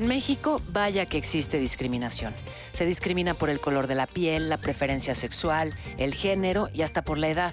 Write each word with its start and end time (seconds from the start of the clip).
En 0.00 0.06
México, 0.06 0.62
vaya 0.72 1.04
que 1.04 1.18
existe 1.18 1.58
discriminación. 1.58 2.32
Se 2.72 2.86
discrimina 2.86 3.34
por 3.34 3.50
el 3.50 3.60
color 3.60 3.86
de 3.86 3.94
la 3.94 4.06
piel, 4.06 4.48
la 4.48 4.56
preferencia 4.56 5.14
sexual, 5.14 5.74
el 5.98 6.14
género 6.14 6.70
y 6.72 6.80
hasta 6.80 7.04
por 7.04 7.18
la 7.18 7.28
edad. 7.28 7.52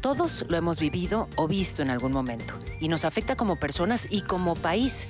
Todos 0.00 0.44
lo 0.48 0.56
hemos 0.56 0.78
vivido 0.78 1.28
o 1.34 1.48
visto 1.48 1.82
en 1.82 1.90
algún 1.90 2.12
momento 2.12 2.56
y 2.78 2.86
nos 2.86 3.04
afecta 3.04 3.34
como 3.34 3.56
personas 3.56 4.06
y 4.08 4.20
como 4.20 4.54
país. 4.54 5.08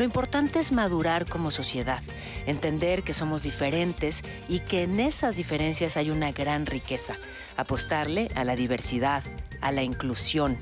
Lo 0.00 0.04
importante 0.04 0.58
es 0.58 0.72
madurar 0.72 1.26
como 1.26 1.52
sociedad, 1.52 2.02
entender 2.44 3.04
que 3.04 3.14
somos 3.14 3.44
diferentes 3.44 4.24
y 4.48 4.58
que 4.58 4.82
en 4.82 4.98
esas 4.98 5.36
diferencias 5.36 5.96
hay 5.96 6.10
una 6.10 6.32
gran 6.32 6.66
riqueza. 6.66 7.18
Apostarle 7.56 8.32
a 8.34 8.42
la 8.42 8.56
diversidad, 8.56 9.22
a 9.60 9.70
la 9.70 9.84
inclusión. 9.84 10.58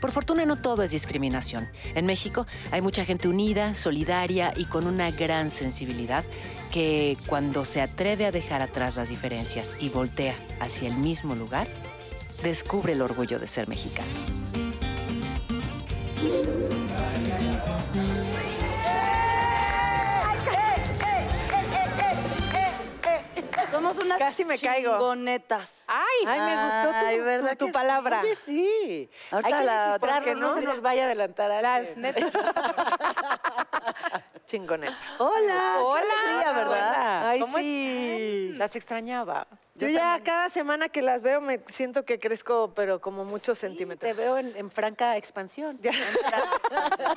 Por 0.00 0.12
fortuna 0.12 0.44
no 0.44 0.56
todo 0.56 0.82
es 0.82 0.90
discriminación. 0.90 1.68
En 1.94 2.06
México 2.06 2.46
hay 2.70 2.80
mucha 2.80 3.04
gente 3.04 3.28
unida, 3.28 3.74
solidaria 3.74 4.52
y 4.56 4.66
con 4.66 4.86
una 4.86 5.10
gran 5.10 5.50
sensibilidad 5.50 6.24
que 6.70 7.16
cuando 7.26 7.64
se 7.64 7.80
atreve 7.80 8.26
a 8.26 8.32
dejar 8.32 8.62
atrás 8.62 8.96
las 8.96 9.08
diferencias 9.08 9.76
y 9.80 9.88
voltea 9.88 10.36
hacia 10.60 10.88
el 10.88 10.96
mismo 10.96 11.34
lugar, 11.34 11.68
descubre 12.42 12.92
el 12.92 13.02
orgullo 13.02 13.38
de 13.38 13.46
ser 13.46 13.68
mexicano. 13.68 14.08
Somos 23.88 24.04
unas 24.04 24.18
Casi 24.18 24.44
me 24.44 24.58
caigo. 24.58 24.92
chingonetas. 24.92 25.84
Ay, 25.86 26.04
Ay, 26.26 26.40
me 26.40 26.64
gustó 26.64 26.88
tu, 27.00 27.06
Ay, 27.06 27.16
tu- 27.18 27.24
¿verdad 27.24 27.56
tu 27.56 27.66
que 27.66 27.72
palabra. 27.72 28.20
Oye, 28.20 28.34
sí. 28.34 29.10
Ahorita 29.30 29.46
Hay 29.56 29.60
que 29.62 29.66
la- 29.66 29.86
registrarlo, 29.86 29.98
¿por 29.98 30.24
qué 30.24 30.40
no 30.40 30.48
no? 30.48 30.54
se 30.54 30.60
nos 30.62 30.80
vaya 30.80 31.02
a 31.02 31.06
adelantar 31.06 31.62
las 31.62 31.96
netas. 31.96 32.30
Chingoneta. 34.48 34.96
Hola. 35.18 35.76
Hola. 35.82 36.02
qué 36.02 36.26
alegría, 36.30 36.52
¿verdad? 36.52 37.28
Ay, 37.28 37.40
¿Cómo 37.40 37.58
sí. 37.58 38.54
Las 38.56 38.74
extrañaba. 38.76 39.46
Yo 39.74 39.88
ya 39.88 40.20
cada 40.24 40.48
semana 40.48 40.88
que 40.88 41.02
las 41.02 41.20
veo 41.20 41.42
me 41.42 41.60
siento 41.68 42.06
que 42.06 42.18
crezco, 42.18 42.72
pero 42.74 42.98
como 42.98 43.26
muchos 43.26 43.60
Te 43.60 43.66
centímetros. 43.68 44.16
veo 44.16 44.38
en, 44.38 44.56
en 44.56 44.70
franca 44.70 45.18
expansión. 45.18 45.78
Ya. 45.82 45.92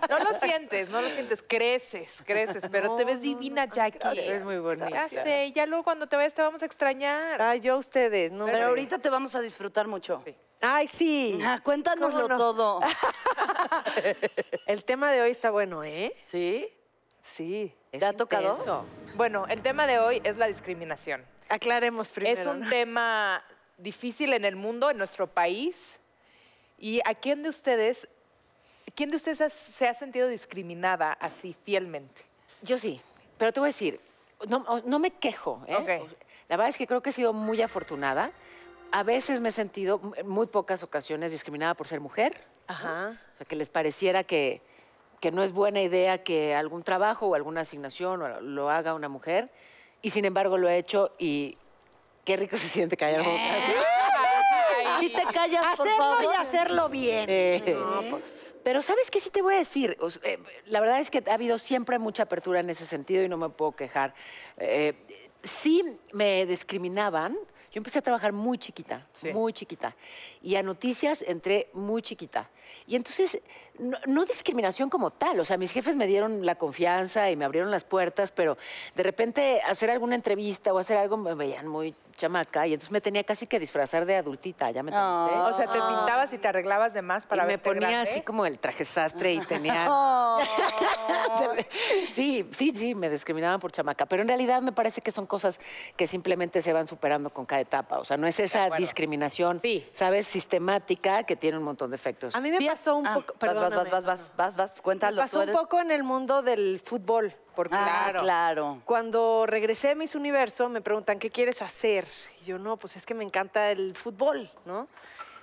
No 0.09 0.19
lo 0.19 0.37
sientes, 0.39 0.89
no 0.89 1.02
lo 1.02 1.09
sientes, 1.09 1.41
creces, 1.41 2.21
creces, 2.25 2.65
pero 2.69 2.97
te 2.97 3.05
ves 3.05 3.21
divina, 3.21 3.65
Jackie. 3.65 4.19
Es 4.19 4.43
muy 4.43 4.59
bonita. 4.59 4.89
Ya 4.89 5.07
sé, 5.07 5.52
ya 5.53 5.65
luego 5.65 5.85
cuando 5.85 6.07
te 6.07 6.17
vayas 6.17 6.33
te 6.33 6.41
vamos 6.41 6.61
a 6.61 6.65
extrañar. 6.65 7.41
Ay, 7.41 7.61
yo 7.61 7.75
a 7.75 7.77
ustedes, 7.77 8.33
no. 8.33 8.43
Pero 8.45 8.57
hombre. 8.57 8.63
ahorita 8.69 8.99
te 8.99 9.09
vamos 9.09 9.33
a 9.35 9.41
disfrutar 9.41 9.87
mucho. 9.87 10.21
Ay, 10.59 10.87
sí. 10.89 11.39
Ah, 11.43 11.59
Cuéntanoslo 11.63 12.27
todo. 12.27 12.81
El 14.67 14.83
tema 14.83 15.11
de 15.11 15.21
hoy 15.21 15.31
está 15.31 15.49
bueno, 15.49 15.83
¿eh? 15.85 16.13
¿Sí? 16.27 16.67
Sí. 17.21 17.73
¿Te 17.92 18.05
ha 18.05 18.14
tocado? 18.14 18.49
intenso. 18.49 18.86
Bueno, 19.15 19.45
el 19.48 19.61
tema 19.61 19.87
de 19.87 19.99
hoy 19.99 20.21
es 20.23 20.37
la 20.37 20.48
discriminación. 20.48 21.23
Aclaremos 21.49 22.09
primero. 22.09 22.39
es 22.39 22.48
un 22.48 22.61
¿no? 22.61 22.70
tema 22.70 23.43
difícil 23.77 24.33
en 24.33 24.45
el 24.45 24.55
mundo, 24.55 24.89
en 24.89 24.98
nuestro 24.98 25.27
país. 25.27 25.99
¿Y 26.77 27.02
a 27.05 27.14
quién 27.14 27.43
de 27.43 27.49
ustedes, 27.49 28.08
quién 28.95 29.09
de 29.11 29.17
ustedes 29.17 29.54
se 29.54 29.87
ha 29.87 29.93
sentido 29.93 30.27
discriminada 30.27 31.14
así 31.14 31.55
fielmente? 31.64 32.23
Yo 32.61 32.77
sí, 32.77 33.02
pero 33.38 33.52
te 33.52 33.59
voy 33.59 33.67
a 33.67 33.71
decir, 33.71 33.99
no, 34.48 34.82
no 34.86 34.99
me 34.99 35.11
quejo. 35.11 35.64
¿eh? 35.67 36.03
La 36.49 36.58
verdad 36.58 36.70
es 36.70 36.77
que 36.77 36.88
creo 36.88 37.02
que 37.02 37.09
he 37.09 37.14
sido 37.14 37.33
muy 37.33 37.61
afortunada. 37.61 38.32
A 38.92 39.03
veces 39.03 39.42
me 39.42 39.49
he 39.49 39.52
sentido, 39.52 40.14
en 40.17 40.27
muy 40.27 40.48
pocas 40.48 40.83
ocasiones, 40.83 41.32
discriminada 41.32 41.73
por 41.76 41.88
ser 41.88 41.99
mujer. 41.99 42.36
Ajá. 42.67 43.20
O 43.33 43.38
sea, 43.38 43.45
que 43.45 43.55
les 43.55 43.70
pareciera 43.70 44.23
que, 44.23 44.61
que 45.21 45.32
no 45.32 45.42
es 45.43 45.54
buena 45.54 45.82
idea 45.82 46.21
que 46.23 46.54
algún 46.55 46.83
trabajo 46.83 47.27
o 47.27 47.36
alguna 47.36 47.61
asignación 47.61 48.54
lo 48.54 48.70
haga 48.70 48.93
una 48.93 49.08
mujer. 49.08 49.49
Y 50.02 50.09
sin 50.09 50.26
embargo 50.26 50.58
lo 50.58 50.67
he 50.67 50.77
hecho 50.77 51.14
y 51.17 51.58
qué 52.26 52.36
rico 52.36 52.58
se 52.58 52.67
siente 52.67 52.98
callar 52.98 53.23
bocas. 53.23 53.39
Si 54.99 55.09
te 55.09 55.23
callas, 55.33 55.64
por 55.77 55.87
Hacerlo 55.87 56.04
favor. 56.15 56.33
y 56.33 56.37
hacerlo 56.37 56.89
bien. 56.89 57.26
Eh, 57.30 57.76
No, 57.77 58.02
pues. 58.11 58.54
Pero 58.64 58.82
¿sabes 58.82 59.09
qué 59.09 59.20
sí 59.20 59.30
te 59.32 59.42
voy 59.42 59.55
a 59.55 59.58
decir? 59.58 59.98
O 59.99 60.09
sea, 60.09 60.21
eh, 60.32 60.37
la 60.65 60.80
verdad 60.80 60.99
es 60.99 61.09
que 61.09 61.23
ha 61.27 61.33
habido 61.33 61.58
siempre 61.58 61.98
mucha 61.98 62.23
apertura 62.23 62.59
en 62.59 62.70
ese 62.70 62.86
sentido 62.86 63.23
y 63.23 63.30
no 63.30 63.38
me 63.38 63.49
puedo 63.49 63.71
quejar. 63.71 64.14
Eh, 64.58 64.93
sí 65.43 65.83
me 66.14 66.45
discriminaban. 66.45 67.33
Yo 67.71 67.80
empecé 67.80 67.99
a 67.99 68.02
trabajar 68.02 68.33
muy 68.33 68.58
chiquita, 68.58 69.08
Sí. 69.14 69.32
muy 69.32 69.53
chiquita. 69.53 69.95
Y 70.42 70.55
a 70.55 70.61
noticias 70.64 71.23
entré 71.26 71.70
muy 71.73 72.02
chiquita. 72.02 72.49
Y 72.86 72.95
entonces, 72.98 73.39
no, 73.80 73.98
no 74.05 74.26
discriminación 74.26 74.89
como 74.89 75.11
tal. 75.11 75.39
O 75.39 75.45
sea, 75.45 75.58
mis 75.58 75.71
jefes 75.71 75.95
me 75.95 76.08
dieron 76.08 76.45
la 76.45 76.55
confianza 76.55 77.30
y 77.32 77.36
me 77.36 77.45
abrieron 77.45 77.71
las 77.71 77.83
puertas, 77.83 78.32
pero 78.32 78.58
de 78.95 79.04
repente 79.04 79.61
hacer 79.67 79.89
alguna 79.89 80.15
entrevista 80.15 80.73
o 80.73 80.77
hacer 80.80 80.98
algo 80.98 81.17
me 81.17 81.33
veían 81.33 81.67
muy 81.67 81.95
chamaca 82.15 82.67
y 82.67 82.73
entonces 82.73 82.92
me 82.92 83.02
tenía 83.02 83.23
casi 83.23 83.48
que 83.48 83.59
disfrazar 83.59 84.05
de 84.05 84.15
adultita. 84.17 84.70
¿Ya 84.71 84.83
me 84.83 84.92
entendiste? 84.92 85.39
O 85.39 85.54
sea, 85.54 85.65
te 85.67 85.80
pintabas 85.80 86.32
y 86.33 86.37
te 86.37 86.48
arreglabas 86.48 86.93
de 86.93 87.02
más 87.02 87.26
para 87.26 87.43
y 87.45 87.48
me 87.48 87.58
ponía 87.58 87.89
grande. 87.89 88.09
así 88.11 88.21
como 88.21 88.45
el 88.45 88.59
traje 88.59 88.86
sastre 88.86 89.33
y 89.33 89.39
tenía... 89.39 89.88
sí, 92.14 92.48
sí, 92.52 92.71
sí, 92.76 92.95
me 92.95 93.09
discriminaban 93.09 93.59
por 93.59 93.71
chamaca, 93.71 94.05
pero 94.05 94.21
en 94.21 94.27
realidad 94.27 94.61
me 94.61 94.71
parece 94.71 95.02
que 95.02 95.11
son 95.11 95.26
cosas 95.26 95.59
que 95.95 96.08
simplemente 96.08 96.61
se 96.61 96.73
van 96.73 96.88
superando 96.88 97.30
con 97.32 97.45
cada 97.45 97.61
etapa. 97.61 97.99
O 97.99 98.05
sea, 98.05 98.17
no 98.17 98.27
es 98.27 98.39
esa 98.39 98.70
discriminación, 98.71 99.59
Sí. 99.61 99.88
¿sabes? 99.93 100.27
Sistemática 100.27 101.23
que 101.23 101.36
tiene 101.36 101.58
un 101.58 101.64
montón 101.64 101.89
de 101.89 101.95
efectos. 101.95 102.36
A 102.36 102.39
mí 102.42 102.52
me 102.52 102.65
pasó 102.65 102.95
un 102.98 103.08
Ah, 103.08 103.14
poco. 103.15 103.33
Vas, 103.61 103.73
vas, 103.73 103.89
vas, 103.92 104.05
vas, 104.05 104.36
vas, 104.36 104.55
vas, 104.55 104.73
Me 104.76 104.82
cuéntalo. 104.82 105.17
pasó 105.22 105.42
tú 105.44 105.48
un 105.49 105.54
poco 105.55 105.80
en 105.80 105.92
el 105.92 106.04
mundo 106.04 106.42
del 106.42 106.80
fútbol. 106.83 107.33
Porque 107.55 107.76
Ah, 107.76 108.04
Claro. 108.11 108.20
claro. 108.22 108.82
cuando 108.86 109.45
regresé 109.45 109.92
a 109.92 109.95
Miss 109.95 110.16
Universo 110.16 110.70
me 110.70 110.82
preguntan, 110.82 111.20
¿qué 111.20 111.30
quieres 111.30 111.61
hacer? 111.61 112.08
Y 112.42 112.45
yo, 112.45 112.58
no, 112.58 112.77
pues 112.77 112.95
es 112.95 113.05
que 113.05 113.14
me 113.14 113.23
encanta 113.23 113.71
el 113.71 113.95
fútbol, 113.95 114.50
¿no? 114.66 114.88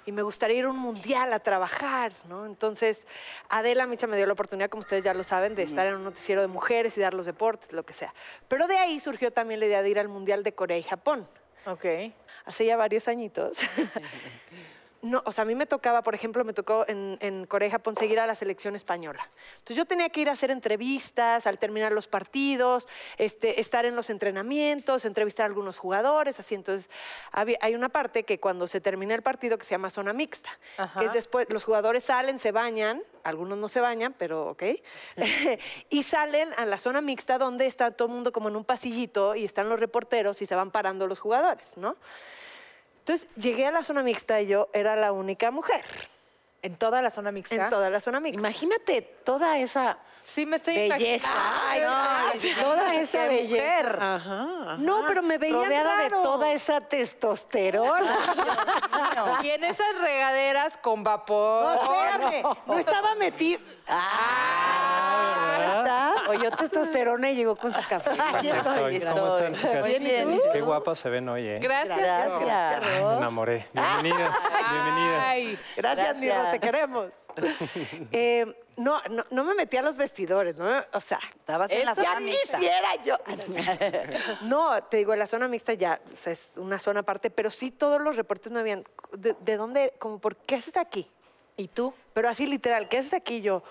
Y 0.07 0.12
me 0.12 0.23
gustaría 0.23 0.57
ir 0.57 0.65
a 0.65 0.71
un 0.71 0.78
mundial 0.78 1.34
a 1.34 1.39
trabajar, 1.39 2.12
¿no? 2.31 2.47
Entonces, 2.47 3.07
Adela 3.51 3.84
Micha 3.87 4.07
me 4.07 4.17
dio 4.17 4.25
la 4.25 4.33
oportunidad, 4.33 4.71
como 4.71 4.81
ustedes 4.81 5.05
ya 5.05 5.12
lo 5.12 5.23
saben, 5.23 5.55
de 5.55 5.65
estar 5.65 5.87
en 5.87 5.97
un 5.97 6.05
noticiero 6.05 6.41
de 6.41 6.47
mujeres 6.49 6.97
y 6.97 7.01
dar 7.03 7.12
los 7.12 7.27
deportes, 7.27 7.75
lo 7.75 7.83
que 7.84 7.93
sea. 7.93 8.15
Pero 8.49 8.67
de 8.67 8.78
ahí 8.78 9.01
surgió 9.01 9.31
también 9.33 9.61
la 9.61 9.67
idea 9.67 9.83
de 9.83 9.91
ir 9.91 9.99
al 9.99 10.09
mundial 10.09 10.43
de 10.43 10.55
Corea 10.55 10.78
y 10.78 10.83
Japón. 10.83 11.28
Ok. 11.67 11.84
hace 12.47 12.65
ya 12.65 12.78
varios 12.78 13.07
añitos. 13.09 13.59
No, 15.00 15.22
o 15.25 15.31
sea, 15.31 15.42
a 15.42 15.44
mí 15.44 15.54
me 15.54 15.64
tocaba, 15.66 16.03
por 16.03 16.16
ejemplo, 16.16 16.44
me 16.44 16.53
tocó 16.53 16.84
en, 16.88 17.19
en 17.20 17.47
Corea 17.47 17.69
y 17.69 17.70
Japón 17.70 17.94
seguir 17.94 18.19
a 18.19 18.26
la 18.26 18.34
selección 18.34 18.75
española. 18.75 19.31
Entonces 19.53 19.76
yo 19.76 19.84
tenía 19.84 20.09
que 20.09 20.20
ir 20.22 20.28
a 20.28 20.32
hacer 20.32 20.50
entrevistas 20.50 21.47
al 21.47 21.56
terminar 21.60 21.92
los 21.92 22.09
partidos, 22.09 22.88
este, 23.16 23.60
estar 23.60 23.84
en 23.86 23.94
los 23.94 24.10
entrenamientos, 24.10 25.04
entrevistar 25.04 25.44
a 25.44 25.47
algunos 25.47 25.78
jugadores, 25.78 26.41
así. 26.41 26.56
Entonces 26.56 26.91
había- 27.31 27.59
hay 27.60 27.76
una 27.76 27.88
parte 27.91 28.25
que 28.25 28.41
cuando 28.41 28.66
se 28.66 28.80
termina 28.80 29.15
el 29.15 29.22
partido 29.22 29.56
que 29.56 29.65
se 29.65 29.71
llama 29.71 29.89
zona 29.89 30.12
mixta, 30.12 30.50
Ajá. 30.78 30.98
que 30.98 31.06
es 31.06 31.12
después, 31.12 31.47
los 31.51 31.65
jugadores 31.65 32.03
salen, 32.03 32.41
se 32.41 32.51
bañan, 32.51 33.01
algunos 33.22 33.56
no 33.56 33.68
se 33.68 33.80
bañan, 33.80 34.15
pero 34.18 34.48
ok, 34.51 34.62
y 35.91 36.03
salen 36.03 36.51
a 36.56 36.66
la 36.66 36.77
zona 36.77 37.01
mixta 37.01 37.39
donde 37.39 37.66
está 37.66 37.92
todo 37.92 38.09
el 38.09 38.15
mundo 38.15 38.33
como 38.33 38.48
en 38.48 38.56
un 38.56 38.65
pasillito 38.65 39.36
y 39.36 39.44
están 39.44 39.68
los 39.68 39.78
reporteros 39.78 40.42
y 40.42 40.47
se 40.47 40.56
van 40.56 40.72
parando 40.72 41.06
los 41.06 41.21
jugadores, 41.21 41.77
¿no? 41.77 41.97
Entonces 43.09 43.34
llegué 43.37 43.65
a 43.65 43.71
la 43.71 43.83
zona 43.83 44.03
mixta 44.03 44.39
y 44.43 44.49
yo 44.49 44.69
era 44.75 44.95
la 44.95 45.13
única 45.13 45.51
mujer 45.51 45.83
En 46.60 46.77
toda 46.77 47.01
la 47.03 47.10
zona 47.10 47.31
mixta. 47.31 47.55
en 47.55 47.71
toda 47.71 47.89
la 47.89 48.01
zona 48.01 48.19
mixta. 48.21 48.41
Imagínate 48.41 49.03
toda 49.25 49.59
esa 49.59 49.99
Sí, 50.25 50.45
me 50.45 50.57
estoy 50.57 50.75
belleza. 50.89 51.28
imaginando. 51.77 52.63
toda 52.63 52.95
esa 52.97 53.25
belleza. 53.27 53.55
mujer. 53.55 53.99
Ajá. 54.01 54.77
No, 54.78 55.05
pero 55.07 55.22
me 55.22 55.39
veían 55.39 55.65
Rodeada 55.65 55.97
raro. 56.03 56.19
de 56.19 56.22
toda 56.22 56.53
esa 56.53 56.81
testosterona. 56.83 58.13
Y 59.43 59.51
en 59.51 59.65
esas 59.65 59.87
regaderas 60.01 60.77
con 60.78 61.03
vapor. 61.05 61.65
No, 61.65 61.83
espérame, 62.03 62.43
no, 62.66 62.78
estaba 62.78 63.15
metido. 63.15 63.61
Ah, 63.89 65.57
¿está? 65.78 66.15
Oyó 66.31 66.51
testosterona 66.51 67.31
y 67.31 67.37
llegó 67.37 67.57
con 67.57 67.72
su 67.72 67.81
café. 67.89 68.11
Aquí 68.34 68.49
estoy. 68.49 69.01
¿Cómo 69.01 69.39
están, 69.39 69.54
chicas? 69.54 69.99
Bien. 70.01 70.41
Qué 70.53 70.61
guapas 70.61 70.99
se 70.99 71.09
ven 71.09 71.28
hoy, 71.28 71.47
¿eh? 71.47 71.59
Gracias. 71.61 71.99
Gracias. 71.99 72.83
Me 72.84 73.16
enamoré. 73.16 73.66
Bienvenidas, 73.72 74.37
bienvenidas. 74.71 75.25
Ay, 75.27 75.59
Gracias, 75.77 76.21
Gracias. 76.21 76.47
Te 76.53 76.60
queremos. 76.60 77.12
Eh, 78.12 78.47
no, 78.77 79.00
no, 79.10 79.24
no 79.30 79.45
me 79.45 79.54
metí 79.54 79.77
a 79.77 79.83
los 79.83 79.97
vestidores, 79.97 80.56
¿no? 80.56 80.66
O 80.92 81.00
sea, 81.00 81.18
Estabas 81.41 81.71
en 81.71 81.84
la 81.84 81.95
zona 81.95 82.15
ya 82.15 82.21
mixta. 82.21 82.59
quisiera 82.59 83.03
yo. 83.04 83.16
No, 84.42 84.83
te 84.84 84.98
digo, 84.98 85.15
la 85.16 85.27
zona 85.27 85.48
mixta 85.48 85.74
ya 85.74 86.00
o 86.12 86.16
sea, 86.16 86.33
es 86.33 86.54
una 86.56 86.78
zona 86.78 87.00
aparte, 87.00 87.30
pero 87.30 87.50
sí 87.50 87.71
todos 87.71 88.00
los 88.00 88.16
reportes 88.16 88.53
me 88.53 88.60
habían. 88.60 88.84
¿De, 89.12 89.34
de 89.41 89.56
dónde? 89.56 89.95
Como, 89.98 90.18
¿por 90.18 90.36
qué 90.36 90.56
haces 90.56 90.77
aquí? 90.77 91.10
¿Y 91.56 91.68
tú? 91.68 91.92
Pero 92.15 92.28
así 92.28 92.47
literal, 92.47 92.89
¿qué 92.89 92.98
haces 92.98 93.15
aquí? 93.15 93.41
Yo, 93.41 93.62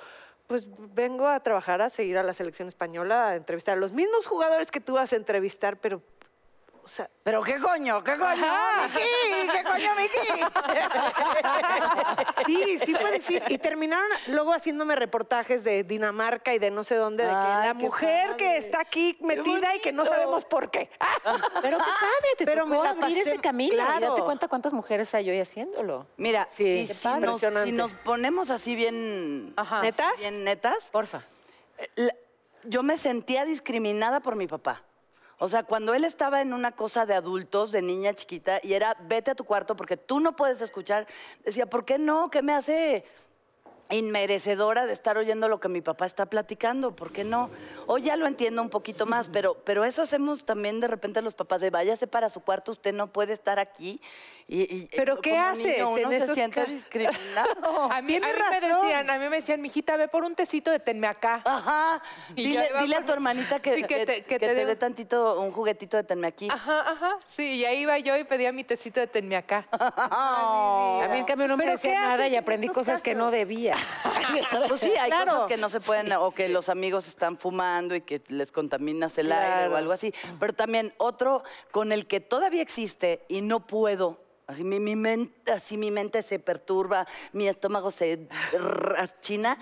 pues 0.48 0.68
vengo 0.94 1.28
a 1.28 1.40
trabajar, 1.42 1.82
a 1.82 1.90
seguir 1.90 2.18
a 2.18 2.24
la 2.24 2.34
selección 2.34 2.68
española, 2.68 3.30
a 3.30 3.36
entrevistar 3.36 3.78
a 3.78 3.80
los 3.80 3.92
mismos 3.92 4.28
jugadores 4.28 4.72
que 4.72 4.80
tú 4.82 4.94
vas 4.94 5.14
a 5.14 5.16
entrevistar, 5.16 5.78
pero 5.78 6.02
O 6.88 6.90
sea, 6.90 7.10
¿Pero 7.22 7.44
qué 7.44 7.60
coño? 7.60 8.02
¿Qué 8.02 8.16
coño? 8.16 8.46
Miki? 8.88 9.52
¿Qué 9.52 9.64
coño, 9.66 9.90
Miki? 9.98 10.44
sí, 12.46 12.80
sí 12.80 12.96
fue 12.96 13.12
difícil. 13.12 13.52
Y 13.52 13.58
terminaron 13.58 14.08
luego 14.28 14.54
haciéndome 14.54 14.96
reportajes 14.96 15.66
de 15.66 15.84
Dinamarca 15.84 16.54
y 16.54 16.60
de 16.60 16.72
no 16.72 16.86
sé 16.86 16.96
dónde, 16.96 17.26
de 17.26 17.30
que 17.30 17.36
Ay, 17.36 17.68
la 17.68 17.74
mujer 17.74 18.28
padre. 18.30 18.38
que 18.38 18.56
está 18.56 18.80
aquí 18.80 19.18
metida 19.20 19.76
y 19.76 19.80
que 19.80 19.92
no 19.92 20.06
sabemos 20.06 20.46
por 20.46 20.72
qué. 20.72 20.90
Pero 21.62 21.78
qué 21.78 21.84
padre, 21.84 22.30
te 22.38 22.46
Pero 22.46 22.64
tocó 22.64 22.84
abrir 22.84 23.04
pasé- 23.04 23.20
ese 23.22 23.38
camino. 23.40 23.74
Y 23.74 23.76
claro. 23.78 24.10
date 24.12 24.22
cuenta 24.22 24.48
cuántas 24.48 24.72
mujeres 24.72 25.14
hay 25.14 25.30
hoy 25.30 25.42
haciéndolo. 25.42 26.08
Mira, 26.16 26.48
Sí, 26.50 26.88
si, 26.88 26.94
nos, 26.94 26.98
si 27.02 27.08
Impresionante. 27.10 27.72
nos 27.74 27.92
ponemos 27.92 28.50
así 28.50 28.78
bien... 28.78 29.52
Ajá. 29.58 29.82
¿Netas? 29.82 30.18
Bien 30.20 30.46
netas. 30.46 30.86
Porfa. 30.90 31.24
la- 31.98 32.16
yo 32.64 32.82
me 32.82 32.96
sentía 32.96 33.44
discriminada 33.44 34.22
por 34.22 34.38
mi 34.38 34.48
papá. 34.48 34.84
O 35.40 35.50
sea, 35.50 35.64
cuando 35.64 35.94
él 35.94 36.04
estaba 36.04 36.42
en 36.42 36.54
una 36.54 36.72
cosa 36.72 37.06
de 37.06 37.14
adultos, 37.14 37.72
de 37.72 37.82
niña 37.82 38.14
chiquita, 38.14 38.60
y 38.64 38.74
era 38.74 38.98
vete 39.02 39.32
a 39.32 39.36
tu 39.36 39.44
cuarto 39.44 39.76
porque 39.76 39.96
tú 39.96 40.20
no 40.20 40.36
puedes 40.36 40.62
escuchar, 40.62 41.06
decía, 41.46 41.68
¿por 41.68 41.86
qué 41.86 42.00
no? 42.00 42.32
¿Qué 42.32 42.42
me 42.42 42.54
hace 42.54 43.06
inmerecedora 43.96 44.86
de 44.86 44.94
estar 44.94 45.18
oyendo 45.18 45.48
lo 45.48 45.60
que 45.60 45.70
mi 45.70 45.82
papá 45.82 46.06
está 46.06 46.26
platicando? 46.26 46.96
¿Por 46.96 47.12
qué 47.12 47.24
no? 47.24 47.50
Hoy 47.86 48.04
ya 48.04 48.16
lo 48.16 48.28
entiendo 48.28 48.62
un 48.62 48.70
poquito 48.70 49.06
más, 49.06 49.28
pero, 49.28 49.56
pero 49.64 49.86
eso 49.86 50.02
hacemos 50.02 50.46
también 50.46 50.80
de 50.80 50.88
repente 50.88 51.22
los 51.22 51.34
papás, 51.36 51.62
de 51.62 51.70
váyase 51.70 52.08
para 52.08 52.30
su 52.30 52.42
cuarto, 52.42 52.72
usted 52.72 52.94
no 52.94 53.08
puede 53.08 53.34
estar 53.34 53.60
aquí. 53.60 54.02
Y, 54.50 54.62
y- 54.76 54.90
¿Pero 54.96 55.20
qué 55.20 55.38
haces 55.38 55.66
niño 55.78 55.90
uno 55.90 55.98
en 56.04 56.10
se 56.10 56.18
esos 56.18 56.36
siente 56.36 56.56
casos? 56.62 56.74
discriminado. 56.74 57.18
A 57.92 58.02
mí, 58.02 58.16
a 58.16 58.20
mí 58.20 58.26
me 58.52 58.60
decían, 58.62 59.10
a 59.10 59.20
mí 59.20 59.30
me 59.30 59.36
decían, 59.38 59.62
mijita, 59.62 59.98
ve 59.98 60.08
por 60.08 60.24
un 60.24 60.36
tecito 60.36 60.72
de 60.72 60.80
tenme 60.80 61.08
acá. 61.08 61.42
Ajá. 61.44 62.02
Y 62.36 62.44
Dile, 62.46 62.96
a 62.96 63.04
tu 63.06 63.12
hermanita 63.12 63.60
que, 63.60 63.76
Sí, 63.76 63.84
que 63.84 64.06
te- 64.06 64.24
que 64.24 64.24
que 64.24 64.40
te 64.40 64.48
te 64.56 64.66
dé 64.66 64.76
tantito, 64.76 65.42
un 65.42 65.52
juguetito 65.52 65.98
de 65.98 66.04
tenme 66.04 66.28
aquí. 66.28 66.48
Ajá, 66.50 66.92
ajá. 66.92 67.18
Sí, 67.26 67.56
y 67.56 67.66
ahí 67.66 67.80
iba 67.80 67.98
yo 68.00 68.16
y 68.18 68.24
pedía 68.24 68.52
mi 68.52 68.64
tecito 68.64 69.00
de 69.00 69.08
tenme 69.08 69.36
acá. 69.36 69.68
A 69.72 71.08
mí 71.12 71.20
en 71.20 71.26
cambio 71.26 71.48
no 71.48 71.58
me 71.58 71.64
¿Pero 71.64 71.74
decía 71.74 72.00
nada 72.02 72.28
y 72.28 72.34
en 72.36 72.42
aprendí 72.42 72.68
cosas 72.70 73.02
que 73.02 73.16
no 73.16 73.32
debía. 73.32 73.76
Pues 74.68 74.82
sí, 74.82 74.92
hay 74.92 75.10
Claro. 75.10 75.32
cosas 75.34 75.48
que 75.48 75.58
no 75.58 75.70
se 75.70 75.80
pueden, 75.80 76.12
o 76.14 76.32
que 76.32 76.50
los 76.50 76.70
amigos 76.70 77.08
están 77.08 77.38
fumando 77.38 77.96
y 77.96 78.02
que 78.02 78.22
les 78.28 78.52
contaminas 78.52 79.18
el 79.18 79.32
aire 79.32 79.46
Claro. 79.48 79.74
o 79.74 79.76
algo 79.78 79.92
así. 79.92 80.14
Pero 80.40 80.54
también 80.54 80.94
otro 80.98 81.44
con 81.72 81.92
el 81.92 82.08
que 82.08 82.20
todavía 82.20 82.62
existe 82.62 83.24
y 83.28 83.42
no 83.42 83.62
puedo. 83.62 84.20
Así 84.48 84.64
mi, 84.64 84.80
mi 84.80 84.96
mente, 84.96 85.52
así 85.52 85.78
mi 85.78 85.92
mente 85.92 86.24
se 86.24 86.40
perturba, 86.40 87.06
mi 87.34 87.48
estómago 87.48 87.92
se 87.92 88.28
china. 89.22 89.58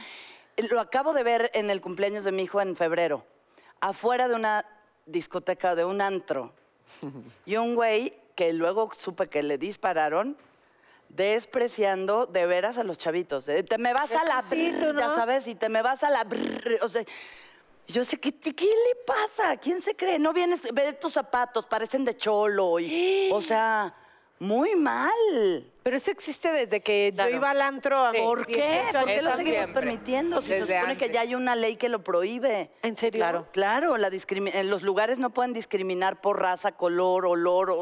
Lo 0.70 0.80
acabo 0.80 1.14
de 1.14 1.24
ver 1.24 1.52
en 1.54 1.70
el 1.70 1.82
cumpleaños 1.82 2.24
de 2.24 2.32
mi 2.32 2.44
hijo 2.44 2.62
en 2.62 2.76
febrero, 2.76 3.26
afuera 3.82 4.28
de 4.28 4.36
una 4.36 4.66
discoteca, 5.06 5.76
de 5.76 5.86
un 5.86 6.02
antro. 6.02 6.54
Y 7.46 7.56
un 7.58 7.76
güey 7.76 8.14
que 8.36 8.54
luego 8.54 8.90
supe 8.98 9.28
que 9.28 9.42
le 9.44 9.58
dispararon, 9.58 10.38
despreciando 11.10 12.26
de 12.26 12.46
veras 12.46 12.78
a 12.78 12.84
los 12.84 12.98
chavitos. 12.98 13.46
de, 13.46 13.64
te 13.64 13.78
me 13.78 13.94
vas 13.94 14.12
a 14.12 14.24
la 14.24 14.44
ya 14.50 14.92
¿no? 14.94 15.16
sabes, 15.16 15.48
y 15.48 15.56
te 15.56 15.70
me 15.70 15.82
vas 15.82 16.04
a 16.04 16.10
la 16.10 16.24
brr, 16.24 16.80
o 16.82 16.90
sea, 16.90 17.04
yo 17.88 18.04
sé, 18.04 18.20
¿qué, 18.20 18.36
qué, 18.38 18.56
qué 18.56 18.66
le 18.66 19.04
pasa? 19.06 19.58
¿Quién 19.58 19.82
se 19.82 19.96
cree? 19.96 20.18
No 20.18 20.34
vienes, 20.34 20.62
ve 20.74 20.94
tus 20.94 21.14
zapatos, 21.14 21.66
parecen 21.66 22.04
de 22.04 22.18
cholo. 22.18 22.80
Y, 22.80 23.30
o 23.32 23.42
sea, 23.42 23.94
muy 24.40 24.76
mal. 24.76 25.72
Pero 25.84 25.98
eso 25.98 26.10
existe 26.10 26.52
desde 26.52 26.82
que 26.82 27.14
yo 27.16 27.30
iba 27.30 27.52
al 27.52 27.62
antro. 27.62 28.04
a 28.06 28.12
mis 28.12 28.22
¿Por 28.22 28.48
qué? 28.48 28.54
18 28.56 28.92
¿Por 29.00 29.06
qué 29.08 29.22
lo 29.22 29.30
Eso 29.30 29.38
seguimos 29.38 29.60
siempre. 29.60 29.82
permitiendo? 29.84 30.42
Si 30.42 30.48
se 30.48 30.54
Desde 30.62 30.66
supone 30.80 30.98
que 30.98 31.06
antes. 31.06 31.12
ya 31.12 31.22
hay 31.22 31.36
una 31.36 31.56
ley 31.56 31.76
que 31.76 31.90
lo 31.90 32.04
prohíbe. 32.04 32.72
¿En 32.82 32.96
serio? 32.96 33.20
Claro, 33.20 33.48
claro, 33.52 33.98
la 33.98 34.10
discrimi- 34.10 34.50
en 34.56 34.72
los 34.72 34.82
lugares 34.82 35.20
no 35.20 35.30
pueden 35.30 35.54
discriminar 35.54 36.22
por 36.22 36.40
raza, 36.42 36.72
color, 36.72 37.28
olor 37.28 37.70
o, 37.70 37.82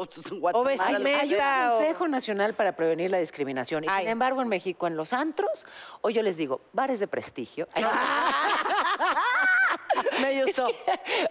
O 0.52 0.64
vestimenta. 0.64 0.86
Hay 0.86 0.94
un 0.96 1.02
Meta 1.30 1.68
o- 1.72 1.78
Consejo 1.78 2.08
Nacional 2.08 2.52
para 2.54 2.76
Prevenir 2.76 3.10
la 3.10 3.18
Discriminación. 3.18 3.84
Y 3.84 3.86
Ay. 3.88 4.02
sin 4.02 4.10
embargo, 4.10 4.42
en 4.42 4.48
México, 4.48 4.86
en 4.86 4.96
los 4.98 5.14
antros, 5.14 5.66
hoy 6.02 6.12
yo 6.12 6.22
les 6.22 6.36
digo, 6.36 6.60
bares 6.74 7.00
de 7.00 7.08
prestigio. 7.08 7.68
Me 10.34 10.44
gustó. 10.44 10.66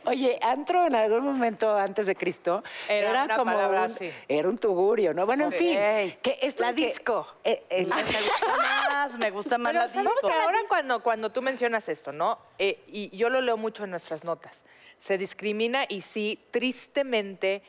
Oye, 0.06 0.38
antro 0.42 0.86
en 0.88 0.96
algún 0.96 1.22
momento 1.26 1.76
antes 1.78 2.08
de 2.08 2.16
Cristo 2.16 2.64
Era 2.88 3.24
una 3.26 3.44
palabra 3.44 3.88
un, 3.88 4.12
era 4.28 4.50
un 4.50 4.58
tugurio, 4.58 5.14
¿no? 5.14 5.26
Bueno, 5.26 5.46
en 5.46 5.52
fin, 5.52 5.74
que 6.22 6.38
esto 6.42 6.64
La 6.64 6.74
que- 6.74 6.88
disco. 6.88 7.26
eh, 7.44 7.64
eh, 7.70 7.86
me 7.88 8.02
gusta 8.02 8.58
más, 8.58 9.18
me 9.18 9.32
gusta 9.32 9.58
más 9.58 9.72
Pero 9.74 9.84
la 9.86 9.90
¿sabes 9.94 10.12
disco. 10.12 10.28
ahora 10.32 10.58
cuando, 10.68 11.02
cuando 11.04 11.32
tú 11.32 11.42
mencionas 11.42 11.90
esto, 11.90 12.12
¿no? 12.12 12.38
Eh, 12.60 12.84
y 12.88 13.16
yo 13.16 13.30
lo 13.30 13.42
leo 13.42 13.58
mucho 13.58 13.84
en 13.86 13.92
nuestras 13.92 14.24
notas. 14.24 14.64
Se 14.98 15.18
discrimina 15.18 15.86
y 15.90 16.02
sí, 16.02 16.40
tristemente, 16.52 17.62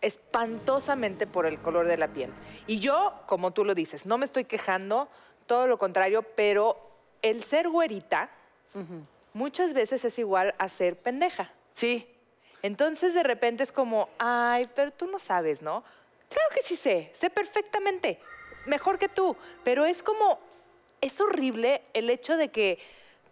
espantosamente 0.00 1.26
por 1.26 1.46
el 1.46 1.58
color 1.60 1.86
de 1.86 1.96
la 1.96 2.08
piel. 2.08 2.30
Y 2.66 2.78
yo, 2.78 3.12
como 3.26 3.52
tú 3.52 3.64
lo 3.64 3.74
dices, 3.74 4.06
no 4.06 4.18
me 4.18 4.24
estoy 4.24 4.44
quejando, 4.44 5.08
todo 5.46 5.66
lo 5.66 5.78
contrario, 5.78 6.22
pero 6.22 6.78
el 7.22 7.42
ser 7.42 7.68
güerita 7.68 8.30
muchas 9.36 9.74
veces 9.74 10.02
es 10.06 10.18
igual 10.18 10.54
a 10.58 10.68
ser 10.70 10.96
pendeja. 10.96 11.52
Sí. 11.72 12.08
Entonces 12.62 13.12
de 13.12 13.22
repente 13.22 13.62
es 13.62 13.70
como, 13.70 14.08
ay, 14.18 14.66
pero 14.74 14.90
tú 14.92 15.06
no 15.06 15.18
sabes, 15.18 15.60
¿no? 15.60 15.84
Claro 16.30 16.48
que 16.54 16.62
sí 16.62 16.74
sé, 16.74 17.10
sé 17.12 17.28
perfectamente, 17.28 18.18
mejor 18.64 18.98
que 18.98 19.08
tú, 19.10 19.36
pero 19.62 19.84
es 19.84 20.02
como, 20.02 20.40
es 21.02 21.20
horrible 21.20 21.82
el 21.92 22.08
hecho 22.08 22.36
de 22.38 22.48
que 22.48 22.78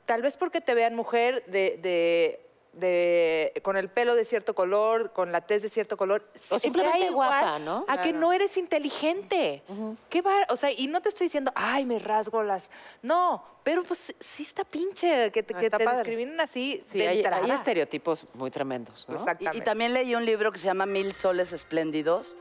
tal 0.05 0.21
vez 0.21 0.37
porque 0.37 0.61
te 0.61 0.75
vean 0.75 0.95
mujer 0.95 1.43
de, 1.47 1.79
de- 1.81 2.41
de- 2.79 3.53
con 3.63 3.77
el 3.77 3.89
pelo 3.89 4.15
de 4.15 4.25
cierto 4.25 4.55
color, 4.55 5.13
con 5.13 5.33
la 5.33 5.41
tez 5.43 5.63
de 5.63 5.69
cierto 5.69 5.97
color, 5.97 6.29
O 6.51 6.59
simplemente 6.59 7.07
igual 7.07 7.29
guapa, 7.41 7.59
¿no? 7.59 7.85
A 7.89 8.03
que 8.03 8.13
no 8.13 8.33
eres 8.33 8.57
inteligente. 8.57 9.63
¿Qué 10.09 10.23
va? 10.23 10.35
O 10.51 10.57
sea, 10.57 10.71
y 10.71 10.87
no 10.87 11.01
te 11.01 11.09
estoy 11.09 11.27
diciendo, 11.27 11.53
ay, 11.55 11.85
me 11.87 11.99
rasgo 11.99 12.43
las. 12.43 12.71
No, 13.03 13.45
pero 13.63 13.83
pues 13.85 14.15
sí 14.21 14.43
está 14.43 14.65
pinche 14.65 15.31
que 15.33 15.43
te, 15.43 15.55
No, 15.55 15.61
que 15.61 15.67
está 15.67 15.79
te 15.79 15.85
padre. 15.85 15.99
discriminen 15.99 16.41
así. 16.41 16.83
sí, 16.87 16.99
de 16.99 17.09
hay, 17.09 17.51
estereotipos 17.51 18.27
muy 18.35 18.51
tremendos, 18.51 19.09
¿no? 19.09 19.15
Y- 19.15 19.17
Y, 19.17 19.21
Exactamente. 19.21 19.61
también 19.65 19.95
leí 19.95 20.15
un 20.15 20.25
libro 20.25 20.53
que 20.53 20.59
se 20.59 20.67
llama 20.67 20.87
Mil 20.87 21.13
Soles 21.13 21.53
Espléndidos, 21.53 22.37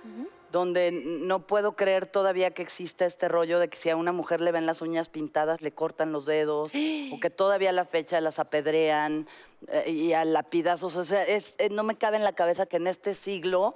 donde 0.54 0.92
no 0.92 1.48
puedo 1.48 1.76
creer 1.76 2.06
todavía 2.06 2.52
que 2.52 2.62
exista 2.62 3.06
este 3.06 3.28
rollo 3.28 3.58
de 3.58 3.70
que 3.70 3.78
si 3.78 3.90
a 3.90 3.96
una 3.96 4.12
mujer 4.12 4.40
le 4.40 4.52
ven 4.52 4.68
las 4.68 4.82
uñas 4.84 5.10
pintadas, 5.10 5.62
le 5.64 5.72
cortan 5.72 6.12
los 6.12 6.28
dedos, 6.28 6.72
o 7.12 7.20
que 7.20 7.32
todavía 7.32 7.72
a 7.72 7.74
la 7.74 7.86
fecha 7.86 8.22
las 8.22 8.38
apedrean 8.38 9.28
eh, 9.68 9.90
y 9.90 10.14
a 10.14 10.24
lapidazos. 10.24 10.96
O 10.96 11.04
sea, 11.04 11.24
es- 11.24 11.56
eh, 11.58 11.70
no 11.70 11.82
me 11.82 11.96
cabe 11.98 12.18
en 12.18 12.24
la 12.24 12.34
cabeza 12.34 12.68
que 12.68 12.78
en 12.78 12.86
este 12.86 13.16
siglo 13.16 13.74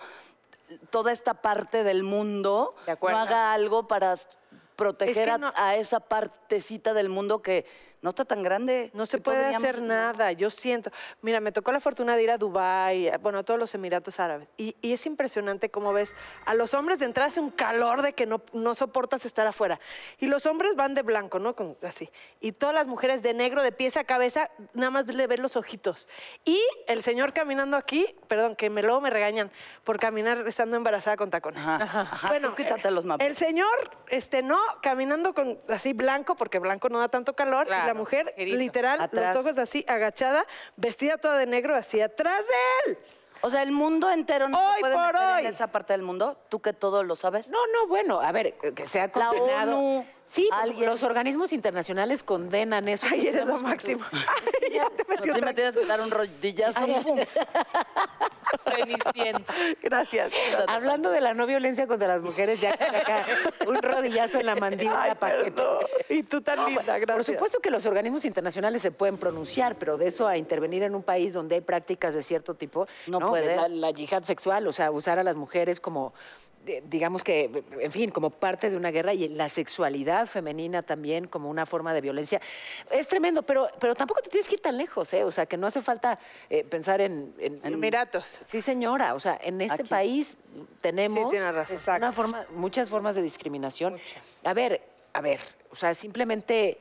toda 0.91 1.11
esta 1.11 1.33
parte 1.41 1.83
del 1.83 2.03
mundo 2.03 2.75
De 2.85 2.95
no 3.01 3.17
haga 3.17 3.53
algo 3.53 3.87
para 3.87 4.13
proteger 4.75 5.17
Es 5.17 5.23
que 5.25 5.31
a- 5.31 5.37
no- 5.39 5.53
a, 5.55 5.75
esa 5.77 5.99
partecita 5.99 6.93
del 6.93 7.09
mundo 7.09 7.41
que 7.41 7.65
no 8.01 8.09
está 8.09 8.25
tan 8.25 8.43
grande. 8.43 8.91
No 8.93 9.05
se 9.05 9.17
puede 9.17 9.45
hacer 9.55 9.81
nada, 9.81 10.31
yo 10.31 10.49
siento. 10.49 10.91
Mira, 11.21 11.39
me 11.39 11.51
tocó 11.51 11.71
la 11.71 11.79
fortuna 11.79 12.15
de 12.15 12.23
ir 12.23 12.31
a 12.31 12.37
Dubái, 12.37 13.09
a- 13.09 13.17
bueno, 13.17 13.39
a 13.39 13.43
todos 13.43 13.59
los 13.59 13.73
Emiratos 13.75 14.19
Árabes. 14.19 14.47
Y, 14.57 14.75
y 14.81 14.93
es 14.93 15.05
impresionante 15.05 15.69
cómo 15.69 15.93
ves 15.93 16.15
a 16.45 16.53
los 16.53 16.73
hombres 16.73 16.99
de 16.99 17.05
entrada 17.05 17.29
hace 17.29 17.39
un 17.39 17.49
calor 17.49 18.01
de 18.01 18.13
que 18.13 18.25
no, 18.25 18.41
no 18.53 18.75
soportas 18.75 19.25
estar 19.25 19.47
afuera. 19.47 19.79
Y 20.19 20.27
los 20.27 20.45
hombres 20.45 20.75
van 20.75 20.93
de 20.93 21.01
blanco, 21.01 21.39
¿no? 21.39 21.55
Con- 21.55 21.77
así. 21.83 22.09
Y 22.39 22.51
todas 22.51 22.75
las 22.75 22.87
mujeres 22.87 23.21
de 23.23 23.33
negro, 23.33 23.61
de 23.63 23.71
pies 23.71 23.97
a 23.97 24.03
cabeza, 24.03 24.49
nada 24.73 24.91
más 24.91 25.07
le 25.07 25.27
ven 25.27 25.41
los 25.41 25.55
ojitos. 25.55 26.07
Y 26.45 26.61
el 26.87 27.01
señor 27.03 27.33
caminando 27.33 27.77
aquí, 27.77 28.05
perdón, 28.27 28.55
que 28.55 28.69
me, 28.69 28.83
luego 28.83 29.01
me 29.01 29.09
regañan 29.09 29.51
por 29.83 29.99
caminar 29.99 30.47
estando 30.47 30.77
embarazada 30.77 31.17
con 31.17 31.29
tacones. 31.29 31.67
Ajá, 31.67 32.01
ajá, 32.01 32.27
Bueno, 32.27 32.53
quítate 32.55 32.91
los 32.91 33.05
mapas. 33.05 33.25
el 33.25 33.35
señor, 33.35 33.67
este, 34.09 34.41
no, 34.43 34.59
caminando 34.81 35.33
con 35.33 35.59
así 35.69 35.93
blanco, 35.93 36.35
porque 36.35 36.59
blanco 36.59 36.89
no 36.89 36.99
da 36.99 37.07
tanto 37.07 37.35
calor, 37.35 37.67
y 37.67 37.86
la 37.87 37.93
mujer, 37.93 38.33
literal, 38.37 39.01
Atrás. 39.01 39.35
los 39.35 39.45
ojos 39.45 39.57
así, 39.57 39.83
agachada, 39.87 40.45
vestida 40.75 41.17
toda 41.17 41.37
de 41.37 41.45
negro, 41.47 41.75
así 41.75 42.01
atrás 42.01 42.41
de 42.85 42.91
él. 42.91 42.97
O 43.41 43.49
sea, 43.51 43.61
el 43.61 43.71
mundo 43.71 44.09
entero 44.09 44.49
no 44.49 44.57
Hoy 44.57 44.75
se 44.75 44.79
puede 44.81 44.93
por 44.95 45.05
meter 45.13 45.21
hoy. 45.35 45.39
en 45.45 45.53
esa 45.53 45.67
parte 45.67 45.93
del 45.93 46.01
mundo. 46.01 46.37
Tú 46.49 46.59
que 46.59 46.73
todo 46.73 47.03
lo 47.03 47.15
sabes. 47.15 47.49
No, 47.49 47.59
no, 47.67 47.87
bueno, 47.87 48.19
a 48.19 48.31
ver, 48.31 48.53
que 48.55 48.85
sea 48.87 49.03
La 49.05 49.11
condenado. 49.11 49.77
ONU, 49.77 50.05
Sí, 50.29 50.49
pues, 50.63 50.79
los 50.79 51.03
organismos 51.03 51.53
internacionales 51.53 52.21
condenan 52.21 52.87
eso. 52.87 53.07
Ay, 53.09 53.27
eres 53.27 53.45
lo 53.45 53.57
máximo. 53.59 54.03
Ay, 54.11 54.73
ya 54.73 54.89
te 54.89 55.05
metí 55.07 55.29
Así 55.29 55.31
otra 55.31 55.45
me 55.45 55.53
tienes 55.53 55.75
que 55.75 55.85
dar 55.85 56.01
un 56.01 56.11
rodillazo. 56.11 56.81
Gracias. 59.81 60.31
Hablando 60.67 61.09
de 61.11 61.21
la 61.21 61.33
no 61.33 61.45
violencia 61.45 61.87
contra 61.87 62.07
las 62.07 62.21
mujeres, 62.21 62.59
ya 62.59 62.73
acá, 62.73 62.97
acá, 62.97 63.25
un 63.65 63.81
rodillazo 63.81 64.39
en 64.39 64.45
la 64.45 64.55
mandíbula 64.55 65.03
Ay, 65.03 65.15
para 65.19 65.43
que. 65.43 65.53
Y 66.09 66.23
tú 66.23 66.41
tan 66.41 66.65
linda, 66.65 66.97
gracias. 66.99 67.15
Por 67.15 67.23
supuesto 67.25 67.59
que 67.59 67.69
los 67.69 67.85
organismos 67.85 68.25
internacionales 68.25 68.81
se 68.81 68.91
pueden 68.91 69.17
pronunciar, 69.17 69.75
pero 69.75 69.97
de 69.97 70.07
eso 70.07 70.27
a 70.27 70.37
intervenir 70.37 70.83
en 70.83 70.95
un 70.95 71.03
país 71.03 71.33
donde 71.33 71.55
hay 71.55 71.61
prácticas 71.61 72.13
de 72.13 72.23
cierto 72.23 72.55
tipo, 72.55 72.87
No 73.07 73.19
no, 73.19 73.29
puede. 73.29 73.55
La, 73.55 73.67
la 73.67 73.91
yihad 73.91 74.23
sexual, 74.23 74.67
o 74.67 74.71
sea, 74.71 74.91
usar 74.91 75.19
a 75.19 75.23
las 75.23 75.35
mujeres 75.35 75.79
como 75.79 76.13
digamos 76.85 77.23
que, 77.23 77.63
en 77.79 77.91
fin, 77.91 78.11
como 78.11 78.29
parte 78.29 78.69
de 78.69 78.77
una 78.77 78.91
guerra 78.91 79.13
y 79.13 79.29
la 79.29 79.49
sexualidad 79.49 80.27
femenina 80.27 80.81
también 80.83 81.27
como 81.27 81.49
una 81.49 81.65
forma 81.65 81.93
de 81.93 82.01
violencia. 82.01 82.41
Es 82.91 83.07
tremendo, 83.07 83.43
pero, 83.43 83.67
pero 83.79 83.95
tampoco 83.95 84.21
te 84.21 84.29
tienes 84.29 84.47
que 84.49 84.55
ir 84.55 84.61
tan 84.61 84.77
lejos, 84.77 85.13
¿eh? 85.13 85.23
O 85.23 85.31
sea, 85.31 85.45
que 85.45 85.57
no 85.57 85.67
hace 85.67 85.81
falta 85.81 86.19
eh, 86.49 86.63
pensar 86.63 87.01
en, 87.01 87.33
en- 87.39 87.61
Emiratos. 87.63 88.39
Sí, 88.45 88.61
señora. 88.61 89.15
O 89.15 89.19
sea, 89.19 89.39
en 89.41 89.61
este 89.61 89.81
Aquí. 89.81 89.89
país 89.89 90.37
tenemos 90.81 91.31
Sí, 91.31 91.39
razón. 91.39 91.75
Exacto. 91.75 92.05
una 92.05 92.11
forma, 92.11 92.45
muchas 92.55 92.89
formas 92.89 93.15
de 93.15 93.21
discriminación. 93.21 93.97
A 94.43 94.53
ver, 94.53 94.81
a 95.13 95.21
ver, 95.21 95.39
o 95.71 95.75
sea, 95.75 95.93
simplemente 95.93 96.77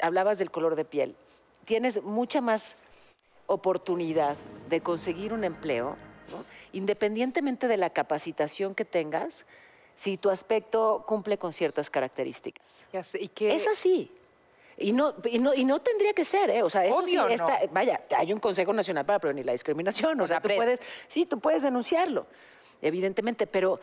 hablabas 0.00 0.38
del 0.38 0.50
color 0.50 0.76
de 0.76 0.84
piel. 0.84 1.16
Tienes 1.64 2.02
mucha 2.02 2.40
más 2.40 2.76
oportunidad 3.46 4.36
de 4.68 4.80
conseguir 4.80 5.32
un 5.32 5.44
empleo, 5.44 5.96
¿no? 6.30 6.44
Independientemente 6.74 7.68
de 7.68 7.76
la 7.76 7.90
capacitación 7.90 8.74
que 8.74 8.84
tengas, 8.84 9.46
si 9.96 10.16
tu 10.16 10.28
aspecto 10.28 11.04
cumple 11.06 11.38
con 11.38 11.52
ciertas 11.52 11.88
características. 11.88 12.86
Ya 12.92 13.02
sé, 13.02 13.22
y 13.22 13.28
que 13.28 13.54
Es 13.54 13.66
así. 13.66 14.10
Y 14.76 14.92
no, 14.92 15.14
y, 15.24 15.38
no, 15.38 15.54
y 15.54 15.64
no 15.64 15.80
tendría 15.80 16.12
que 16.12 16.24
ser, 16.24 16.50
¿eh? 16.50 16.62
O 16.64 16.68
sea, 16.68 16.84
eso 16.84 16.96
Obvio, 16.96 17.06
sí 17.06 17.16
no. 17.16 17.28
está, 17.28 17.60
vaya, 17.70 18.02
hay 18.16 18.32
un 18.32 18.40
Consejo 18.40 18.72
Nacional 18.72 19.06
para 19.06 19.20
Prevenir 19.20 19.46
la 19.46 19.52
Discriminación, 19.52 20.20
o 20.20 20.26
sea, 20.26 20.40
tú 20.40 20.48
puedes, 20.56 20.80
sí, 21.06 21.26
tú 21.26 21.38
puedes 21.38 21.62
denunciarlo, 21.62 22.26
evidentemente, 22.82 23.46
pero 23.46 23.78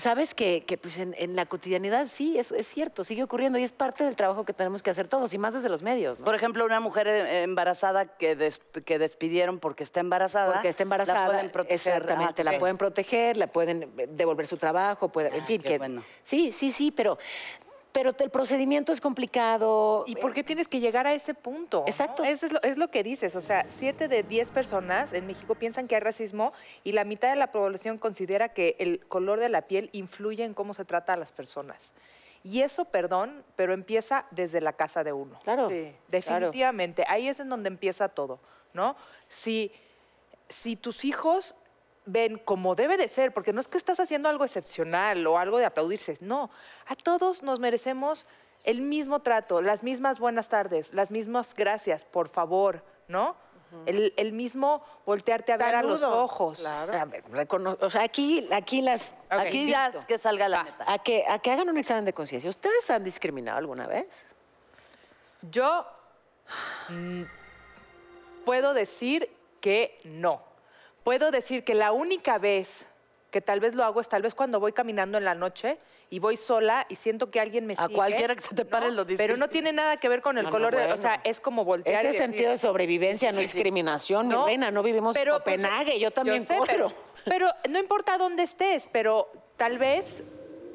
sabes 0.00 0.34
que, 0.34 0.64
que, 0.64 0.76
pues 0.78 0.98
en, 0.98 1.14
en 1.18 1.36
la 1.36 1.46
cotidianidad 1.46 2.06
sí, 2.08 2.38
eso 2.38 2.54
es 2.56 2.66
cierto, 2.66 3.04
sigue 3.04 3.22
ocurriendo 3.22 3.58
y 3.58 3.62
es 3.62 3.72
parte 3.72 4.02
del 4.04 4.16
trabajo 4.16 4.44
que 4.44 4.52
tenemos 4.52 4.82
que 4.82 4.90
hacer 4.90 5.06
todos, 5.06 5.32
y 5.32 5.38
más 5.38 5.54
desde 5.54 5.68
los 5.68 5.82
medios, 5.82 6.18
¿no? 6.18 6.24
Por 6.24 6.34
ejemplo, 6.34 6.64
una 6.64 6.80
mujer 6.80 7.06
eh, 7.06 7.42
embarazada 7.42 8.06
que, 8.16 8.34
des- 8.36 8.60
que 8.84 8.98
despidieron 8.98 9.58
porque 9.60 9.84
está 9.84 10.00
embarazada. 10.00 10.52
Porque 10.54 10.68
está 10.68 10.82
embarazada, 10.82 11.20
La 11.28 11.32
pueden 11.34 11.50
proteger. 11.52 11.74
exactamente, 12.02 12.42
Ah, 12.42 12.44
la 12.52 12.58
pueden 12.58 12.76
proteger, 12.78 13.36
la 13.36 13.46
pueden 13.46 13.82
eh, 13.98 14.08
devolver 14.10 14.46
su 14.46 14.56
trabajo, 14.56 15.08
puede, 15.10 15.28
en 15.36 15.42
Ah, 15.42 15.46
fin, 15.46 15.62
que 15.62 15.78
bueno. 15.78 16.02
sí, 16.24 16.50
sí, 16.52 16.72
sí, 16.72 16.90
pero, 16.90 17.18
pero 17.92 18.10
el 18.18 18.30
procedimiento 18.30 18.92
es 18.92 19.00
complicado. 19.00 20.04
¿Y 20.06 20.16
por 20.16 20.32
qué 20.32 20.44
tienes 20.44 20.68
que 20.68 20.80
llegar 20.80 21.06
a 21.06 21.12
ese 21.14 21.34
punto? 21.34 21.80
no? 21.80 21.86
Exacto. 21.86 22.24
Eso 22.24 22.46
es 22.46 22.52
lo, 22.52 22.62
es 22.62 22.78
lo 22.78 22.90
que 22.90 23.02
dices. 23.02 23.34
O 23.36 23.40
sea, 23.40 23.64
siete 23.68 24.08
de 24.08 24.22
diez 24.22 24.50
personas 24.50 25.12
en 25.12 25.26
México 25.26 25.54
piensan 25.54 25.88
que 25.88 25.96
hay 25.96 26.00
racismo 26.00 26.52
y 26.84 26.92
la 26.92 27.04
mitad 27.04 27.30
de 27.30 27.36
la 27.36 27.52
población 27.52 27.98
considera 27.98 28.50
que 28.50 28.76
el 28.78 29.00
color 29.06 29.40
de 29.40 29.48
la 29.48 29.62
piel 29.62 29.90
influye 29.92 30.44
en 30.44 30.54
cómo 30.54 30.74
se 30.74 30.84
trata 30.84 31.14
a 31.14 31.16
las 31.16 31.32
personas. 31.32 31.92
Y 32.42 32.62
eso, 32.62 32.86
perdón, 32.86 33.44
pero 33.56 33.74
empieza 33.74 34.24
desde 34.30 34.60
la 34.60 34.72
casa 34.72 35.04
de 35.04 35.12
uno. 35.12 35.38
Claro, 35.44 35.68
Sí, 35.68 35.92
claro. 36.10 36.46
definitivamente. 36.46 37.04
Ahí 37.06 37.28
es 37.28 37.38
en 37.40 37.48
donde 37.50 37.68
empieza 37.68 38.08
todo, 38.08 38.38
¿no? 38.72 38.96
Si, 39.28 39.70
si 40.48 40.76
tus 40.76 41.04
hijos 41.04 41.54
ven 42.12 42.38
como 42.38 42.74
debe 42.74 42.96
de 42.96 43.08
ser, 43.08 43.32
porque 43.32 43.52
no 43.52 43.60
es 43.60 43.68
que 43.68 43.78
estás 43.78 44.00
haciendo 44.00 44.28
algo 44.28 44.44
excepcional 44.44 45.26
o 45.26 45.38
algo 45.38 45.58
de 45.58 45.64
aplaudirse, 45.66 46.16
no, 46.20 46.50
a 46.86 46.94
todos 46.96 47.42
nos 47.42 47.60
merecemos 47.60 48.26
el 48.64 48.80
mismo 48.82 49.20
trato, 49.20 49.62
las 49.62 49.82
mismas 49.82 50.18
buenas 50.20 50.48
tardes, 50.48 50.92
las 50.92 51.10
mismas 51.10 51.54
gracias, 51.54 52.04
por 52.04 52.28
favor, 52.28 52.82
¿no? 53.08 53.34
el, 53.86 54.12
el 54.16 54.32
mismo 54.32 54.82
voltearte 55.06 55.52
a 55.52 55.56
ver 55.56 55.76
a 55.76 55.82
los 55.84 56.00
Saludo. 56.00 56.24
ojos. 56.24 56.66
A 56.66 56.86
ver, 56.86 57.22
recono- 57.30 57.78
o 57.80 57.88
sea, 57.88 58.02
aquí, 58.02 58.48
aquí 58.50 58.82
las... 58.82 59.14
Aquí 59.28 59.70
ya 59.70 59.92
que 60.08 60.18
salga 60.18 60.48
la 60.48 60.64
neta. 60.64 60.92
A 60.92 60.98
que, 60.98 61.24
a 61.28 61.38
que 61.38 61.52
hagan 61.52 61.68
un 61.68 61.78
examen 61.78 62.04
de 62.04 62.12
conciencia. 62.12 62.50
¿Ustedes 62.50 62.90
han 62.90 63.04
discriminado 63.04 63.58
alguna 63.58 63.86
vez? 63.86 64.26
Yo 65.52 65.86
mm, 66.88 67.22
puedo 68.44 68.74
decir 68.74 69.30
que 69.60 70.00
no. 70.02 70.42
Puedo 71.04 71.30
decir 71.30 71.64
que 71.64 71.74
la 71.74 71.92
única 71.92 72.38
vez 72.38 72.86
que 73.30 73.40
tal 73.40 73.60
vez 73.60 73.76
lo 73.76 73.84
hago 73.84 74.00
es 74.00 74.08
tal 74.08 74.22
vez 74.22 74.34
cuando 74.34 74.58
voy 74.58 74.72
caminando 74.72 75.16
en 75.16 75.24
la 75.24 75.36
noche 75.36 75.78
y 76.10 76.18
voy 76.18 76.36
sola 76.36 76.84
y 76.88 76.96
siento 76.96 77.30
que 77.30 77.38
alguien 77.38 77.64
me 77.64 77.74
A 77.74 77.84
sigue. 77.84 77.94
cualquiera 77.94 78.34
que 78.34 78.42
se 78.42 78.56
te 78.56 78.64
pare 78.64 78.86
¿no? 78.88 78.92
lo 78.94 79.04
dice. 79.04 79.22
Pero 79.22 79.36
no 79.36 79.48
tiene 79.48 79.72
nada 79.72 79.98
que 79.98 80.08
ver 80.08 80.20
con 80.20 80.36
el 80.36 80.42
No, 80.44 80.50
no, 80.50 80.56
color 80.56 80.74
de... 80.74 80.92
O 80.92 80.96
sea, 80.96 81.20
es 81.22 81.38
como 81.38 81.64
voltear 81.64 82.04
Ese 82.04 82.08
y 82.08 82.08
decir- 82.08 82.18
sentido 82.26 82.50
de 82.50 82.58
sobrevivencia, 82.58 83.30
no 83.30 83.38
discriminación, 83.38 84.26
mi 84.26 84.34
reina, 84.34 84.72
no 84.72 84.82
vivimos 84.82 85.14
en 85.14 85.22
pues, 85.22 85.34
Copenhague, 85.38 86.00
yo 86.00 86.10
también 86.10 86.44
sé, 86.44 86.56
corro. 86.58 86.72
pero, 86.72 86.92
pero 87.24 87.46
no 87.70 87.78
importa 87.78 88.18
dónde 88.18 88.42
estés, 88.42 88.88
pero 88.90 89.30
tal 89.56 89.78
vez 89.78 90.24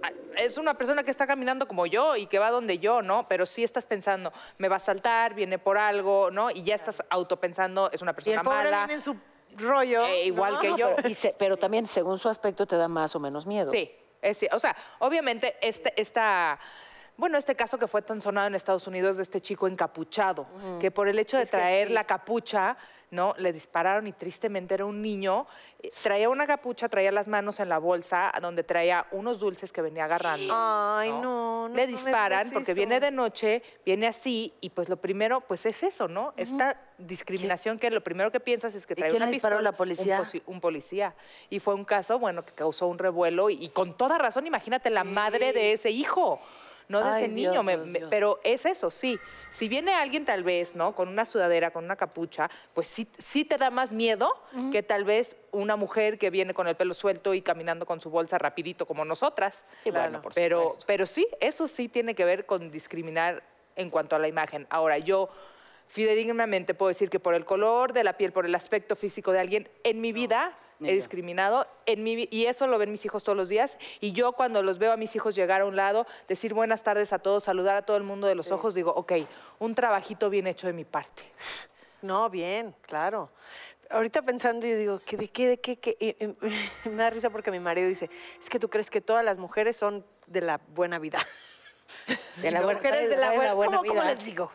ah, 0.01 0.12
es 0.38 0.58
una 0.58 0.75
persona 0.75 1.03
que 1.03 1.12
está 1.12 1.27
caminando 1.27 1.67
como 1.67 1.86
yo 1.86 2.15
y 2.15 2.25
que 2.27 2.39
va 2.39 2.51
donde 2.51 2.79
yo, 2.79 3.01
¿no? 3.01 3.27
Pero 3.27 3.46
sí 3.46 3.65
estás 3.65 3.86
pensando, 3.86 4.32
me 4.60 4.70
va 4.70 4.77
a 4.77 4.79
saltar, 4.79 5.34
viene 5.34 5.60
por 5.60 5.77
algo, 5.77 6.32
¿no? 6.32 6.51
Y 6.51 6.63
ya 6.63 6.75
estás 6.75 7.03
autopensando, 7.10 7.89
es 7.91 8.01
una 8.01 8.12
Y 8.12 8.15
persona 8.15 8.36
el 8.38 8.41
pobre 8.44 8.58
mala. 8.63 8.77
viene 8.88 8.94
en 8.94 9.01
su 9.01 9.17
rollo. 9.57 10.05
Eh, 10.05 10.25
igual 10.25 10.53
¿no? 10.53 10.59
que 10.59 10.75
yo. 10.75 10.95
pero, 10.95 11.09
y 11.09 11.13
se- 11.13 11.35
pero 11.38 11.57
también, 11.65 11.85
según 11.85 12.17
su 12.17 12.29
aspecto, 12.29 12.65
te 12.65 12.75
da 12.77 12.88
más 12.88 13.15
o 13.15 13.19
menos 13.19 13.45
miedo. 13.45 13.71
Sí, 13.71 13.91
es, 14.21 14.45
o 14.51 14.59
sea, 14.59 14.75
obviamente 15.00 15.55
este, 15.62 15.93
esta, 16.01 16.59
bueno, 17.17 17.38
este 17.38 17.55
caso 17.55 17.77
que 17.77 17.88
fue 17.88 18.01
tan 18.01 18.19
sonado 18.19 18.48
en 18.48 18.55
Estados 18.55 18.88
Unidos 18.88 19.15
de 19.17 19.24
este 19.24 19.39
chico 19.39 19.67
encapuchado, 19.67 20.45
que 20.79 20.91
por 20.91 21.07
el 21.07 21.17
hecho 21.17 21.38
de 21.38 21.45
traer 21.45 21.89
la 21.89 22.03
capucha, 22.03 22.75
¿no? 23.12 23.34
Le 23.38 23.53
dispararon 23.53 24.05
y 24.07 24.12
tristemente 24.12 24.74
era 24.74 24.86
un 24.86 25.01
niño, 25.01 25.48
eh, 25.81 25.89
traía 26.03 26.27
una 26.27 26.45
capucha, 26.45 26.89
traía 26.89 27.13
las 27.13 27.29
manos 27.29 27.62
en 27.62 27.69
la 27.69 27.77
bolsa 27.77 28.34
donde 28.41 28.63
traía 28.63 29.05
unos 29.12 29.39
dulces 29.39 29.72
que 29.72 29.81
venía 29.81 30.03
agarrando. 30.05 30.53
Ay, 30.53 31.10
no. 31.12 31.69
no, 31.69 31.75
le 31.75 31.88
no 31.88 31.88
disparan 31.88 32.51
porque 32.51 32.74
viene 32.74 33.00
de 33.00 33.12
noche, 33.12 33.63
viene 33.86 34.07
así 34.07 34.53
y 34.60 34.69
pues 34.72 34.89
lo 34.89 34.98
primero 34.98 35.39
pues 35.39 35.65
es 35.65 35.84
eso, 35.84 36.10
¿no? 36.10 36.34
Esta 36.36 36.81
discriminación 36.98 37.79
que 37.79 37.89
lo 37.91 38.03
primero 38.03 38.29
que 38.31 38.41
piensas 38.41 38.75
es 38.75 38.86
que 38.86 38.93
¿Y 38.93 38.98
trae 38.98 39.10
quién 39.10 39.24
una 39.24 39.31
disparó, 39.31 39.57
pistola, 39.57 39.72
la 39.72 39.77
policía? 39.77 40.22
Un, 40.48 40.60
policía. 40.60 41.15
Y 41.50 41.60
fue 41.60 41.75
un 41.75 41.86
caso, 41.86 42.19
bueno, 42.19 42.43
que 42.43 42.51
causó 42.53 42.88
un 42.88 42.98
revuelo 42.98 43.50
y, 43.50 43.63
y 43.63 43.69
con 43.69 43.93
toda 43.93 44.17
razón, 44.17 44.45
imagínate 44.48 44.89
la 44.89 45.05
madre 45.05 45.53
de 45.53 45.74
ese 45.74 45.91
hijo. 45.91 46.41
No 46.88 47.04
de 47.04 47.10
Ay, 47.10 47.24
ese 47.24 47.34
niño, 47.34 47.51
Dios, 47.51 47.65
me- 47.65 47.75
Dios, 47.77 47.88
me- 47.88 48.00
Dios. 48.00 48.10
pero 48.12 48.39
es 48.44 48.65
eso, 48.65 48.92
sí. 48.92 49.20
Si 49.50 49.68
viene 49.68 49.94
alguien 49.94 50.24
tal 50.25 50.44
vez, 50.44 50.75
¿no? 50.75 50.94
Con 50.94 51.08
una 51.10 51.25
sudadera, 51.25 51.72
con 51.72 51.84
una 51.86 51.96
capucha, 51.96 52.50
pues 52.74 52.88
sí, 52.88 53.08
sí 53.18 53.44
te 53.46 53.58
da 53.58 53.70
más 53.72 53.92
miedo 53.92 54.30
que 54.72 54.84
tal 54.84 55.04
vez 55.04 55.36
una 55.51 55.75
mujer 55.77 56.18
que 56.20 56.30
viene 56.30 56.54
con 56.54 56.68
el 56.68 56.75
pelo 56.75 56.94
suelto 56.94 57.34
y 57.34 57.42
caminando 57.42 57.86
con 57.86 58.00
su 58.01 58.10
bolsa 58.10 58.38
rapidito 58.38 58.86
como 58.86 59.04
nosotras. 59.06 59.65
Sí, 59.84 59.92
bueno, 59.92 60.22
por 60.22 60.34
pero, 60.34 60.62
supuesto. 60.63 60.84
pero 60.88 61.06
sí, 61.06 61.25
eso 61.39 61.68
sí 61.68 61.88
tiene 61.89 62.13
que 62.13 62.25
ver 62.25 62.46
con 62.46 62.70
discriminar 62.70 63.42
en 63.75 63.89
cuanto 63.89 64.15
a 64.15 64.20
la 64.20 64.27
imagen. 64.27 64.68
Ahora, 64.70 64.98
yo 65.00 65.30
fidedignamente 65.88 66.74
puedo 66.74 66.89
decir 66.89 67.10
que 67.10 67.20
por 67.20 67.36
el 67.36 67.46
color 67.46 67.94
de 67.94 68.04
la 68.04 68.13
piel, 68.18 68.32
por 68.32 68.46
el 68.46 68.56
aspecto 68.56 68.96
físico 68.96 69.32
de 69.32 69.39
alguien, 69.39 69.70
en 69.84 70.01
mi 70.01 70.12
vida 70.12 70.58
he 70.84 70.94
discriminado, 70.94 71.67
en 71.86 72.03
mi, 72.03 72.27
y 72.32 72.46
eso 72.48 72.67
lo 72.67 72.77
ven 72.77 72.91
mis 72.91 73.05
hijos 73.05 73.24
todos 73.24 73.38
los 73.38 73.50
días. 73.50 73.77
Y 74.01 74.12
yo 74.12 74.34
cuando 74.34 74.62
los 74.63 74.77
veo 74.77 74.91
a 74.91 74.98
mis 74.98 75.15
hijos 75.15 75.36
llegar 75.36 75.62
a 75.62 75.65
un 75.65 75.75
lado, 75.75 76.05
decir 76.27 76.53
buenas 76.53 76.84
tardes 76.84 77.13
a 77.13 77.20
todos, 77.20 77.44
saludar 77.46 77.75
a 77.77 77.82
todo 77.84 77.98
el 77.98 78.03
mundo 78.03 78.27
de 78.27 78.36
los 78.36 78.51
ojos, 78.51 78.74
digo, 78.75 78.91
ok, 78.94 79.13
un 79.60 79.74
trabajito 79.75 80.29
bien 80.29 80.48
hecho 80.48 80.67
de 80.67 80.74
mi 80.74 80.84
parte. 80.86 81.24
No, 82.01 82.29
bien, 82.29 82.75
claro. 82.82 83.29
Ahorita 83.89 84.22
pensando 84.24 84.65
y 84.65 84.74
digo, 84.74 85.00
¿qué, 85.05 85.15
¿de 85.17 85.27
qué, 85.29 85.48
de 85.48 85.58
qué, 85.60 85.77
qué? 85.77 85.96
Y- 86.00 86.24
y 86.25 86.36
me 86.89 87.03
da 87.03 87.10
risa 87.10 87.29
porque 87.29 87.51
mi 87.51 87.60
marido 87.60 87.88
dice, 87.88 88.10
es 88.41 88.50
que 88.50 88.60
tú 88.60 88.70
crees 88.70 88.89
que 88.89 89.00
todas 89.01 89.24
las 89.24 89.38
mujeres 89.38 89.77
son 89.77 90.05
de 90.27 90.41
la 90.41 90.60
buena 90.70 91.00
vida. 91.00 91.20
De 92.38 92.51
la 92.51 92.62
mujeres 92.74 93.10
de 93.10 93.15
la 93.15 93.32
buena, 93.34 93.53
buena 93.53 93.77
¿cómo, 93.77 93.88
cómo 93.89 94.01
vida. 94.01 94.13
les 94.15 94.25
digo? 94.25 94.51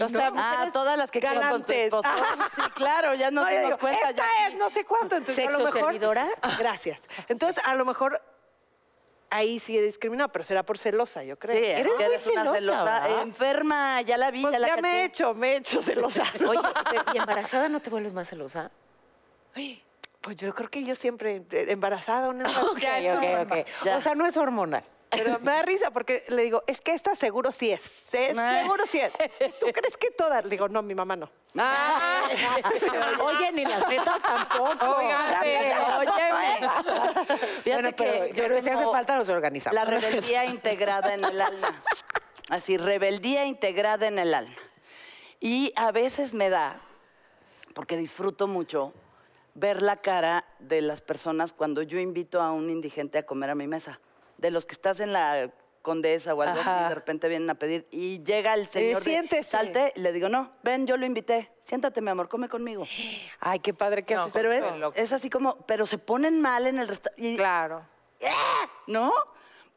O 0.00 0.08
sea, 0.08 0.30
no. 0.30 0.36
Ah, 0.40 0.68
todas 0.72 0.96
las 0.98 1.10
que 1.10 1.20
quedan 1.20 1.50
con 1.50 1.64
tu 1.64 1.72
esposo. 1.72 2.06
Ajá. 2.08 2.50
Sí, 2.56 2.62
claro, 2.74 3.14
ya 3.14 3.30
nos 3.30 3.44
No, 3.44 3.50
digo, 3.50 3.78
cuenta. 3.78 4.10
esta 4.10 4.22
ya. 4.22 4.48
es 4.48 4.54
no 4.56 4.70
sé 4.70 4.84
cuánto. 4.84 5.16
Entonces, 5.16 5.46
a 5.46 5.50
lo 5.50 5.58
¿Sexo 5.58 5.72
mejor, 5.74 5.90
servidora? 5.92 6.28
Gracias. 6.58 7.02
Entonces, 7.28 7.62
a 7.64 7.74
lo 7.74 7.84
mejor 7.84 8.22
ahí 9.30 9.58
sí 9.58 9.76
he 9.76 9.82
discriminado, 9.82 10.30
pero 10.30 10.44
será 10.44 10.62
por 10.64 10.78
celosa, 10.78 11.22
yo 11.24 11.38
creo. 11.38 11.56
Sí, 11.56 11.64
Eres 11.70 11.92
muy 11.94 12.02
eres 12.04 12.26
una 12.26 12.40
celosa, 12.42 12.54
celosa. 12.58 12.84
¿verdad? 12.84 13.22
Enferma, 13.22 14.00
ya 14.02 14.16
la 14.16 14.30
vi, 14.30 14.42
Pues 14.42 14.52
ya 14.52 14.58
la 14.58 14.68
ya 14.68 14.76
me 14.76 15.00
he 15.00 15.04
hecho, 15.04 15.34
me 15.34 15.52
he 15.52 15.56
hecho 15.56 15.82
celosa. 15.82 16.22
Oye, 16.48 16.60
¿y 17.14 17.18
embarazada 17.18 17.68
no 17.68 17.80
te 17.80 17.90
vuelves 17.90 18.12
más 18.12 18.28
celosa? 18.28 18.70
Pues 20.20 20.36
yo 20.36 20.54
creo 20.54 20.68
que 20.68 20.84
yo 20.84 20.94
siempre, 20.94 21.42
eh, 21.50 21.66
embarazada, 21.68 22.28
una 22.28 22.44
Ok, 22.48 22.80
ok, 23.14 23.24
ok. 23.50 23.66
Ya. 23.84 23.96
O 23.96 24.00
sea, 24.00 24.14
no 24.14 24.26
es 24.26 24.36
hormonal. 24.36 24.84
Pero 25.10 25.38
me 25.40 25.52
da 25.52 25.62
risa 25.62 25.90
porque 25.90 26.24
le 26.28 26.42
digo, 26.42 26.62
es 26.66 26.80
que 26.80 26.92
esta 26.92 27.14
seguro 27.14 27.52
sí 27.52 27.70
es. 27.70 28.14
Ah. 28.36 28.60
seguro 28.60 28.84
sí 28.86 29.00
es. 29.00 29.12
¿Tú 29.58 29.66
crees 29.72 29.96
que 29.96 30.10
todas? 30.10 30.44
Le 30.44 30.50
digo, 30.50 30.68
no, 30.68 30.82
mi 30.82 30.94
mamá 30.94 31.16
no. 31.16 31.30
Oye, 33.20 33.52
ni 33.52 33.64
las 33.64 33.86
tetas 33.86 34.20
tampoco. 34.20 34.96
Óigate, 34.96 35.74
Óyeme. 35.98 36.68
Fíjate 37.64 37.72
Bueno, 37.72 37.90
pero, 37.96 37.96
que 37.96 38.32
yo 38.34 38.42
pero 38.42 38.54
si 38.60 38.68
hace 38.68 38.78
tengo 38.78 38.92
falta 38.92 39.16
nos 39.16 39.28
organizamos. 39.28 39.74
La 39.74 39.84
rebeldía 39.84 40.44
integrada 40.44 41.14
en 41.14 41.24
el 41.24 41.40
alma. 41.40 41.74
Así, 42.48 42.76
rebeldía 42.76 43.44
integrada 43.44 44.06
en 44.06 44.18
el 44.18 44.34
alma. 44.34 44.54
Y 45.40 45.72
a 45.76 45.92
veces 45.92 46.34
me 46.34 46.50
da, 46.50 46.80
porque 47.74 47.96
disfruto 47.96 48.48
mucho, 48.48 48.92
ver 49.54 49.82
la 49.82 49.96
cara 49.96 50.44
de 50.58 50.80
las 50.80 51.02
personas 51.02 51.52
cuando 51.52 51.82
yo 51.82 51.98
invito 51.98 52.40
a 52.40 52.52
un 52.52 52.70
indigente 52.70 53.18
a 53.18 53.24
comer 53.24 53.50
a 53.50 53.54
mi 53.54 53.66
mesa. 53.66 54.00
De 54.38 54.50
los 54.50 54.66
que 54.66 54.72
estás 54.72 55.00
en 55.00 55.12
la 55.12 55.50
condesa 55.82 56.34
o 56.34 56.42
algo 56.42 56.60
así, 56.60 56.68
Ajá. 56.68 56.88
de 56.88 56.94
repente 56.96 57.28
vienen 57.28 57.48
a 57.48 57.54
pedir 57.54 57.86
y 57.92 58.22
llega 58.24 58.54
el 58.54 58.66
señor 58.68 58.98
de, 59.04 59.10
siéntese. 59.10 59.48
salte 59.50 59.92
y 59.94 60.00
le 60.00 60.12
digo, 60.12 60.28
no, 60.28 60.50
ven, 60.64 60.84
yo 60.86 60.96
lo 60.96 61.06
invité, 61.06 61.52
siéntate, 61.60 62.00
mi 62.00 62.10
amor, 62.10 62.28
come 62.28 62.48
conmigo. 62.48 62.84
Ay, 63.40 63.60
qué 63.60 63.72
padre 63.72 64.02
que 64.02 64.14
No, 64.16 64.22
haces. 64.22 64.34
Pero 64.34 64.50
Son 64.68 64.82
es, 64.94 64.98
es 65.00 65.12
así 65.12 65.30
como, 65.30 65.56
pero 65.66 65.86
se 65.86 65.98
ponen 65.98 66.40
mal 66.40 66.66
en 66.66 66.78
el 66.80 66.88
restaurante. 66.88 67.36
Claro. 67.36 67.86
¡ah! 68.26 68.66
¿no? 68.88 69.12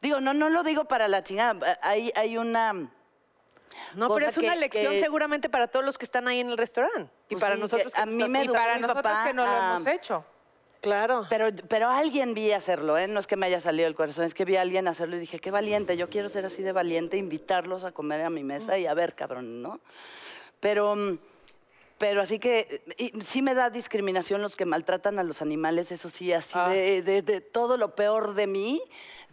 Digo, 0.02 0.18
no, 0.20 0.34
no 0.34 0.48
lo 0.48 0.62
digo 0.62 0.84
para 0.86 1.06
la 1.08 1.22
chingada. 1.22 1.78
Hay, 1.82 2.10
hay 2.16 2.36
una. 2.38 2.72
No, 3.94 4.08
cosa 4.08 4.18
pero 4.18 4.30
es 4.30 4.38
una 4.38 4.56
lección 4.56 4.92
que- 4.94 5.00
seguramente 5.00 5.48
para 5.48 5.68
todos 5.68 5.84
los 5.86 5.96
que 5.96 6.04
están 6.04 6.26
ahí 6.26 6.40
en 6.40 6.48
el 6.48 6.58
restaurante. 6.58 7.12
Y 7.28 7.34
Pues 7.34 7.40
para 7.40 7.54
sí, 7.54 7.60
nosotros 7.60 7.92
que 7.94 8.00
a 8.00 8.06
nos 8.06 8.14
mí 8.14 8.28
me 8.28 8.44
Y 8.44 8.48
para 8.48 8.74
mi 8.76 8.80
nosotros 8.80 9.02
papá 9.04 9.24
que 9.28 9.34
no 9.34 9.44
lo 9.44 9.50
a- 9.50 9.70
hemos 9.76 9.86
hecho. 9.86 10.24
Claro. 10.80 11.26
Pero, 11.28 11.48
pero 11.68 11.88
alguien 11.88 12.32
vi 12.34 12.52
hacerlo, 12.52 12.96
¿eh? 12.96 13.06
No 13.06 13.20
es 13.20 13.26
que 13.26 13.36
me 13.36 13.46
haya 13.46 13.60
salido 13.60 13.86
el 13.86 13.94
corazón, 13.94 14.24
es 14.24 14.32
que 14.34 14.44
vi 14.44 14.56
a 14.56 14.62
alguien 14.62 14.88
hacerlo 14.88 15.16
y 15.16 15.20
dije, 15.20 15.38
qué 15.38 15.50
valiente, 15.50 15.96
yo 15.96 16.08
quiero 16.08 16.28
ser 16.28 16.46
así 16.46 16.62
de 16.62 16.72
valiente, 16.72 17.16
invitarlos 17.18 17.84
a 17.84 17.92
comer 17.92 18.22
a 18.22 18.30
mi 18.30 18.44
mesa 18.44 18.78
y 18.78 18.86
a 18.86 18.94
ver, 18.94 19.14
cabrón, 19.14 19.60
¿no? 19.62 19.80
Pero, 20.58 20.96
mm, 20.96 21.18
pero 21.98 22.22
así 22.22 22.38
que 22.38 22.82
y 22.96 23.12
sí 23.20 23.42
me 23.42 23.52
da 23.54 23.68
discriminación 23.68 24.40
los 24.40 24.56
que 24.56 24.64
maltratan 24.64 25.18
a 25.18 25.22
los 25.22 25.42
animales, 25.42 25.92
eso 25.92 26.08
sí, 26.08 26.32
así 26.32 26.54
Ah. 26.56 26.70
de, 26.70 27.02
de- 27.02 27.20
de 27.20 27.40
todo 27.42 27.76
lo 27.76 27.94
peor 27.94 28.32
de 28.34 28.46
mí 28.46 28.82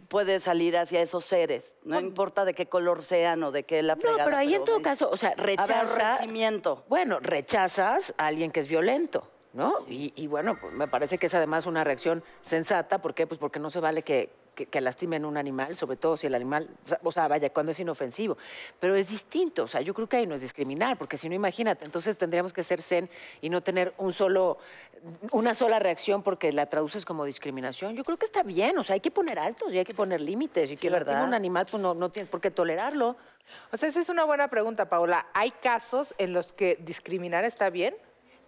puede 0.08 0.40
salir 0.40 0.76
hacia 0.76 1.00
esos 1.00 1.24
seres, 1.24 1.72
no 1.84 1.98
importa 1.98 2.44
de 2.44 2.52
qué 2.54 2.66
color 2.66 3.02
sean 3.02 3.42
o 3.42 3.52
de 3.52 3.62
qué 3.64 3.82
la 3.82 3.94
No, 3.94 4.00
fregada. 4.02 4.24
pero 4.26 4.36
ahí 4.36 4.54
en 4.54 4.64
todo 4.66 4.82
caso, 4.82 5.08
o 5.10 5.16
sea, 5.16 5.32
rechaza. 5.36 5.80
Aborrecimiento. 5.80 6.84
Bueno, 6.88 7.20
rechazas 7.20 8.12
a 8.18 8.26
alguien 8.26 8.50
que 8.50 8.60
es 8.60 8.68
violento, 8.68 9.30
¿no? 9.52 9.74
Y, 9.88 10.12
y 10.16 10.26
bueno, 10.26 10.56
pues 10.60 10.72
me 10.72 10.88
parece 10.88 11.18
que 11.18 11.26
es 11.26 11.34
además 11.34 11.66
una 11.66 11.84
reacción 11.84 12.22
sensata. 12.42 13.00
¿Por 13.00 13.14
qué? 13.14 13.26
Pues 13.26 13.38
porque 13.40 13.58
no 13.58 13.70
se 13.70 13.80
vale 13.80 14.02
que, 14.02 14.30
que- 14.54 14.66
que 14.66 14.80
lastimen 14.80 15.24
un 15.24 15.36
animal, 15.36 15.74
sobre 15.76 15.96
todo 15.96 16.16
si 16.16 16.26
el 16.26 16.34
animal, 16.34 16.68
o 17.02 17.12
sea, 17.12 17.28
vaya, 17.28 17.50
cuando 17.52 17.72
es 17.72 17.80
inofensivo. 17.80 18.36
Pero 18.80 18.94
es 18.96 19.08
distinto, 19.08 19.64
o 19.64 19.66
sea, 19.68 19.80
yo 19.80 19.94
creo 19.94 20.08
que 20.08 20.16
ahí 20.18 20.26
no 20.26 20.34
es 20.34 20.40
discriminar, 20.42 20.98
porque 20.98 21.16
si 21.16 21.28
no, 21.28 21.34
imagínate, 21.34 21.84
entonces 21.84 22.18
tendríamos 22.18 22.52
que 22.52 22.62
ser 22.62 22.82
zen 22.82 23.08
y 23.40 23.48
no 23.50 23.62
tener 23.62 23.94
un 23.98 24.12
solo, 24.12 24.58
una 25.30 25.54
sola 25.54 25.78
reacción 25.78 26.22
porque 26.22 26.52
la 26.52 26.66
traduces 26.66 27.04
como 27.04 27.24
discriminación. 27.24 27.94
Yo 27.96 28.02
creo 28.04 28.16
que 28.18 28.26
está 28.26 28.42
bien, 28.42 28.76
o 28.78 28.82
sea, 28.82 28.94
hay 28.94 29.00
que 29.00 29.10
poner 29.12 29.38
altos 29.38 29.72
y 29.72 29.78
hay 29.78 29.84
que 29.84 29.94
poner 29.94 30.20
límites. 30.20 30.70
Y 30.72 30.76
que 30.76 30.90
¿verdad? 30.90 31.12
lastima 31.12 31.28
un 31.28 31.34
animal, 31.34 31.66
pues 31.70 31.80
no, 31.82 31.94
no 31.94 32.10
tienes 32.10 32.28
por 32.28 32.40
qué 32.40 32.50
tolerarlo. 32.50 33.16
O 33.72 33.76
sea, 33.76 33.88
esa 33.88 34.00
es 34.00 34.08
una 34.08 34.24
buena 34.24 34.48
pregunta, 34.48 34.88
Paola. 34.88 35.26
¿Hay 35.34 35.52
casos 35.52 36.14
en 36.18 36.32
los 36.32 36.52
que 36.52 36.76
discriminar 36.82 37.44
está 37.44 37.70
bien? 37.70 37.96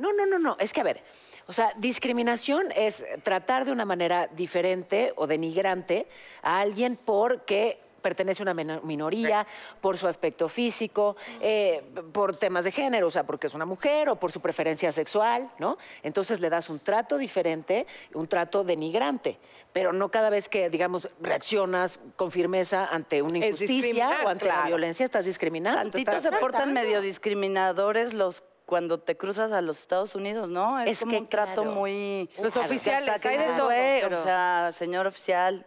No, 0.01 0.13
no, 0.13 0.27
no, 0.27 0.39
no. 0.39 0.57
Es 0.59 0.73
que, 0.73 0.81
a 0.81 0.85
ver, 0.85 1.03
o 1.47 1.53
sea, 1.53 1.73
discriminación 1.77 2.73
es 2.75 3.05
tratar 3.23 3.65
de 3.65 3.73
una 3.73 3.85
manera 3.85 4.27
diferente 4.29 5.13
o 5.17 5.27
denigrante 5.27 6.09
a 6.43 6.61
alguien 6.61 6.97
porque 6.97 7.79
pertenece 8.01 8.43
a 8.43 8.51
una 8.51 8.55
minoría, 8.55 9.47
por 9.81 9.99
su 9.99 10.07
aspecto 10.07 10.49
físico, 10.49 11.17
eh, 11.41 11.83
por 12.13 12.35
temas 12.37 12.65
de 12.65 12.73
género, 12.73 13.07
o 13.09 13.11
sea, 13.11 13.25
porque 13.25 13.47
es 13.47 13.55
una 13.55 13.67
mujer 13.67 14.09
o 14.09 14.17
por 14.17 14.33
su 14.33 14.41
preferencia 14.41 14.91
sexual, 14.91 15.51
¿no? 15.59 15.79
Entonces 16.03 16.41
le 16.41 16.51
das 16.51 16.71
un 16.71 16.81
trato 16.81 17.19
diferente, 17.19 17.87
un 18.15 18.27
trato 18.27 18.65
denigrante, 18.65 19.39
pero 19.73 19.93
no 19.93 20.11
cada 20.11 20.31
vez 20.31 20.49
que, 20.49 20.71
digamos, 20.71 21.09
reaccionas 21.21 22.01
con 22.17 22.31
firmeza 22.31 22.87
ante 22.87 23.23
una 23.23 23.39
injusticia 23.39 24.21
o 24.25 24.29
ante 24.29 24.47
la 24.47 24.65
violencia, 24.65 25.05
estás 25.05 25.27
discriminando. 25.27 25.83
tú 25.83 25.91
Tantito 25.91 26.13
estás 26.13 26.33
se 26.33 26.41
portan 26.41 26.73
medio 26.73 27.01
discriminadores 27.01 28.15
los 28.15 28.43
cuando 28.71 29.01
te 29.01 29.17
cruzas 29.17 29.51
a 29.51 29.61
los 29.61 29.81
Estados 29.81 30.15
Unidos, 30.15 30.49
¿no? 30.49 30.81
Es, 30.81 30.91
Es 30.93 31.01
como 31.01 31.11
que, 31.11 31.19
un 31.19 31.27
trato 31.29 31.63
claro. 31.63 31.77
muy... 31.77 32.31
Los 32.39 32.47
Hasta 32.57 32.61
oficiales, 32.61 33.27
hay 33.27 33.37
de 33.37 33.45
todo, 33.49 33.65
"Güey, 33.67 34.01
pero- 34.01 34.21
O 34.21 34.23
sea, 34.23 34.71
señor 34.73 35.09
oficial, 35.09 35.67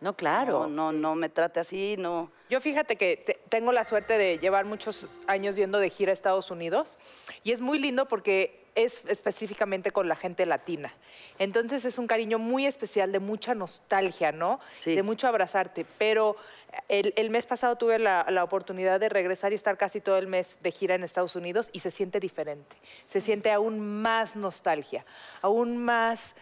No, 0.00 0.14
claro. 0.14 0.66
no, 0.66 0.68
no, 0.68 0.92
no 0.92 1.14
me 1.14 1.30
trate 1.30 1.60
así, 1.60 1.96
no. 1.98 2.30
Yo 2.50 2.60
fíjate 2.60 2.96
que 2.96 3.16
te- 3.16 3.40
tengo 3.48 3.72
la 3.72 3.84
suerte 3.84 4.18
de 4.18 4.38
llevar 4.38 4.66
muchos 4.66 5.08
años 5.26 5.56
yendo 5.56 5.78
de 5.78 5.88
gira 5.88 6.10
a 6.10 6.12
Estados 6.12 6.50
Unidos 6.50 6.98
y 7.42 7.52
es 7.52 7.62
muy 7.62 7.78
lindo 7.78 8.06
porque 8.06 8.63
es 8.74 9.02
específicamente 9.06 9.92
con 9.92 10.08
la 10.08 10.16
gente 10.16 10.46
latina. 10.46 10.92
Entonces 11.38 11.84
es 11.84 11.98
un 11.98 12.06
cariño 12.08 12.38
muy 12.40 12.66
especial, 12.66 13.12
de 13.12 13.20
mucha 13.20 13.54
nostalgia, 13.54 14.32
¿no? 14.32 14.58
Sí. 14.80 14.94
De 14.96 15.02
mucho 15.02 15.28
abrazarte. 15.28 15.86
Pero 15.98 16.36
el, 16.88 17.12
el 17.16 17.30
mes 17.30 17.46
pasado 17.46 17.76
tuve 17.76 17.98
la, 18.00 18.26
la 18.30 18.42
oportunidad 18.42 18.98
de 18.98 19.08
regresar 19.08 19.52
y 19.52 19.54
estar 19.54 19.76
casi 19.76 20.00
todo 20.00 20.18
el 20.18 20.26
mes 20.26 20.58
de 20.60 20.70
gira 20.72 20.96
en 20.96 21.04
Estados 21.04 21.36
Unidos 21.36 21.70
y 21.72 21.80
se 21.80 21.90
siente 21.92 22.18
diferente. 22.18 22.76
Se 23.06 23.20
siente 23.20 23.52
aún 23.52 23.78
más 24.02 24.34
nostalgia, 24.34 25.04
aún 25.40 25.76
más 25.78 26.34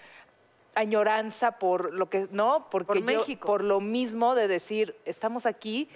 añoranza 0.75 1.59
por 1.59 1.93
lo 1.93 2.09
que, 2.09 2.29
¿no? 2.31 2.69
Porque 2.71 2.87
Por 2.87 2.97
yo- 2.99 3.05
México. 3.05 3.47
por 3.47 3.63
lo 3.63 3.81
mismo 3.81 4.35
de 4.35 4.49
decir, 4.49 4.97
estamos 5.05 5.45
aquí 5.45 5.89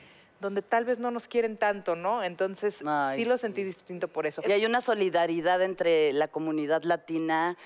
donde 0.47 0.63
tal 0.63 0.85
vez 0.85 1.01
no 1.01 1.11
nos 1.11 1.27
quieren 1.27 1.57
tanto, 1.57 1.97
¿no? 1.97 2.23
Entonces, 2.23 2.81
Ay, 2.87 3.19
sí 3.19 3.25
lo 3.25 3.37
sí. 3.37 3.41
sentí 3.43 3.65
distinto 3.65 4.07
por 4.07 4.27
eso. 4.27 4.43
Y 4.47 4.53
hay 4.53 4.65
una 4.65 4.81
solidaridad 4.81 5.61
entre 5.61 6.13
la 6.13 6.29
comunidad 6.29 6.85
latina 6.85 7.57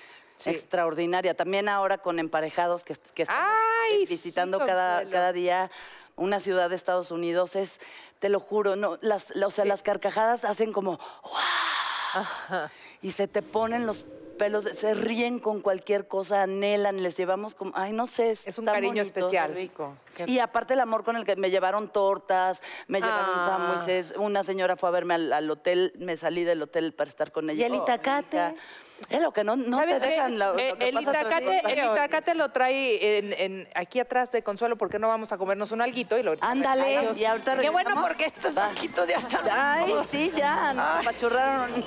extraordinaria. 0.46 1.34
También 1.34 1.68
ahora 1.68 1.98
con 1.98 2.18
emparejados 2.18 2.82
que, 2.82 2.96
que 3.12 3.24
estamos 3.24 3.44
Ay, 3.92 4.06
visitando 4.06 4.58
sí, 4.58 4.64
cada, 4.66 5.04
cada 5.10 5.34
día 5.34 5.70
una 6.16 6.40
ciudad 6.40 6.70
de 6.70 6.76
Estados 6.76 7.10
Unidos 7.10 7.54
es, 7.54 7.78
te 8.18 8.30
lo 8.30 8.40
juro, 8.40 8.74
no, 8.76 8.96
las, 9.02 9.28
la- 9.36 9.46
o 9.46 9.50
sea, 9.50 9.66
las 9.66 9.82
carcajadas 9.82 10.46
hacen 10.46 10.72
como 10.72 10.98
y 13.02 13.10
se 13.12 13.28
te 13.28 13.42
ponen 13.42 13.84
los 13.86 14.04
pelos, 14.40 14.64
se 14.64 14.94
ríen 14.94 15.38
con 15.38 15.60
cualquier 15.60 16.08
cosa, 16.08 16.42
anhelan, 16.44 17.02
les 17.02 17.14
llevamos 17.18 17.54
como, 17.54 17.72
ay, 17.74 17.92
no 17.92 18.06
sé, 18.06 18.30
Es 18.30 18.58
un 18.58 18.64
cariño 18.64 18.88
bonito. 18.94 19.02
especial. 19.06 19.52
rico. 19.54 19.94
Y 20.26 20.38
aparte 20.38 20.72
el 20.72 20.80
amor 20.80 21.04
con 21.04 21.16
el 21.16 21.26
que 21.26 21.36
me 21.36 21.50
llevaron 21.50 21.88
tortas, 21.92 22.62
me 22.88 23.00
llevaron 23.00 23.26
Ah. 23.34 23.74
sándwiches, 23.76 24.14
una 24.16 24.42
señora 24.42 24.76
fue 24.76 24.88
a 24.88 24.92
verme 24.92 25.12
al, 25.14 25.30
al 25.34 25.50
hotel, 25.50 25.92
me 25.98 26.16
salí 26.16 26.44
del 26.44 26.62
hotel 26.62 26.94
para 26.94 27.08
estar 27.08 27.32
con 27.32 27.50
ella. 27.50 27.60
¿Y 27.60 27.64
el 27.70 27.78
Oh, 27.78 27.82
itacate? 27.82 28.54
Es 29.08 29.20
lo 29.20 29.32
que 29.32 29.42
no, 29.44 29.56
no 29.56 29.78
te 29.80 29.98
dejan. 29.98 30.38
la- 30.38 30.52
lo 30.52 30.58
Eh, 30.58 30.74
que 30.78 30.88
el, 30.88 31.00
itacate, 31.00 31.62
el 31.72 31.78
itacate 31.78 32.34
lo 32.34 32.50
trae 32.50 33.18
en, 33.18 33.32
en- 33.38 33.68
aquí 33.74 33.98
atrás 34.00 34.30
de 34.30 34.42
Consuelo, 34.42 34.76
¿por 34.76 34.90
qué 34.90 34.98
no 34.98 35.08
vamos 35.08 35.32
a 35.32 35.38
comernos 35.38 35.72
un 35.72 35.80
alguito? 35.82 36.18
Y 36.18 36.22
lo, 36.22 36.34
Ándale, 36.40 37.12
y 37.16 37.24
ahorita 37.24 37.56
Qué 37.58 37.70
bueno 37.70 38.00
porque 38.02 38.26
estos 38.26 38.56
Va. 38.56 38.66
banquitos 38.66 39.08
ya 39.08 39.16
están. 39.16 39.40
Ay, 39.50 39.92
sí, 40.10 40.32
ya, 40.36 40.72
nos 40.74 40.84
apachurraron. 41.06 41.84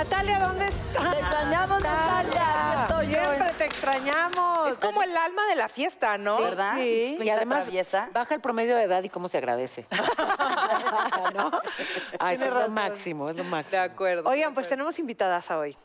Natalia, 0.00 0.38
¿dónde 0.38 0.66
estás? 0.66 1.10
Te 1.10 1.18
extrañamos, 1.20 1.82
Natalia. 1.82 2.86
Yo. 3.02 3.04
Siempre 3.04 3.52
te 3.58 3.64
extrañamos. 3.66 4.70
Es 4.70 4.78
como 4.78 5.02
el 5.02 5.14
alma 5.14 5.44
de 5.46 5.56
la 5.56 5.68
fiesta, 5.68 6.16
¿no? 6.16 6.38
¿Verdad? 6.40 6.74
Sí. 6.76 7.18
Y 7.20 7.28
además 7.28 7.64
traviesa. 7.64 8.08
baja 8.14 8.34
el 8.34 8.40
promedio 8.40 8.76
de 8.76 8.84
edad 8.84 9.02
y 9.02 9.10
cómo 9.10 9.28
se 9.28 9.36
agradece. 9.36 9.84
¿No? 11.34 11.50
Ay, 12.18 12.36
Tiene 12.36 12.44
es 12.46 12.50
lo 12.50 12.60
razón. 12.60 12.72
máximo, 12.74 13.28
es 13.28 13.36
lo 13.36 13.42
De 13.44 13.48
máximo. 13.50 13.82
acuerdo. 13.82 14.28
Oigan, 14.30 14.54
pues 14.54 14.70
tenemos 14.70 14.98
invitadas 14.98 15.50
a 15.50 15.58
hoy. 15.58 15.76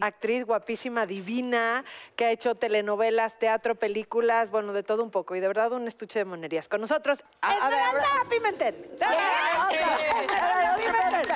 Actriz 0.00 0.44
guapísima, 0.46 1.04
divina, 1.04 1.84
que 2.14 2.26
ha 2.26 2.30
hecho 2.30 2.54
telenovelas, 2.54 3.38
teatro, 3.40 3.74
películas, 3.74 4.50
bueno, 4.50 4.72
de 4.72 4.84
todo 4.84 5.02
un 5.02 5.10
poco. 5.10 5.34
Y 5.34 5.40
de 5.40 5.48
verdad 5.48 5.72
un 5.72 5.88
estuche 5.88 6.20
de 6.20 6.24
monerías. 6.26 6.68
Con 6.68 6.80
nosotros, 6.80 7.24
Esmeralda 7.42 8.06
Pimentel. 8.30 8.74
Esmeralda 8.94 10.76
Pimentel. 10.76 11.34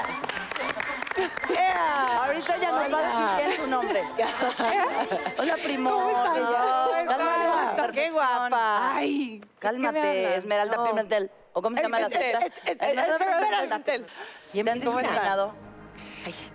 Yeah. 1.49 2.25
Ahorita 2.25 2.57
ya 2.59 2.71
nos 2.73 2.93
va 2.95 2.99
a 2.99 3.03
decir 3.03 3.47
bien 3.47 3.57
su 3.61 3.67
nombre. 3.67 4.03
Hola, 5.39 5.55
primo. 5.63 5.91
¿Cómo 5.91 6.11
está? 6.11 7.05
Cálmate, 7.07 7.93
Qué 7.93 8.11
guapa. 8.11 8.95
Ay, 8.97 9.41
Cálmate, 9.59 10.37
Esmeralda 10.37 10.85
Pimentel. 10.85 11.31
¿O 11.53 11.63
cómo 11.63 11.77
se 11.77 11.83
llama 11.83 12.01
la 12.01 12.07
Es- 12.07 12.13
es- 12.15 12.19
fiesta? 12.21 12.39
es- 12.47 12.53
es- 12.65 12.83
Esmeralda 12.83 13.15
Esmeralda 13.17 13.61
Pimentel. 13.63 14.07
Bien, 14.53 14.65
¿Te 14.67 14.71
han 14.73 14.81
¿cómo 14.81 14.99
discriminado? 14.99 15.55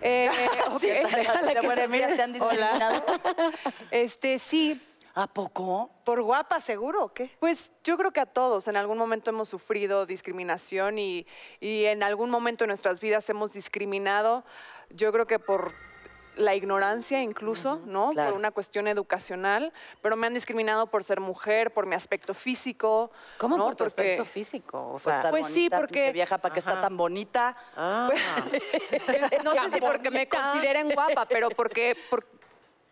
Eh, 0.01 0.29
ok. 0.71 0.79
Sí, 0.81 0.87
Déjala 0.87 1.41
de 1.41 1.53
que 1.53 1.59
buenos 1.61 1.75
te 1.75 1.87
mire. 1.87 2.05
días, 2.05 2.17
¿Te 2.17 2.23
han 2.23 2.33
discriminado? 2.33 3.03
Este, 3.91 4.39
sí, 4.39 4.81
¿A 5.15 5.27
poco? 5.27 5.91
¿Por 6.05 6.23
guapa 6.23 6.59
seguro 6.59 7.05
o 7.05 7.13
qué? 7.13 7.29
pues 7.39 7.71
yo 7.83 7.97
creo 7.97 8.11
que 8.11 8.19
a 8.19 8.25
todos 8.25 8.67
en 8.67 8.75
algún 8.77 8.97
momento 8.97 9.29
hemos 9.29 9.47
sufrido 9.47 10.05
discriminación 10.07 10.97
y, 10.97 11.27
y 11.59 11.85
en 11.85 12.01
algún 12.01 12.31
momento 12.31 12.63
de 12.63 12.67
nuestras 12.69 12.99
vidas 12.99 13.29
hemos 13.29 13.53
discriminado, 13.53 14.43
yo 14.89 15.11
creo 15.11 15.27
que 15.27 15.37
por 15.37 15.71
la 16.35 16.55
ignorancia 16.55 17.21
incluso, 17.21 17.79
¿no? 17.85 18.09
claro. 18.09 18.31
Por 18.31 18.39
una 18.39 18.49
cuestión 18.49 18.87
educacional, 18.87 19.71
pero 20.01 20.15
me 20.15 20.25
han 20.25 20.33
discriminado 20.33 20.87
por 20.87 21.03
ser 21.03 21.19
mujer, 21.19 21.71
por 21.71 21.85
mi 21.85 21.93
aspecto 21.95 22.33
físico. 22.33 23.11
¿Cómo 23.37 23.55
¿no? 23.55 23.65
por 23.65 23.75
tu 23.75 23.83
Porque- 23.83 24.01
aspecto 24.01 24.25
físico? 24.25 24.93
O 24.93 24.97
sea, 24.97 25.27
pues 25.29 25.45
sí, 25.45 25.69
porque- 25.69 26.11
vieja, 26.11 26.39
¿para 26.39 26.53
qué 26.53 26.59
está 26.59 26.81
tan 26.81 26.97
bonita? 26.97 27.55
ah, 27.77 28.09
no 29.43 29.51
sé 29.53 29.69
si 29.73 29.79
porque 29.79 30.09
me 30.09 30.27
consideren 30.27 30.89
guapa, 30.89 31.27
pero 31.27 31.49
porque 31.51 31.95
por- 32.09 32.25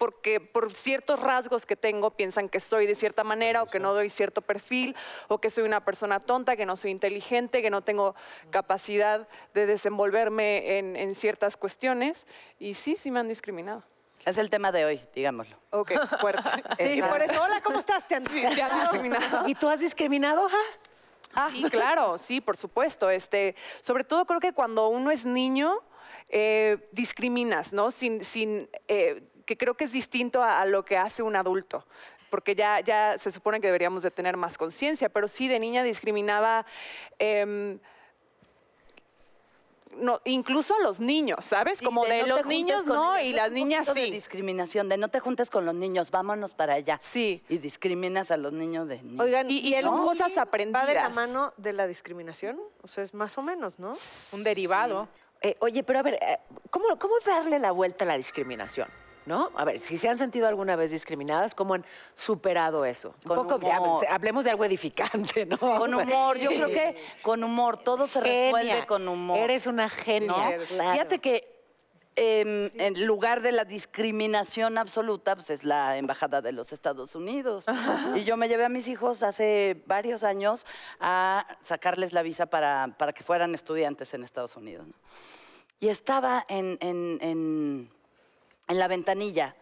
porque 0.01 0.39
por 0.39 0.73
ciertos 0.73 1.19
rasgos 1.19 1.67
que 1.67 1.75
tengo 1.75 2.09
piensan 2.09 2.49
que 2.49 2.59
soy 2.59 2.87
de 2.87 2.95
cierta 2.95 3.23
manera 3.23 3.61
o 3.61 3.67
que 3.67 3.79
no 3.79 3.93
doy 3.93 4.09
cierto 4.09 4.41
perfil 4.41 4.95
o 5.27 5.37
que 5.37 5.51
soy 5.51 5.63
una 5.63 5.85
persona 5.85 6.19
tonta, 6.19 6.55
que 6.55 6.65
no 6.65 6.75
soy 6.75 6.89
inteligente, 6.89 7.61
que 7.61 7.69
no 7.69 7.83
tengo 7.83 8.15
capacidad 8.49 9.27
de 9.53 9.67
desenvolverme 9.67 10.79
en, 10.79 10.95
en 10.95 11.13
ciertas 11.13 11.55
cuestiones. 11.55 12.25
Y 12.57 12.73
sí, 12.73 12.95
sí 12.95 13.11
me 13.11 13.19
han 13.19 13.27
discriminado. 13.27 13.83
Es 14.25 14.39
el 14.39 14.49
tema 14.49 14.71
de 14.71 14.85
hoy, 14.85 15.01
digámoslo. 15.13 15.55
Ok, 15.69 15.91
fuerte. 16.19 16.49
Sí, 16.79 16.99
por 17.03 17.21
eso. 17.21 17.39
Hola, 17.39 17.61
¿cómo 17.61 17.77
estás? 17.77 18.07
Te 18.07 18.15
han- 18.15 18.25
Sí, 18.25 18.41
te 18.55 18.61
han 18.63 18.79
discriminado. 18.79 19.47
¿Y 19.47 19.53
tú 19.53 19.69
has 19.69 19.81
discriminado, 19.81 20.49
ja? 20.49 21.49
Sí, 21.53 21.61
claro, 21.69 22.17
sí, 22.17 22.41
por 22.41 22.57
supuesto. 22.57 23.07
Este, 23.11 23.55
sobre 23.83 24.03
todo 24.03 24.25
creo 24.25 24.39
que 24.39 24.51
cuando 24.51 24.87
uno 24.87 25.11
es 25.11 25.27
niño, 25.27 25.77
eh, 26.33 26.87
discriminas, 26.91 27.73
¿no? 27.73 27.91
Sin, 27.91 28.23
sin, 28.23 28.69
eh, 28.87 29.21
que 29.51 29.57
creo 29.57 29.73
que 29.75 29.83
es 29.83 29.91
distinto 29.91 30.41
a, 30.41 30.61
a 30.61 30.65
lo 30.65 30.85
que 30.85 30.95
hace 30.97 31.21
un 31.23 31.35
adulto. 31.35 31.85
Porque 32.29 32.55
ya, 32.55 32.79
ya 32.79 33.17
se 33.17 33.29
supone 33.31 33.59
que 33.59 33.67
deberíamos 33.67 34.01
de 34.03 34.11
tener 34.11 34.37
más 34.37 34.57
conciencia, 34.57 35.09
pero 35.09 35.27
sí 35.27 35.49
de 35.49 35.59
niña 35.59 35.83
discriminaba 35.83 36.65
em, 37.19 37.77
no, 39.97 40.21
incluso 40.23 40.73
a 40.73 40.79
los 40.79 41.01
niños, 41.01 41.43
¿sabes? 41.43 41.79
Sí, 41.79 41.83
Como 41.85 42.05
de, 42.05 42.21
no 42.21 42.37
los 42.37 42.45
niños 42.45 42.85
no 42.85 43.17
ellos. 43.17 43.27
y 43.27 43.29
Es 43.31 43.35
las 43.35 43.47
un 43.49 43.53
niñas 43.55 43.85
poquito 43.87 43.93
de 43.99 44.05
sí. 44.05 44.11
discriminación, 44.13 44.87
de 44.87 44.95
no 44.95 45.09
te 45.09 45.19
juntes 45.19 45.49
con 45.49 45.65
los 45.65 45.75
niños, 45.75 46.09
vámonos 46.11 46.53
para 46.55 46.75
allá. 46.75 46.97
Sí. 47.01 47.43
Y 47.49 47.57
discriminas 47.57 48.31
a 48.31 48.37
los 48.37 48.53
niños 48.53 48.87
de 48.87 49.01
niños. 49.03 49.19
Oigan, 49.19 49.51
Y- 49.51 49.57
y 49.57 49.73
bullying 49.83 50.05
cosas 50.05 50.27
¿Va 50.29 50.29
de 50.29 50.35
la 50.35 50.41
aprendidas. 50.43 51.13
mano 51.13 51.53
de 51.57 51.73
la 51.73 51.87
discriminación? 51.87 52.57
O 52.83 52.87
sea, 52.87 53.03
es 53.03 53.13
más 53.13 53.37
o 53.37 53.41
menos, 53.41 53.77
¿no? 53.79 53.91
Un 54.31 54.43
derivado. 54.45 55.09
Eh, 55.41 55.57
oye, 55.59 55.83
pero 55.83 55.99
a 55.99 56.03
ver, 56.03 56.13
eh, 56.21 56.37
¿cómo, 56.69 56.97
¿cómo 56.97 57.15
darle 57.25 57.59
la 57.59 57.71
vuelta 57.73 58.05
a 58.05 58.07
la 58.07 58.15
discriminación? 58.15 58.87
¿No? 59.25 59.51
A 59.55 59.65
ver, 59.65 59.77
si 59.77 59.97
se 59.97 60.09
han 60.09 60.17
sentido 60.17 60.47
alguna 60.47 60.75
vez 60.75 60.89
discriminadas, 60.91 61.53
¿cómo 61.53 61.75
han 61.75 61.85
superado 62.15 62.85
eso? 62.85 63.13
Un 63.23 63.35
poco, 63.35 63.59
ya, 63.59 63.79
hablemos 64.13 64.45
de 64.45 64.49
algo 64.49 64.65
edificante, 64.65 65.45
¿no? 65.45 65.57
Con 65.57 65.93
humor, 65.93 66.39
yo 66.39 66.49
creo 66.49 66.67
que 66.67 66.95
con 67.21 67.43
humor, 67.43 67.77
todo 67.77 68.07
se 68.07 68.19
resuelve 68.19 68.85
con 68.87 69.07
humor. 69.07 69.37
Eres 69.37 69.67
una 69.67 69.89
genia. 69.89 70.57
¿no? 70.57 70.65
claro. 70.65 70.91
Fíjate 70.93 71.19
que 71.19 71.61
em, 72.15 72.71
en 72.79 73.05
lugar 73.05 73.41
de 73.41 73.51
la 73.51 73.63
discriminación 73.63 74.79
absoluta, 74.79 75.35
pues 75.35 75.51
es 75.51 75.63
la 75.65 75.97
embajada 75.97 76.41
de 76.41 76.51
los 76.51 76.73
Estados 76.73 77.13
Unidos. 77.15 77.65
y 78.15 78.23
yo 78.23 78.37
me 78.37 78.47
llevé 78.47 78.65
a 78.65 78.69
mis 78.69 78.87
hijos 78.87 79.21
hace 79.21 79.83
varios 79.85 80.23
años 80.23 80.65
a 80.99 81.45
sacarles 81.61 82.11
la 82.13 82.23
visa 82.23 82.47
para, 82.47 82.95
para 82.97 83.13
que 83.13 83.23
fueran 83.23 83.53
estudiantes 83.53 84.15
en 84.15 84.23
Estados 84.23 84.55
Unidos. 84.55 84.87
¿no? 84.87 84.93
Y 85.79 85.89
estaba 85.89 86.43
en, 86.49 86.79
en- 86.81 87.17
en- 87.21 88.00
en 88.71 88.79
la 88.79 88.87
ventanilla 88.87 89.55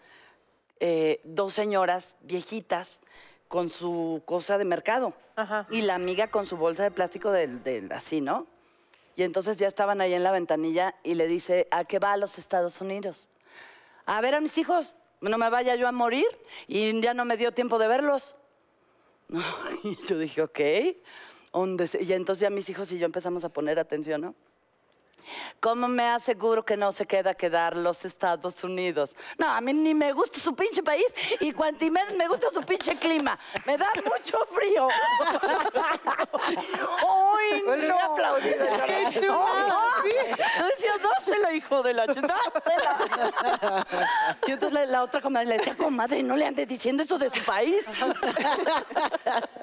eh, 0.79 1.19
dos 1.23 1.53
señoras 1.53 2.15
viejitas 2.21 2.99
con 3.47 3.69
su 3.69 4.21
cosa 4.25 4.57
de 4.57 4.65
mercado 4.65 5.13
y 5.71 5.81
la 5.81 5.95
amiga 5.95 6.27
con 6.29 6.45
su 6.45 6.57
bolsa 6.57 6.83
de 6.83 6.91
plástico 6.91 7.31
del, 7.31 7.63
del- 7.63 7.91
así, 7.91 8.21
¿no? 8.21 8.45
Y 9.15 9.23
entonces 9.23 9.57
ya 9.57 9.67
estaban 9.67 9.99
ahí 9.99 10.13
en 10.13 10.23
la 10.23 10.31
ventanilla 10.31 10.95
y 11.03 11.15
le 11.15 11.27
dice, 11.27 11.67
¿a 11.71 11.83
qué 11.83 11.99
va 11.99 12.13
a 12.13 12.17
los 12.17 12.37
Estados 12.37 12.79
Unidos? 12.81 13.27
A 14.05 14.21
ver 14.21 14.35
a 14.35 14.39
mis 14.41 14.57
hijos, 14.57 14.95
no 15.21 15.37
me 15.37 15.49
vaya 15.49 15.75
yo 15.75 15.87
a 15.87 15.91
morir 15.91 16.25
y 16.67 17.01
ya 17.01 17.13
no 17.13 17.25
me 17.25 17.35
dio 17.35 17.51
tiempo 17.51 17.77
de 17.79 17.87
verlos. 17.87 18.35
No, 19.27 19.43
y 19.83 19.95
yo 20.07 20.17
dije, 20.17 20.41
ok. 20.41 20.59
¿Dónde 21.51 21.87
se-?" 21.87 22.01
Y 22.03 22.13
entonces 22.13 22.41
ya 22.41 22.49
mis 22.49 22.69
hijos 22.69 22.91
y 22.91 22.97
yo 22.99 23.05
empezamos 23.05 23.43
a 23.43 23.49
poner 23.49 23.79
atención, 23.79 24.21
¿no? 24.21 24.35
¿Cómo 25.59 25.87
me 25.87 26.07
aseguro 26.07 26.63
que 26.63 26.77
no 26.77 26.91
se 26.91 27.05
queda 27.05 27.33
quedar 27.33 27.75
los 27.75 28.05
Estados 28.05 28.63
Unidos? 28.63 29.15
No, 29.37 29.51
a 29.51 29.61
mí 29.61 29.73
ni 29.73 29.93
me 29.93 30.11
gusta 30.13 30.39
su 30.39 30.55
pinche 30.55 30.83
país 30.83 31.05
y 31.39 31.53
menos 31.89 32.15
me 32.15 32.27
gusta 32.27 32.47
su 32.53 32.61
pinche 32.61 32.95
clima. 32.95 33.37
Me 33.65 33.77
da 33.77 33.89
mucho 34.03 34.37
frío. 34.51 34.87
¡Uy, 37.03 37.87
no! 37.87 37.99
aplaudido. 37.99 38.65
¡Qué 38.85 39.19
chulada! 39.19 40.03
Yo 40.57 40.65
decía, 40.65 40.91
dásela, 41.01 41.53
hijo 41.53 41.83
de 41.83 41.93
la 41.93 42.05
dásela. 42.05 42.29
Y 44.47 44.51
entonces 44.51 44.73
la, 44.73 44.85
la 44.85 45.03
otra 45.03 45.21
comadre 45.21 45.47
le 45.47 45.57
decía, 45.57 45.75
comadre, 45.75 46.23
no 46.23 46.35
le 46.35 46.45
ande 46.45 46.65
diciendo 46.65 47.03
eso 47.03 47.17
de 47.17 47.29
su 47.29 47.43
país. 47.43 47.85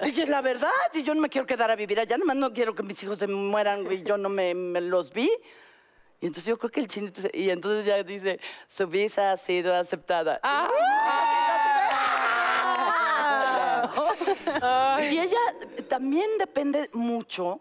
Y 0.03 0.21
es 0.21 0.29
la 0.29 0.41
verdad, 0.41 0.71
y 0.93 1.03
yo 1.03 1.15
no 1.15 1.21
me 1.21 1.29
quiero 1.29 1.47
quedar 1.47 1.71
a 1.71 1.77
vivir 1.77 1.99
allá, 1.99 2.17
nomás 2.17 2.37
no 2.37 2.53
quiero 2.53 2.75
que 2.75 2.83
mis 2.83 3.03
hijos 3.03 3.19
se 3.19 3.27
mueran 3.27 3.91
y 3.91 4.03
yo 4.03 4.17
no 4.17 4.29
me, 4.29 4.55
me 4.55 4.81
los 4.81 5.13
vi. 5.13 5.31
Y 6.21 6.27
entonces 6.27 6.47
yo 6.47 6.57
creo 6.59 6.71
que 6.71 6.81
el 6.81 6.87
chinito, 6.87 7.21
se- 7.21 7.31
y 7.35 7.51
entonces 7.51 7.85
ya 7.85 8.03
dice, 8.03 8.41
su 8.69 8.87
visa 8.87 9.33
ha 9.33 9.37
sido 9.37 9.75
aceptada. 9.75 10.41
Y 15.11 15.19
ella 15.19 15.39
también 15.89 16.27
depende 16.39 16.89
mucho 16.93 17.61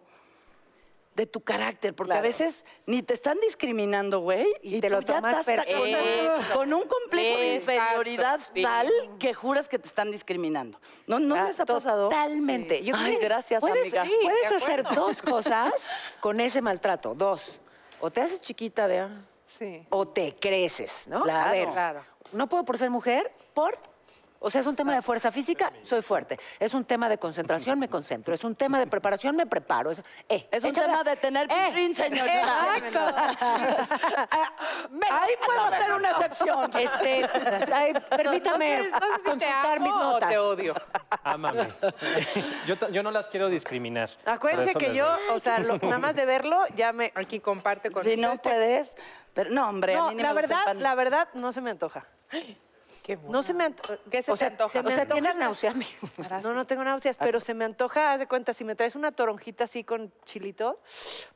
de 1.15 1.25
tu 1.25 1.39
carácter, 1.39 1.93
porque 1.95 2.11
a 2.11 2.19
veces 2.19 2.65
ni 2.85 3.01
te 3.01 3.13
están 3.13 3.39
discriminando, 3.39 4.19
güey, 4.19 4.45
y, 4.61 4.81
te 4.81 4.87
tú 4.89 4.95
lo 4.95 5.01
ya 5.01 5.15
tomas 5.15 5.47
estás 5.47 5.65
con, 5.65 5.81
perfecto. 5.81 6.53
con 6.53 6.73
un 6.73 6.83
complejo 6.87 7.39
de 7.39 7.55
Exacto, 7.55 7.81
inferioridad 8.01 8.39
sí. 8.53 8.61
tal 8.61 8.89
que 9.17 9.33
juras 9.33 9.69
que 9.69 9.79
te 9.79 9.87
están 9.87 10.11
discriminando. 10.11 10.77
¿No, 11.07 11.19
no 11.19 11.41
les 11.47 11.57
ha 11.59 11.65
pasado? 11.65 12.09
Totalmente. 12.09 12.83
Yo 12.83 12.95
Ay, 12.97 13.03
creo 13.05 13.19
que 13.19 13.25
gracias, 13.25 13.61
puedes, 13.61 13.81
amiga. 13.83 14.03
sí, 14.05 14.11
puedes 14.23 14.49
de 14.49 14.55
hacer 14.55 14.83
dos 14.93 15.21
cosas 15.21 15.87
con 16.19 16.41
ese 16.41 16.61
maltrato. 16.61 17.13
Dos. 17.15 17.59
O 18.01 18.11
te 18.11 18.21
haces 18.21 18.41
chiquita 18.41 18.87
de... 18.87 19.07
Sí. 19.43 19.85
O 19.89 20.07
te 20.07 20.35
creces, 20.35 21.07
¿no? 21.07 21.21
Claro. 21.23 21.49
A 21.49 21.51
ver, 21.51 21.67
Claro. 21.69 22.03
no 22.33 22.47
puedo 22.47 22.65
por 22.65 22.77
ser 22.77 22.89
mujer, 22.89 23.31
por... 23.53 23.77
O 24.45 24.51
sea, 24.51 24.61
es 24.61 24.67
un 24.67 24.75
tema 24.75 24.93
de 24.93 25.01
fuerza 25.01 25.31
física, 25.31 25.71
soy 25.83 26.03
fuerte. 26.03 26.37
Es 26.59 26.75
un 26.75 26.85
tema 26.85 27.09
de 27.09 27.17
concentración, 27.17 27.79
me 27.79 27.89
concentro. 27.89 28.31
Es 28.31 28.43
un 28.43 28.53
tema 28.55 28.77
de 28.77 28.85
preparación, 28.85 29.35
me 29.35 29.47
preparo. 29.47 29.89
Es, 29.89 30.03
eh, 30.29 30.47
Es 30.51 30.63
un 30.63 30.69
échame- 30.69 30.85
tema 30.85 31.03
de 31.03 31.15
tener 31.15 31.47
Eh, 31.51 31.71
pichín, 31.73 31.95
señorita. 31.95 33.29
Ahí 35.09 35.33
puedo 35.43 35.61
hacer 35.61 35.93
una 35.93 36.11
excepción. 36.11 36.69
Este, 36.77 37.25
ay, 37.73 37.93
permítame 38.15 38.77
no 38.77 38.83
sé- 38.83 38.91
no 38.91 38.99
sé 38.99 39.07
si 39.15 39.17
te 39.17 39.29
consultar 39.31 39.79
mis 39.79 39.91
o 39.91 39.95
notas. 39.99 40.29
te 40.29 40.37
odio. 40.37 40.75
Ámame. 41.23 41.67
Yo, 42.91 43.01
no 43.03 43.09
las 43.09 43.27
quiero 43.29 43.49
discriminar. 43.49 44.11
Acuérdense 44.25 44.75
que 44.75 44.93
yo, 44.93 45.07
o 45.33 45.39
sea, 45.39 45.57
lo- 45.57 45.77
nada 45.79 45.97
más 45.97 46.15
de 46.15 46.25
verlo, 46.27 46.63
ya 46.75 46.93
me... 46.93 47.11
Aquí 47.15 47.39
comparte 47.39 47.89
con 47.89 48.03
Si 48.03 48.15
no 48.15 48.35
puedes, 48.37 48.95
pero 49.33 49.49
no, 49.49 49.67
hombre, 49.69 49.95
a 49.95 49.97
No, 49.97 50.09
mí 50.09 50.15
ni 50.15 50.21
la 50.23 50.33
me 50.33 50.41
gusta 50.41 50.59
el 50.59 50.65
verdad, 50.77 50.81
la 50.83 50.95
verdad, 50.95 51.27
no 51.33 51.51
se 51.51 51.61
me 51.61 51.71
antoja. 51.71 52.05
Qué 53.05 53.17
bueno. 53.17 53.31
No 53.33 53.43
se 53.43 53.53
me 53.53 53.65
antoja. 53.65 53.93
¿Qué 54.09 54.23
se 54.23 54.31
O 54.31 54.33
te 54.33 54.39
sea, 54.39 54.47
antoja? 54.47 54.71
se 54.73 54.81
me 54.81 54.89
o 54.91 54.95
sea, 54.95 55.05
¿tienes 55.05 55.35
la- 55.35 55.45
náusea? 55.45 55.73
No, 56.41 56.53
no 56.53 56.65
tengo 56.65 56.83
náuseas, 56.83 57.17
pero 57.17 57.39
se 57.39 57.53
me 57.53 57.63
antoja, 57.63 58.13
haz 58.13 58.19
de 58.19 58.27
cuenta, 58.27 58.51
si 58.53 58.63
me 58.63 58.75
traes 58.75 58.95
una 58.95 59.11
toronjita 59.11 59.65
así 59.65 59.83
con 59.83 60.11
chilito, 60.25 60.79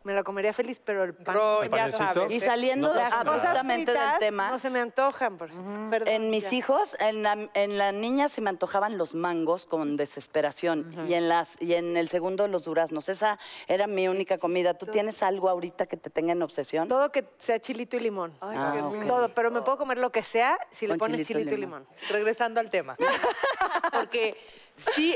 me 0.04 0.14
la 0.16 0.24
comería 0.24 0.52
feliz, 0.52 0.82
pero 0.84 1.04
el 1.04 1.14
pan... 1.14 1.36
Ro- 1.36 1.62
¿El 1.62 1.70
ya 1.70 1.92
sabes. 1.92 2.32
Y 2.32 2.40
saliendo 2.40 2.92
No 2.92 3.00
absolutamente 3.00 3.92
del 3.92 4.18
tema. 4.20 4.50
No 4.50 4.58
se 4.58 4.72
me 4.72 4.80
antojan. 4.80 5.38
por- 5.38 5.50
perdón, 5.92 6.08
En 6.08 6.32
mis 6.32 6.50
ya. 6.50 6.56
hijos, 6.58 6.96
en 7.00 7.22
la, 7.22 7.50
en 7.54 7.78
la 7.78 7.92
niña 7.92 8.30
se 8.30 8.42
me 8.42 8.50
antojaban 8.50 8.98
los 8.98 9.14
mangos 9.14 9.68
con 9.68 9.96
desesperación 9.96 10.92
y 11.08 11.14
en 11.14 11.30
las 11.30 11.62
y 11.62 11.76
en 11.76 11.98
el 11.98 12.10
segundo 12.10 12.48
los 12.48 12.64
duraznos. 12.64 13.10
Esa 13.10 13.38
era 13.68 13.86
mi 13.86 14.08
única 14.08 14.38
comida. 14.40 14.74
¿Tú 14.74 14.88
tienes 14.88 15.22
algo 15.22 15.50
ahorita 15.50 15.86
que 15.86 15.98
te 15.98 16.10
tenga 16.10 16.32
en 16.32 16.42
obsesión? 16.42 16.88
Todo 16.88 17.12
que 17.12 17.26
sea 17.38 17.60
chilito 17.60 17.96
y 17.98 18.00
limón. 18.00 18.34
Ah, 18.42 18.74
ok. 18.84 19.06
Todo, 19.08 19.30
pero 19.30 19.52
me 19.52 19.62
puedo 19.62 19.78
comer 19.78 19.98
lo 20.00 20.12
que 20.12 20.24
sea 20.24 20.58
si 20.72 20.88
le 20.88 20.96
pones 20.98 21.28
chilito 21.28 21.40
chilito 21.40 21.56
y 21.56 21.58
limón. 21.58 21.59
Limón. 21.60 21.88
Regresando 22.10 22.60
al 22.60 22.70
tema. 22.70 22.96
Porque 23.92 24.36
sí, 24.76 25.16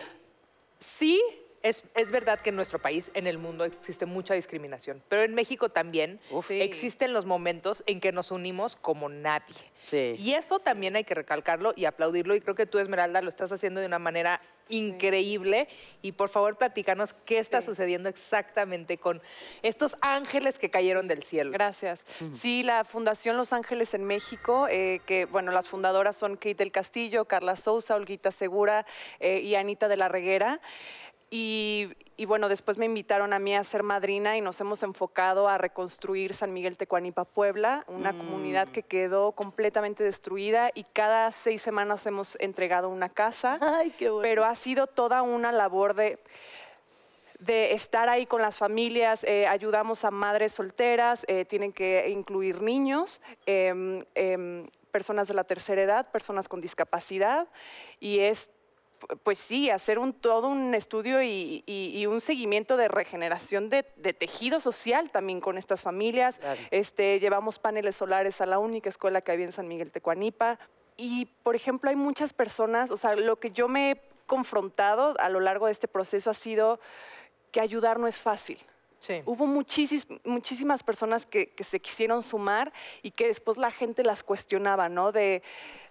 sí 0.80 1.22
es, 1.64 1.86
es 1.96 2.12
verdad 2.12 2.40
que 2.42 2.50
en 2.50 2.58
nuestro 2.58 2.80
país, 2.80 3.10
en 3.14 3.26
el 3.26 3.38
mundo, 3.38 3.64
existe 3.64 4.06
mucha 4.06 4.34
discriminación. 4.34 5.02
Pero 5.08 5.24
en 5.24 5.34
México 5.34 5.70
también 5.70 6.20
existen 6.50 7.14
los 7.14 7.26
momentos 7.26 7.84
en 7.88 8.02
que 8.02 8.12
nos 8.12 8.32
unimos 8.32 8.76
como 8.76 9.08
nadie. 9.08 9.56
Sí. 9.84 10.16
Y 10.18 10.34
eso 10.34 10.60
también 10.60 10.96
hay 10.96 11.06
que 11.06 11.16
recalcarlo 11.16 11.74
y 11.76 11.86
aplaudirlo. 11.86 12.36
Y 12.36 12.42
creo 12.42 12.56
que 12.56 12.66
tú, 12.66 12.80
Esmeralda, 12.80 13.22
lo 13.22 13.30
estás 13.30 13.52
haciendo 13.52 13.80
de 13.80 13.88
una 13.88 14.00
manera 14.00 14.42
increíble. 14.70 15.68
Y 16.02 16.14
por 16.14 16.30
favor, 16.30 16.58
platícanos 16.58 17.14
qué 17.26 17.40
está 17.40 17.62
sucediendo 17.62 18.10
exactamente 18.10 18.98
con 18.98 19.22
estos 19.62 19.96
ángeles 20.02 20.60
que 20.60 20.70
cayeron 20.70 21.08
del 21.08 21.24
cielo. 21.24 21.52
Gracias. 21.52 22.06
Sí, 22.34 22.64
la 22.64 22.84
Fundación 22.84 23.38
Los 23.38 23.54
Ángeles 23.54 23.94
en 23.94 24.04
México, 24.04 24.68
eh, 24.70 25.02
que 25.06 25.26
bueno, 25.26 25.52
las 25.52 25.68
fundadoras 25.68 26.16
son 26.18 26.36
Kate 26.36 26.56
del 26.56 26.72
Castillo, 26.72 27.26
Carla 27.26 27.56
Sousa, 27.56 27.96
Olguita 27.96 28.32
Segura 28.32 28.86
eh, 29.20 29.40
y 29.40 29.56
Anita 29.56 29.88
de 29.88 29.98
la 29.98 30.10
Reguera. 30.10 30.62
Y, 31.36 31.90
y, 32.16 32.26
bueno, 32.26 32.48
después 32.48 32.78
me 32.78 32.86
invitaron 32.86 33.34
a 33.34 33.40
mí 33.40 33.56
a 33.56 33.64
ser 33.64 33.82
madrina 33.82 34.38
y 34.38 34.42
nos 34.42 34.62
hemos 34.62 34.84
enfocado 34.84 35.50
a 35.50 35.58
reconstruir 35.58 36.36
San 36.36 36.54
Miguel 36.54 36.78
Tecuanipa, 36.78 37.26
Puebla, 37.26 37.84
una 37.88 38.14
comunidad 38.14 38.68
que 38.68 38.84
quedó 38.84 39.32
completamente 39.32 40.04
destruida 40.04 40.70
y 40.76 40.84
cada 40.84 41.32
seis 41.32 41.64
semanas 41.64 42.06
hemos 42.06 42.38
entregado 42.40 42.88
una 42.88 43.10
casa. 43.10 43.58
Ay, 43.62 43.90
qué 43.98 44.12
bueno. 44.12 44.22
Pero 44.22 44.46
ha 44.46 44.54
sido 44.54 44.86
toda 44.86 45.24
una 45.24 45.52
labor 45.52 45.96
de 45.96 46.20
de 47.40 47.74
estar 47.74 48.10
ahí 48.10 48.28
con 48.28 48.44
las 48.44 48.58
familias, 48.58 49.24
eh, 49.24 49.48
ayudamos 49.48 50.06
a 50.06 50.12
madres 50.12 50.52
solteras, 50.52 51.26
eh, 51.28 51.46
tienen 51.46 51.74
que 51.74 52.08
incluir 52.10 52.62
niños, 52.62 53.22
em, 53.48 54.06
personas 54.92 55.28
de 55.28 55.34
la 55.34 55.44
tercera 55.44 55.82
edad, 55.82 56.12
personas 56.12 56.48
con 56.48 56.62
discapacidad, 56.62 57.48
y 58.00 58.20
es 58.20 58.52
pues 59.24 59.38
sí, 59.40 59.70
hacer 59.70 60.00
un, 60.00 60.14
todo 60.14 60.48
un 60.48 60.74
estudio 60.76 61.22
y, 61.22 61.64
y- 61.66 61.92
y 61.98 62.06
un 62.06 62.22
seguimiento 62.22 62.78
de 62.78 62.88
regeneración 62.88 63.70
de, 63.70 63.86
de 63.98 64.14
tejido 64.14 64.60
social 64.60 65.10
también 65.12 65.42
con 65.42 65.58
estas 65.58 65.82
familias. 65.82 66.40
Este, 66.72 67.20
llevamos 67.20 67.60
paneles 67.60 67.96
solares 67.96 68.42
a 68.42 68.46
la 68.46 68.60
única 68.60 68.90
escuela 68.90 69.22
que 69.22 69.32
había 69.32 69.46
en 69.46 69.52
San 69.52 69.68
Miguel 69.68 69.92
Tecuanipa. 69.92 70.60
Y, 70.98 71.26
por 71.44 71.56
ejemplo, 71.56 71.90
hay 71.90 71.96
muchas 71.96 72.34
personas, 72.34 72.92
o 72.92 72.98
sea, 72.98 73.16
lo 73.16 73.40
que 73.40 73.52
yo 73.52 73.68
me 73.68 73.92
he 73.92 74.02
confrontado 74.26 75.16
a 75.20 75.30
lo 75.30 75.40
largo 75.40 75.66
de 75.66 75.72
este 75.72 75.88
proceso 75.88 76.30
ha 76.30 76.34
sido 76.34 76.80
que 77.52 77.60
ayudar 77.62 78.00
no 78.00 78.08
es 78.08 78.20
fácil. 78.20 78.58
Sí. 79.06 79.22
Hubo 79.26 79.46
muchísis- 79.46 80.08
muchísimas 80.24 80.82
personas 80.82 81.26
que, 81.26 81.48
que 81.50 81.66
se 81.66 81.82
quisieron 81.82 82.24
sumar 82.24 82.72
y 83.02 83.12
que 83.12 83.28
después 83.28 83.58
la 83.58 83.70
gente 83.70 84.02
las 84.04 84.24
cuestionaba, 84.24 84.88
¿no? 84.88 85.12
De, 85.12 85.44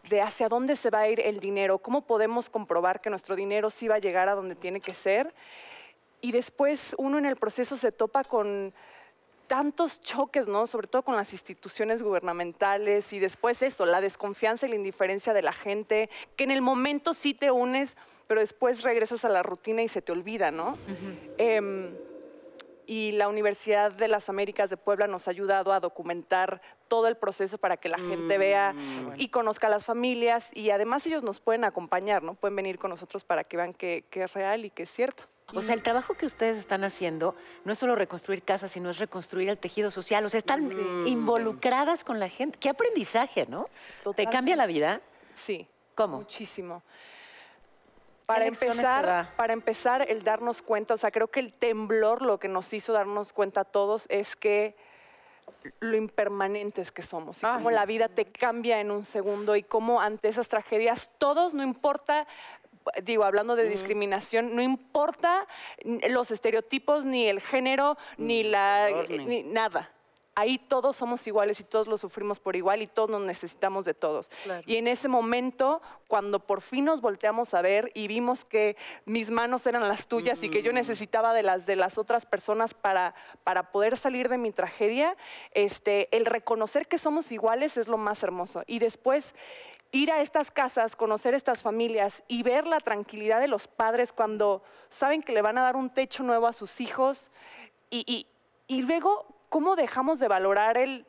de 0.09 0.22
hacia 0.22 0.48
dónde 0.48 0.77
se 0.77 0.88
va 0.88 1.01
a 1.01 1.09
ir 1.09 1.20
el 1.20 1.38
dinero, 1.38 1.77
cómo 1.79 2.07
podemos 2.07 2.48
comprobar 2.48 3.03
que 3.03 3.11
nuestro 3.11 3.37
dinero 3.37 3.68
sí 3.68 3.87
va 3.87 3.96
a 3.96 3.98
llegar 3.98 4.31
a 4.31 4.35
donde 4.35 4.55
tiene 4.55 4.81
que 4.81 4.94
ser. 4.94 5.35
Y 6.22 6.33
después 6.33 6.94
uno 6.96 7.18
en 7.18 7.27
el 7.27 7.37
proceso 7.37 7.77
se 7.77 7.92
topa 7.92 8.25
con 8.25 8.72
tantos 9.46 10.01
choques, 10.01 10.48
¿no? 10.48 10.66
Sobre 10.66 10.87
todo 10.87 11.03
con 11.03 11.14
las 11.14 11.33
instituciones 11.35 12.03
gubernamentales 12.03 13.12
y 13.12 13.18
después 13.18 13.61
eso, 13.61 13.85
la 13.85 14.01
desconfianza 14.01 14.64
y 14.66 14.70
la 14.70 14.77
indiferencia 14.77 15.35
de 15.35 15.42
la 15.42 15.53
gente, 15.53 16.09
que 16.37 16.44
en 16.44 16.51
el 16.51 16.62
momento 16.62 17.12
sí 17.12 17.35
te 17.35 17.51
unes, 17.51 17.94
pero 18.27 18.40
después 18.40 18.83
regresas 18.83 19.27
a 19.27 19.29
la 19.29 19.42
rutina 19.42 19.83
y 19.83 19.88
se 19.88 20.01
te 20.01 20.12
olvida, 20.12 20.51
¿no? 20.51 20.79
Em, 21.37 21.90
y 22.87 23.12
la 23.12 23.29
Universidad 23.29 23.92
de 23.92 24.09
las 24.09 24.29
Américas 24.29 24.71
de 24.71 24.77
Puebla 24.77 25.07
nos 25.07 25.29
ha 25.29 25.31
ayudado 25.31 25.73
a 25.73 25.81
documentar 25.81 26.61
todo 26.88 27.09
el 27.09 27.16
proceso 27.16 27.59
para 27.59 27.77
que 27.77 27.88
la 27.88 27.99
gente 27.99 28.38
vea 28.38 28.75
y 29.16 29.29
conozca 29.29 29.66
a 29.66 29.71
las 29.71 29.85
familias 29.85 30.51
y 30.53 30.71
además 30.71 31.07
ellos 31.07 31.23
nos 31.23 31.40
pueden 31.40 31.64
acompañar, 31.64 32.23
¿no? 32.23 32.35
Pueden 32.35 32.57
venir 32.57 32.79
con 32.79 32.90
nosotros 32.90 33.25
para 33.25 33.45
que 33.45 33.57
vean 33.57 33.73
que, 33.73 34.05
que 34.11 34.25
es 34.25 34.33
real 34.35 34.64
y 34.64 34.71
que 34.71 34.83
es 34.83 34.90
cierto. 34.90 35.25
O 35.55 35.62
sea, 35.62 35.75
el 35.75 35.83
trabajo 35.83 36.14
que 36.14 36.25
ustedes 36.25 36.57
están 36.57 36.83
haciendo 36.85 37.35
no 37.64 37.73
es 37.73 37.79
solo 37.79 37.95
reconstruir 37.95 38.42
casas, 38.42 38.71
sino 38.71 38.90
es 38.90 38.99
reconstruir 38.99 39.49
el 39.49 39.59
tejido 39.59 39.90
social. 39.90 40.25
O 40.25 40.29
sea, 40.29 40.38
están 40.38 40.71
involucradas 41.07 42.05
con 42.05 42.18
la 42.18 42.29
gente. 42.29 42.59
Qué 42.59 42.68
aprendizaje, 42.71 43.47
¿no? 43.49 43.68
¿Te 44.16 44.27
cambia 44.27 44.57
la 44.57 44.66
vida? 44.66 45.01
Sí. 45.35 45.66
¿Cómo? 45.95 46.18
Muchísimo. 46.18 46.83
Para 48.33 48.47
empezar, 48.47 49.27
para 49.37 49.53
empezar, 49.53 50.07
el 50.09 50.23
darnos 50.23 50.62
cuenta, 50.62 50.95
o 50.95 50.97
sea, 50.97 51.11
creo 51.11 51.29
que 51.29 51.40
el 51.40 51.53
temblor 51.53 52.23
lo 52.23 52.38
que 52.38 52.49
nos 52.49 52.73
hizo 52.73 52.92
darnos 52.92 53.33
cuenta 53.33 53.62
a 53.62 53.64
todos 53.64 54.07
es 54.09 54.37
que 54.37 54.77
lo 55.81 55.97
impermanentes 55.97 56.90
que 56.90 57.03
somos 57.03 57.38
y 57.38 57.47
cómo 57.47 57.71
la 57.71 57.87
vida 57.87 58.09
te 58.09 58.25
cambia 58.25 58.81
en 58.81 58.90
un 58.90 59.05
segundo 59.05 59.55
y 59.57 59.62
cómo 59.62 60.01
ante 60.01 60.29
esas 60.29 60.49
tragedias 60.49 61.11
todos, 61.18 61.55
no 61.55 61.62
importa, 61.62 62.27
digo, 63.03 63.25
hablando 63.25 63.55
de 63.57 63.68
discriminación, 63.68 64.57
no 64.57 64.62
importa 64.62 65.47
los 66.11 66.31
estereotipos, 66.31 67.05
ni 67.05 67.29
el 67.29 67.40
género, 67.40 67.97
ni 68.16 68.42
la, 68.42 68.88
ni 69.09 69.42
nada. 69.42 69.90
Ahí 70.35 70.57
todos 70.59 70.97
somos 70.97 71.27
iguales 71.27 71.61
y 71.61 71.64
todos 71.64 71.87
lo 71.87 71.99
sufrimos 71.99 72.40
por 72.40 72.57
igual 72.57 72.81
y 72.81 72.87
todos 72.87 73.11
nos 73.11 73.21
necesitamos 73.21 73.85
de 73.85 73.92
todos. 73.92 74.31
Y 74.66 74.77
en 74.77 74.88
ese 74.88 75.07
momento, 75.09 75.83
cuando 76.09 76.40
por 76.40 76.62
fin 76.62 76.87
nos 76.87 77.03
volteamos 77.03 77.53
a 77.53 77.61
ver 77.61 77.90
y 77.92 78.07
vimos 78.07 78.47
que 78.47 78.77
mis 79.05 79.31
manos 79.31 79.66
eran 79.66 79.87
las 79.88 80.07
tuyas 80.07 80.42
y 80.42 80.49
que 80.49 80.62
yo 80.62 80.73
necesitaba 80.73 81.35
de 81.35 81.42
las 81.42 81.66
de 81.66 81.77
las 81.77 81.99
otras 81.99 82.25
personas 82.25 82.73
para, 82.73 83.14
para 83.45 83.73
poder 83.73 83.99
salir 83.99 84.31
de 84.31 84.38
mi 84.38 84.53
tragedia, 84.53 85.18
este, 85.53 86.09
el 86.16 86.25
reconocer 86.25 86.88
que 86.88 86.97
somos 86.97 87.31
iguales 87.31 87.77
es 87.77 87.87
lo 87.88 87.99
más 87.99 88.23
hermoso. 88.23 88.62
Y 88.66 88.79
después 88.79 89.35
ir 89.90 90.11
a 90.11 90.23
estas 90.23 90.51
casas, 90.51 90.97
conocer 90.97 91.35
estas 91.35 91.61
familias 91.61 92.23
y 92.27 92.42
ver 92.42 92.66
la 92.66 92.81
tranquilidad 92.81 93.38
de 93.40 93.49
los 93.49 93.68
padres 93.68 94.14
cuando 94.14 94.62
saben 94.88 95.21
que 95.23 95.33
le 95.35 95.42
van 95.42 95.59
a 95.59 95.62
dar 95.62 95.77
un 95.77 95.90
techo 95.90 96.23
nuevo 96.23 96.47
a 96.47 96.55
sus 96.55 96.81
hijos 96.81 97.31
y, 97.90 98.03
y- 98.11 98.27
y 98.66 98.81
luego 98.81 99.27
cómo 99.53 99.77
dejamos 99.77 100.19
de 100.19 100.29
valorar 100.29 100.79
el 100.79 101.05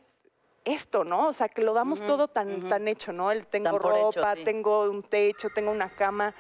esto, 0.66 1.06
¿no? 1.06 1.28
O 1.28 1.34
sea, 1.34 1.48
que 1.48 1.64
lo 1.64 1.74
damos 1.74 2.02
todo 2.02 2.28
tan, 2.28 2.68
tan 2.68 2.90
hecho, 2.90 3.14
¿no? 3.14 3.32
El 3.32 3.48
tengo 3.48 3.72
Tan 3.72 3.80
por 3.80 3.94
hecho, 3.94 4.20
ropa, 4.20 4.36
sí. 4.36 4.44
tengo 4.44 4.84
un 4.84 5.02
techo, 5.02 5.48
tengo 5.56 5.72
una 5.72 5.90
cama. 5.90 6.36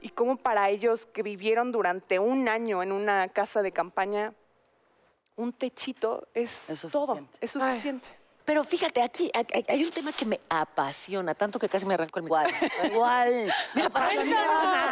Y 0.00 0.10
cómo 0.10 0.36
para 0.36 0.70
ellos 0.70 1.06
que 1.06 1.24
vivieron 1.24 1.72
durante 1.72 2.20
un 2.20 2.48
año 2.48 2.84
en 2.84 2.92
una 2.92 3.28
casa 3.30 3.62
de 3.62 3.72
campaña, 3.72 4.32
un 5.34 5.52
techito 5.52 6.28
es, 6.34 6.70
Es 6.70 6.82
todo, 6.82 7.18
es 7.40 7.50
suficiente. 7.50 8.08
Pero 8.44 8.62
fíjate, 8.62 9.02
aquí 9.02 9.30
hay, 9.68 9.84
un 9.84 9.90
tema 9.90 10.12
que 10.12 10.24
me 10.24 10.40
apasiona, 10.48 11.34
tanto 11.34 11.58
que 11.58 11.68
casi 11.68 11.84
me 11.86 11.94
arranco 11.94 12.20
el 12.20 12.26
Igual, 12.26 12.46
micrófono. 12.46 12.88
igual. 12.92 13.54
Me 13.74 13.82
apasiona. 13.82 14.90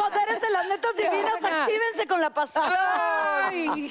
De 0.50 0.54
las 0.54 0.66
netas 0.66 0.96
divinas, 0.96 1.34
actívense 1.44 2.06
con 2.08 2.20
la 2.20 2.30
pasión. 2.30 2.64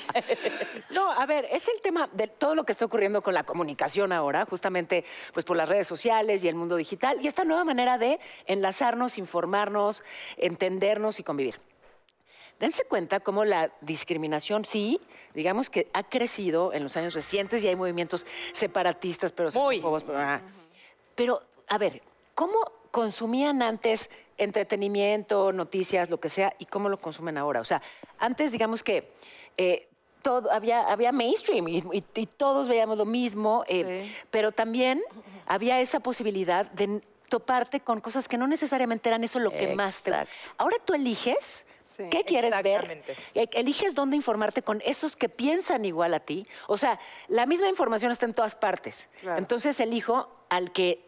No, 0.90 1.12
a 1.12 1.26
ver, 1.26 1.48
es 1.52 1.68
el 1.68 1.82
tema 1.82 2.10
de 2.12 2.28
todo 2.28 2.56
lo 2.56 2.64
que 2.64 2.72
está 2.72 2.86
ocurriendo 2.86 3.22
con 3.22 3.34
la 3.34 3.44
comunicación 3.44 4.12
ahora, 4.12 4.46
justamente 4.46 5.06
pues 5.34 5.46
por 5.46 5.56
las 5.56 5.70
redes 5.70 5.88
sociales 5.88 6.44
y 6.44 6.48
el 6.48 6.56
mundo 6.56 6.76
digital, 6.76 7.20
y 7.22 7.28
esta 7.28 7.44
nueva 7.44 7.64
manera 7.64 7.98
de 7.98 8.20
enlazarnos, 8.46 9.18
informarnos, 9.18 10.04
entendernos 10.38 11.20
y 11.20 11.24
convivir. 11.24 11.60
Dense 12.60 12.84
cuenta 12.86 13.20
cómo 13.20 13.46
la 13.46 13.72
discriminación, 13.82 14.66
sí, 14.66 15.00
digamos 15.34 15.70
que 15.70 15.88
ha 15.94 16.04
crecido 16.04 16.74
en 16.74 16.84
los 16.84 16.98
años 16.98 17.14
recientes 17.14 17.64
y 17.64 17.68
hay 17.68 17.76
movimientos 17.76 18.26
separatistas, 18.52 19.32
pero 19.32 19.52
Muy. 19.52 19.80
pero, 19.80 20.18
ah. 20.18 20.42
Pero, 21.16 21.42
a 21.68 21.78
ver, 21.78 22.02
¿cómo 22.36 22.58
consumían 22.92 23.62
antes 23.62 24.10
entretenimiento, 24.40 25.52
noticias, 25.52 26.10
lo 26.10 26.20
que 26.20 26.30
sea, 26.30 26.54
y 26.60 26.66
cómo 26.66 26.90
lo 26.90 26.98
consumen 26.98 27.38
ahora? 27.38 27.62
O 27.62 27.66
sea, 27.66 27.82
antes, 28.18 28.52
digamos 28.52 28.84
que 28.84 29.12
eh, 29.58 29.88
todo, 30.22 30.52
había, 30.52 30.82
había 30.90 31.12
mainstream 31.12 31.68
y, 31.68 31.78
y- 31.92 32.04
y 32.16 32.26
todos 32.26 32.68
veíamos 32.68 32.98
lo 32.98 33.06
mismo, 33.06 33.64
eh, 33.68 34.10
pero 34.32 34.52
también 34.52 35.02
había 35.46 35.80
esa 35.80 36.00
posibilidad 36.00 36.70
de 36.72 37.02
toparte 37.30 37.80
con 37.80 38.02
cosas 38.02 38.28
que 38.28 38.38
no 38.38 38.48
necesariamente 38.48 39.10
eran 39.10 39.24
eso 39.24 39.40
lo 39.40 39.52
que 39.52 39.76
más 39.76 40.02
te... 40.02 40.12
Ahora 40.58 40.78
tú 40.84 40.94
eliges 40.94 41.66
Sí, 41.96 42.06
qué 42.10 42.24
quieres 42.24 42.52
ver, 42.64 42.82
exactamente. 42.92 43.16
e- 43.36 43.50
eliges 43.60 43.94
dónde 43.94 44.16
informarte 44.16 44.62
con 44.62 44.82
esos 44.86 45.16
que 45.18 45.28
piensan 45.28 45.84
igual 45.84 46.14
a 46.14 46.20
ti. 46.22 46.48
O 46.68 46.78
sea, 46.78 46.98
la 47.28 47.46
misma 47.46 47.68
información 47.68 48.12
está 48.12 48.26
en 48.26 48.34
todas 48.34 48.56
partes. 48.56 49.10
Entonces 49.38 49.78
elijo 49.82 50.30
al 50.50 50.72
que 50.72 51.04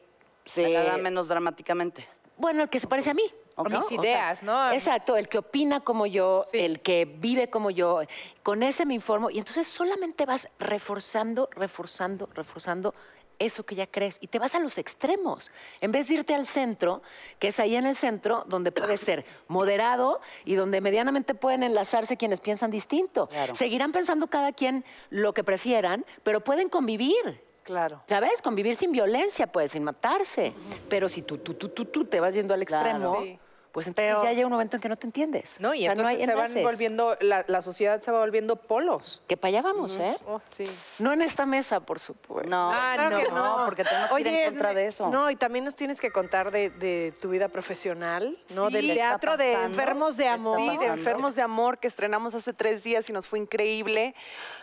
se... 0.45 0.73
Nada 0.73 0.97
menos 0.97 1.27
dramáticamente. 1.29 2.05
Bueno, 2.41 2.63
el 2.63 2.69
que 2.69 2.80
se 2.80 2.88
parece 2.88 3.12
a 3.12 3.13
mí. 3.13 3.23
¿no? 3.58 3.63
Mis 3.65 3.77
O 3.80 3.88
sea, 3.88 3.97
ideas, 3.99 4.41
¿no? 4.43 4.71
Exacto, 4.71 5.15
el 5.17 5.27
que 5.30 5.38
opina 5.38 5.82
como 5.82 6.08
yo, 6.08 6.45
Sí. 6.51 6.60
el 6.60 6.82
que 6.82 7.06
vive 7.06 7.49
como 7.49 7.69
yo. 7.69 8.01
Con 8.41 8.63
ese 8.63 8.86
me 8.88 8.95
informo 8.95 9.30
y 9.30 9.38
entonces 9.38 9.67
solamente 9.67 10.25
vas 10.25 10.47
reforzando, 10.58 11.47
reforzando, 11.54 12.27
reforzando 12.34 12.95
eso 13.38 13.63
que 13.63 13.75
ya 13.75 13.88
crees 13.88 14.17
y 14.21 14.27
te 14.27 14.39
vas 14.39 14.56
a 14.56 14.60
los 14.60 14.77
extremos. 14.77 15.51
En 15.80 15.91
vez 15.91 16.08
de 16.08 16.15
irte 16.15 16.34
al 16.34 16.45
centro, 16.47 17.01
que 17.39 17.49
es 17.49 17.60
ahí 17.60 17.75
en 17.75 17.86
el 17.86 17.95
centro 17.95 18.43
donde 18.47 18.71
puedes 18.71 18.99
ser 18.99 19.25
moderado 19.47 20.21
y 20.45 20.56
donde 20.56 20.80
medianamente 20.82 21.34
pueden 21.36 21.63
enlazarse 21.63 22.17
quienes 22.17 22.39
piensan 22.39 22.71
distinto. 22.71 23.30
Seguirán 23.54 23.91
pensando 23.91 24.27
cada 24.27 24.54
quien 24.54 24.86
lo 25.10 25.34
que 25.34 25.43
prefieran, 25.43 26.06
pero 26.23 26.41
pueden 26.43 26.69
convivir. 26.69 27.43
Claro. 27.63 28.02
¿Sabes? 28.08 28.41
Convivir 28.41 28.76
sin 28.76 28.91
violencia, 28.91 29.47
pues, 29.47 29.71
sin 29.71 29.84
matarse. 29.84 30.54
Pero 30.89 31.08
si 31.10 31.21
tú, 31.21 31.38
tú, 31.38 31.54
tú, 31.54 31.69
tú, 31.69 31.86
tú 31.86 32.06
te 32.06 32.19
vas 32.19 32.34
yendo 32.34 32.54
al 32.54 32.62
extremo, 32.63 33.19
Sí. 33.21 33.39
pues 33.71 33.88
entonces 33.88 34.13
Pero- 34.15 34.24
ya 34.26 34.34
llega 34.34 34.47
un 34.47 34.52
momento 34.52 34.76
en 34.78 34.82
que 34.82 34.89
no 34.89 34.95
te 34.97 35.06
entiendes. 35.08 35.58
No, 35.62 35.74
y 35.76 35.80
O 35.80 35.82
sea, 35.84 35.91
entonces 35.91 36.10
hay 36.10 36.19
se 36.19 36.26
van 36.34 36.38
enlaces. 36.38 36.63
volviendo, 36.63 37.15
la, 37.21 37.45
la 37.47 37.62
sociedad 37.62 38.02
se 38.02 38.12
va 38.12 38.19
volviendo 38.19 38.56
polos. 38.58 39.21
Que 39.28 39.38
para 39.38 39.50
allá 39.50 39.62
vamos, 39.62 39.95
¿eh? 40.00 40.17
Oh, 40.28 40.41
sí. 40.52 40.65
No 41.00 41.13
en 41.13 41.21
esta 41.21 41.45
mesa, 41.45 41.80
por 41.80 42.00
supuesto. 42.00 42.50
No, 42.50 42.71
Ah, 42.74 42.93
claro 42.95 43.17
que 43.17 43.30
no. 43.30 43.60
no, 43.60 43.65
porque 43.65 43.84
tenemos 43.86 44.12
que 44.12 44.21
ir 44.21 44.28
en 44.28 44.50
contra 44.50 44.74
de 44.74 44.88
eso. 44.88 45.08
No, 45.10 45.30
y 45.30 45.36
también 45.36 45.63
nos 45.63 45.76
tienes 45.76 46.02
que 46.02 46.12
contar 46.12 46.50
de, 46.52 46.69
de 46.71 47.13
tu 47.21 47.30
vida 47.30 47.47
profesional, 47.47 48.38
¿no? 48.56 48.67
Sí, 48.67 48.74
Del 48.74 48.86
¿qué 48.88 48.91
está 48.93 49.10
teatro 49.10 49.38
de 49.38 49.54
pasando? 49.54 49.69
enfermos 49.69 50.17
de 50.17 50.24
¿Qué 50.24 50.30
amor. 50.30 50.58
Sí, 50.60 50.65
de 50.69 50.76
pasando? 50.78 50.93
Enfermos 50.95 51.36
de 51.36 51.41
Amor, 51.43 51.78
que 51.78 51.88
estrenamos 51.88 52.34
hace 52.36 52.52
tres 52.54 52.84
días 52.84 53.08
y 53.10 53.13
nos 53.13 53.28
fue 53.28 53.39
increíble. 53.39 54.15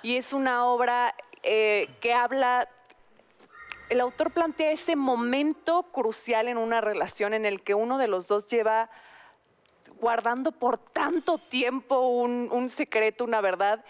Y 0.03 0.17
es 0.17 0.33
una 0.33 0.67
obra 0.67 1.15
eh, 1.45 1.89
que 2.01 2.13
habla... 2.13 2.69
El 3.89 4.01
autor 4.01 4.31
plantea 4.33 4.71
ese 4.71 4.97
momento 4.97 5.85
crucial 5.85 6.49
en 6.49 6.59
una 6.59 6.81
relación 6.81 7.33
en 7.33 7.47
el 7.47 7.63
que 7.63 7.75
uno 7.75 7.97
de 7.97 8.09
los 8.09 8.27
dos 8.27 8.47
lleva 8.47 8.91
guardando 10.01 10.53
por 10.53 10.79
tanto 10.79 11.39
tiempo 11.39 12.01
un, 12.01 12.69
secreto, 12.69 13.25
una 13.25 13.41
verdad, 13.41 13.85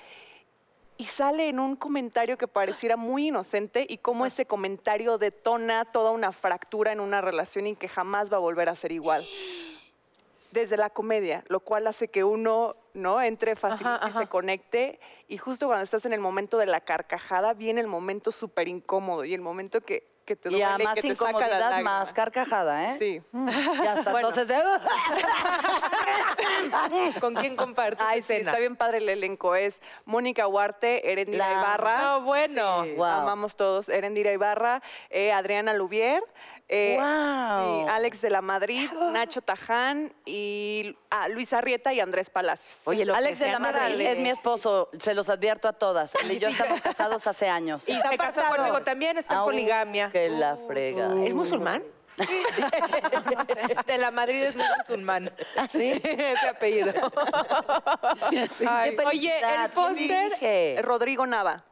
y 0.97 1.05
sale 1.05 1.49
en 1.49 1.59
un 1.59 1.77
comentario 1.77 2.39
que 2.39 2.49
pareciera 2.49 2.97
muy 2.97 3.29
inocente 3.29 3.87
y 3.89 3.99
cómo 3.99 4.25
ese 4.25 4.47
comentario 4.47 5.19
detona 5.19 5.85
toda 5.85 6.13
una 6.13 6.33
fractura 6.33 6.93
en 6.93 7.01
una 7.01 7.21
relación 7.21 7.67
y 7.67 7.77
que 7.77 7.89
jamás 7.89 8.33
va 8.33 8.37
a 8.37 8.41
volver 8.41 8.69
a 8.69 8.75
ser 8.75 8.93
igual 8.93 9.27
desde 10.51 10.77
la 10.77 10.91
comedia, 10.91 11.45
lo 11.49 11.61
cual 11.61 11.87
hace 11.87 12.09
que 12.09 12.25
uno 12.25 12.77
no 12.95 13.21
entre 13.23 13.55
fácilmente 13.57 14.09
y 14.09 14.13
se 14.13 14.27
conecte. 14.27 15.01
Y 15.29 15.39
justo 15.39 15.67
cuando 15.67 15.85
estás 15.85 16.05
en 16.07 16.13
el 16.13 16.21
momento 16.21 16.59
de 16.59 16.67
la 16.67 16.81
carcajada, 16.81 17.55
viene 17.55 17.81
el 17.81 17.87
momento 17.87 18.33
súper 18.33 18.69
incómodo 18.69 19.25
y 19.25 19.35
el 19.35 19.41
momento 19.41 19.81
que, 19.83 20.07
que 20.25 20.35
te 20.37 20.49
Y 20.49 20.53
duele 20.53 20.65
a 20.65 20.79
más 20.79 20.95
que 20.95 21.03
te 21.03 21.15
saca 21.15 21.33
la 21.33 21.39
incomodidad, 21.47 21.83
más 21.83 22.13
carcajada, 22.13 22.93
¿eh? 22.93 22.97
Sí. 22.99 23.23
Y 23.33 23.87
hasta 23.87 24.11
entonces 24.11 24.49
de... 24.49 24.57
¿Con 27.21 27.35
quién 27.35 27.57
compartes 27.57 28.05
Ay, 28.07 28.23
sí, 28.23 28.35
está 28.35 28.59
bien 28.59 28.77
padre 28.77 28.99
el 28.99 29.09
elenco. 29.09 29.55
Es 29.55 29.81
Mónica 30.05 30.47
Huarte, 30.47 31.11
Erendira 31.11 31.49
La- 31.51 31.61
Ibarra. 31.61 32.03
No, 32.03 32.21
bueno. 32.23 32.85
Sí, 32.85 32.93
Wow. 32.97 33.05
Amamos 33.05 33.57
todos. 33.57 33.89
Erendira 33.89 34.33
Ibarra, 34.33 34.83
eh, 35.11 35.33
Adriana 35.33 35.73
Lubier, 35.73 36.23
eh, 36.69 36.97
Wow. 36.99 37.85
sí, 37.85 37.91
Alex 37.91 38.21
de 38.21 38.31
la 38.31 38.43
Madrid, 38.43 38.91
Nacho 39.13 39.41
Taján 39.41 40.13
y 40.25 40.97
ah, 41.11 41.29
Luis 41.29 41.53
Arrieta 41.53 41.93
y 41.93 42.01
Andrés 42.01 42.31
Palacios. 42.31 42.87
Oye, 42.87 43.05
lo 43.05 43.15
Alex 43.15 43.39
que 43.39 43.45
de 43.47 43.53
la 43.53 43.59
Madrid 43.59 44.01
es 44.01 44.19
mi 44.19 44.31
esposo, 44.31 44.91
se 44.99 45.15
los 45.15 45.29
advierto 45.31 45.69
a 45.69 45.73
todas. 45.73 46.15
Él 46.17 46.33
y 46.33 46.39
yo 46.39 46.49
estamos 46.49 46.81
casados 46.81 47.27
hace 47.27 47.49
años. 47.49 47.89
Y 47.89 47.95
se 47.95 48.19
casó 48.19 48.43
conmigo 48.55 48.83
también, 48.83 49.19
está 49.19 49.37
en 49.37 49.45
poligamia. 49.45 50.11
Que 50.11 50.29
la 50.29 50.57
frega. 50.57 51.11
¿Es 51.25 51.35
musulmán? 51.35 51.83
De 53.87 53.99
la 53.99 54.11
Madrid 54.11 54.43
es 54.43 54.57
muy 54.57 54.65
musulmán. 54.77 55.33
Sí. 55.71 55.93
Ese 56.03 56.49
apellido. 56.49 56.93
Ay, 58.69 58.97
Oye, 59.07 59.39
el 59.39 59.71
felicidad, 59.71 59.71
¿quién 59.97 60.31
póster? 60.31 60.85
Rodrigo 60.85 61.27
Nava. 61.27 61.65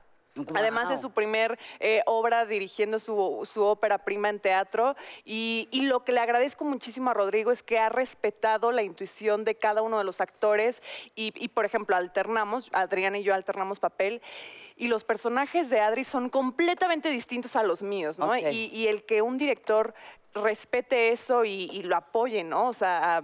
Además 0.55 0.90
es 0.90 1.01
su 1.01 1.11
primer 1.11 1.59
eh, 1.81 2.03
obra 2.07 2.44
dirigiendo 2.44 2.99
su, 2.99 3.49
su 3.51 3.64
ópera 3.64 3.99
prima 3.99 4.29
en 4.29 4.40
teatro 4.40 4.94
y, 5.25 5.68
y 5.70 5.83
lo 5.83 6.05
que 6.05 6.12
le 6.12 6.20
agradezco 6.20 6.64
muchísimo 6.64 7.11
a 7.11 7.14
Rodrigo 7.14 7.51
es 7.51 7.62
que 7.62 7.79
ha 7.79 7.88
respetado 7.88 8.72
la 8.72 8.83
intuición 8.83 9.44
de 9.44 9.55
cada 9.55 9.83
uno 9.83 9.99
de 9.99 10.05
los 10.05 10.20
actores 10.20 10.83
y, 11.14 11.33
y, 11.37 11.49
por 11.49 11.64
ejemplo 11.64 11.96
alternamos, 11.96 12.68
Adriana 12.72 13.18
y 13.18 13.22
yo 13.22 13.35
alternamos 13.35 13.81
papel 13.81 14.20
y 14.77 14.88
los 14.88 15.05
personajes 15.05 15.70
de 15.70 15.81
Adri 15.81 16.05
son 16.05 16.29
completamente 16.29 17.09
distintos 17.09 17.57
a 17.57 17.62
los 17.62 17.83
míos, 17.83 18.18
¿no? 18.18 18.27
Y, 18.53 18.66
y 18.66 18.88
el 18.88 19.05
que 19.05 19.22
un 19.22 19.38
director 19.38 19.94
respete 20.35 21.11
eso 21.11 21.44
y, 21.44 21.70
y 21.72 21.83
lo 21.83 21.96
apoye, 21.96 22.44
¿no? 22.44 22.68
O 22.68 22.75
sea, 22.75 23.16
a- 23.18 23.22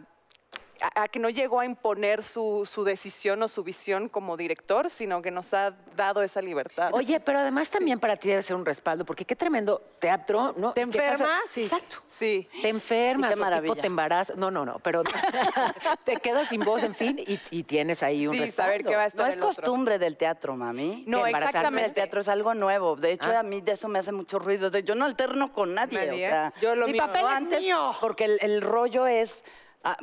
a, 0.83 1.03
a 1.05 1.09
que 1.09 1.19
no 1.19 1.31
llegó 1.31 1.61
a 1.61 1.65
imponer 1.65 2.23
su, 2.23 2.69
su 2.71 2.85
decisión 2.85 3.43
o 3.43 3.49
su 3.49 3.63
visión 3.65 4.09
como 4.09 4.37
director, 4.37 4.91
sino 4.91 5.23
que 5.23 5.31
nos 5.31 5.55
ha 5.55 5.71
dado 5.97 6.23
esa 6.23 6.43
libertad. 6.43 6.91
Oye, 6.93 7.21
pero 7.21 7.39
además 7.39 7.71
también 7.71 8.01
para 8.01 8.17
ti 8.17 8.29
debe 8.29 8.43
ser 8.43 8.57
un 8.57 8.67
respaldo, 8.67 9.05
porque 9.05 9.25
qué 9.25 9.37
tremendo 9.37 9.81
teatro, 9.99 10.55
¿no? 10.57 10.73
¿Te 10.73 10.81
enfermas? 10.83 11.41
Sí. 11.49 11.63
Exacto. 11.63 11.97
Sí. 12.07 12.49
Te 12.61 12.69
enfermas, 12.69 13.35
Sí, 13.35 13.41
qué 13.41 13.61
tipo 13.61 13.77
te 13.77 13.87
embarazas. 13.87 14.37
No, 14.37 14.51
no, 14.51 14.65
no, 14.65 14.79
pero 14.81 15.03
te 16.05 16.17
quedas 16.17 16.49
sin 16.49 16.61
voz, 16.65 16.83
en 16.83 16.95
fin, 16.95 17.19
y, 17.27 17.39
y 17.51 17.63
tienes 17.65 18.03
ahí 18.03 18.27
un 18.27 18.35
Sí, 18.35 18.41
respaldo. 18.41 18.73
saber 18.73 18.85
qué 18.85 18.97
va 18.97 19.03
a 19.03 19.07
estar 19.07 19.25
No 19.27 19.29
es 19.31 19.37
el 19.37 19.43
otro. 19.43 19.55
costumbre 19.63 19.99
del 19.99 20.17
teatro, 20.17 20.57
mami. 20.57 21.05
No, 21.07 21.23
Que 21.23 21.29
embarazarse 21.31 21.59
exactamente. 21.59 21.83
del 21.89 21.95
teatro 21.95 22.21
es 22.21 22.29
algo 22.29 22.55
nuevo. 22.55 22.97
De 22.97 23.13
hecho, 23.13 23.31
a 23.37 23.43
mí 23.43 23.61
de 23.61 23.73
eso 23.73 23.89
me 23.89 23.99
hace 23.99 24.13
mucho 24.13 24.39
ruido. 24.39 24.71
De- 24.71 24.83
Yo 24.83 24.95
no 24.95 25.05
alterno 25.05 25.53
con 25.53 25.75
nadie. 25.75 25.99
Nadie. 26.07 26.27
O 26.27 26.31
sea, 26.31 26.53
Yo 26.61 26.75
lo 26.77 26.87
mi 26.87 26.93
mío. 26.93 27.07
papel 27.07 27.23
No, 27.23 27.29
es 27.31 27.35
antes- 27.37 27.61
mío. 27.61 27.93
Porque 28.01 28.25
el, 28.25 28.39
el 28.41 28.61
rollo 28.63 29.07
es. 29.07 29.45
ah, 29.85 29.97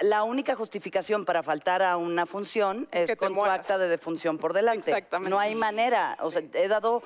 la 0.00 0.22
única 0.22 0.54
justificación 0.54 1.24
para 1.24 1.42
faltar 1.42 1.82
a 1.82 1.96
una 1.96 2.26
función 2.26 2.88
es 2.92 3.14
con 3.16 3.34
tu 3.34 3.44
acta 3.44 3.78
de 3.78 3.88
defunción 3.88 4.38
por 4.38 4.52
delante. 4.52 4.90
Exactamente. 4.90 5.30
No 5.30 5.38
hay 5.38 5.54
manera. 5.54 6.16
O 6.20 6.30
sea, 6.30 6.42
he 6.54 6.68
dado 6.68 7.02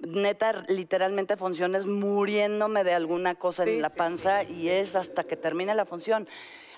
neta, 0.00 0.62
literalmente 0.68 1.36
funciones 1.36 1.86
muriéndome 1.86 2.84
de 2.84 2.94
alguna 2.94 3.34
cosa 3.34 3.64
Sí, 3.64 3.70
en 3.70 3.82
la 3.82 3.90
sí, 3.90 3.96
panza 3.96 4.44
y 4.44 4.68
es 4.68 4.96
hasta 4.96 5.24
que 5.24 5.36
termine 5.36 5.74
la 5.74 5.84
función. 5.84 6.28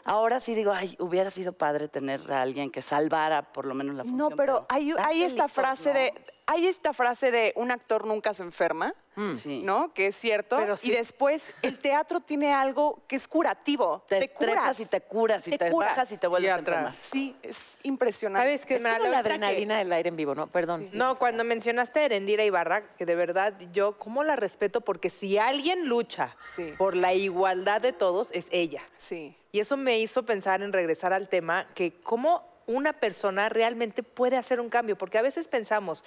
Ahora 0.05 0.40
sí 0.40 0.55
digo, 0.55 0.73
ay, 0.73 0.96
hubiera 0.99 1.31
sido 1.31 1.53
padre 1.53 1.87
tener 1.88 2.33
a 2.33 2.40
alguien 2.40 2.70
que 2.70 2.81
salvara 2.81 3.53
por 3.53 3.66
lo 3.66 3.75
menos 3.75 3.94
la 3.96 4.05
función. 4.05 4.31
No, 4.31 4.37
pero 4.37 4.64
hay, 4.68 4.92
hay 4.99 5.23
esta 5.23 5.46
frase 5.46 5.90
¿no? 5.90 5.99
de, 5.99 6.14
hay 6.53 6.67
esta 6.67 6.93
frase 6.93 7.31
de 7.31 7.53
un 7.55 7.71
actor 7.71 8.07
nunca 8.07 8.35
se 8.35 8.43
enferma, 8.43 8.93
Sí. 9.37 9.63
¿no? 9.63 9.93
Que 9.93 10.07
es 10.09 10.17
cierto. 10.17 10.57
Pero 10.59 10.77
sí. 10.77 10.91
Y 10.91 10.95
después 10.97 11.53
el 11.63 11.79
teatro 11.79 12.21
tiene 12.21 12.53
algo 12.55 13.03
que 13.07 13.17
es 13.17 13.29
curativo. 13.29 14.03
Te, 14.09 14.19
Te, 14.19 14.29
curas. 14.31 14.81
y 14.81 14.87
te 14.87 15.01
curas 15.03 15.47
y 15.47 15.51
Te 15.53 15.59
te, 15.59 15.71
curas. 15.71 15.91
bajas 15.91 16.11
y 16.13 16.17
te 16.17 16.27
vuelves 16.27 16.49
Y 16.49 16.51
a 16.53 16.57
enfermar. 16.59 16.95
Sí, 16.99 17.37
es 17.43 17.77
impresionante. 17.83 18.47
¿Sabes 18.49 18.67
qué? 18.67 18.77
Es 18.77 18.83
como 18.83 18.95
la 18.99 19.11
que- 19.11 19.17
adrenalina 19.17 19.79
del 19.79 19.93
aire 19.93 20.09
en 20.09 20.17
vivo, 20.17 20.35
¿no? 20.35 20.47
Perdón. 20.49 20.89
No, 20.93 21.17
cuando 21.17 21.45
mencionaste 21.45 22.01
a 22.01 22.05
Erendira 22.07 22.45
Ibarra, 22.45 22.83
que 22.97 23.05
de 23.07 23.15
verdad 23.15 23.55
yo, 23.73 23.99
¿cómo 23.99 24.25
la 24.25 24.35
respeto? 24.37 24.81
Porque 24.81 25.11
si 25.11 25.39
alguien 25.39 25.87
lucha 25.87 26.35
Sí. 26.57 26.73
por 26.79 26.97
la 26.97 27.13
igualdad 27.13 27.81
de 27.81 27.93
todos, 27.93 28.31
es 28.33 28.47
ella. 28.51 28.83
Sí. 28.97 29.37
Y 29.53 29.61
eso 29.61 29.77
me 29.77 29.99
hizo 30.01 30.25
pensar 30.25 30.63
en 30.63 30.73
regresar 30.73 31.13
al 31.13 31.29
tema, 31.29 31.69
que 31.75 31.93
cómo 32.01 32.49
una 32.67 32.93
persona 32.95 33.49
realmente 33.49 34.03
puede 34.03 34.37
hacer 34.37 34.61
un 34.61 34.71
cambio, 34.71 34.97
porque 34.97 35.19
a 35.19 35.23
veces 35.23 35.49
pensamos, 35.49 36.05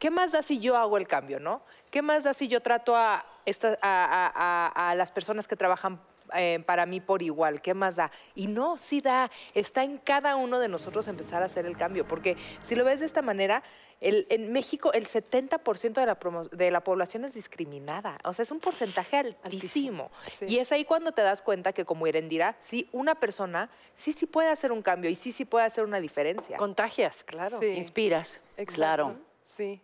¿qué 0.00 0.10
más 0.10 0.32
da 0.32 0.42
si 0.42 0.58
yo 0.58 0.76
hago 0.76 0.96
el 0.96 1.06
cambio, 1.06 1.38
no? 1.38 1.62
¿Qué 1.92 2.02
más 2.02 2.24
da 2.24 2.34
si 2.34 2.48
yo 2.48 2.60
trato 2.60 2.96
a, 2.96 3.24
estas- 3.46 3.78
a, 3.82 4.04
a- 4.32 4.32
a- 4.34 4.90
a 4.90 4.94
las 4.96 5.12
personas 5.12 5.46
que 5.46 5.54
trabajan 5.54 6.00
eh, 6.34 6.62
para 6.66 6.86
mí 6.86 7.00
por 7.00 7.22
igual? 7.22 7.60
¿Qué 7.60 7.74
más 7.74 7.96
da? 7.96 8.10
Y 8.34 8.46
no, 8.46 8.76
sí 8.76 9.00
da, 9.00 9.30
está 9.54 9.84
en 9.84 9.98
cada 9.98 10.36
uno 10.36 10.58
de 10.58 10.68
nosotros 10.68 11.06
empezar 11.08 11.42
a 11.42 11.46
hacer 11.46 11.66
el 11.66 11.76
cambio, 11.76 12.06
porque 12.08 12.36
si 12.60 12.74
lo 12.74 12.84
ves 12.84 13.00
de 13.00 13.06
esta 13.06 13.20
manera, 13.22 13.62
el- 14.00 14.26
en 14.30 14.50
México 14.52 14.92
el 14.94 15.06
70% 15.06 16.00
de 16.00 16.06
la, 16.06 16.18
promo- 16.18 16.48
de 16.48 16.70
la 16.70 16.80
población 16.82 17.24
es 17.26 17.34
discriminada, 17.34 18.16
o 18.24 18.32
sea, 18.32 18.44
es 18.44 18.50
un 18.50 18.60
porcentaje 18.60 19.18
altísimo. 19.42 20.10
Sí. 20.30 20.46
Y 20.48 20.58
es 20.58 20.72
ahí 20.72 20.84
cuando 20.86 21.12
te 21.12 21.20
das 21.22 21.42
cuenta 21.42 21.72
que 21.74 21.84
como 21.84 22.06
Erendira, 22.06 22.56
sí, 22.60 22.88
una 22.92 23.16
persona 23.16 23.68
sí, 23.94 24.12
sí 24.12 24.24
puede 24.26 24.48
hacer 24.48 24.72
un 24.72 24.80
cambio 24.80 25.10
y 25.10 25.16
sí, 25.16 25.32
sí 25.32 25.44
puede 25.44 25.66
hacer 25.66 25.84
una 25.84 26.00
diferencia. 26.00 26.56
Contagias, 26.56 27.24
claro. 27.24 27.58
Sí. 27.58 27.66
Inspiras. 27.66 28.40
Exacto. 28.56 28.74
Claro. 28.74 29.16
Sí. 29.44 29.82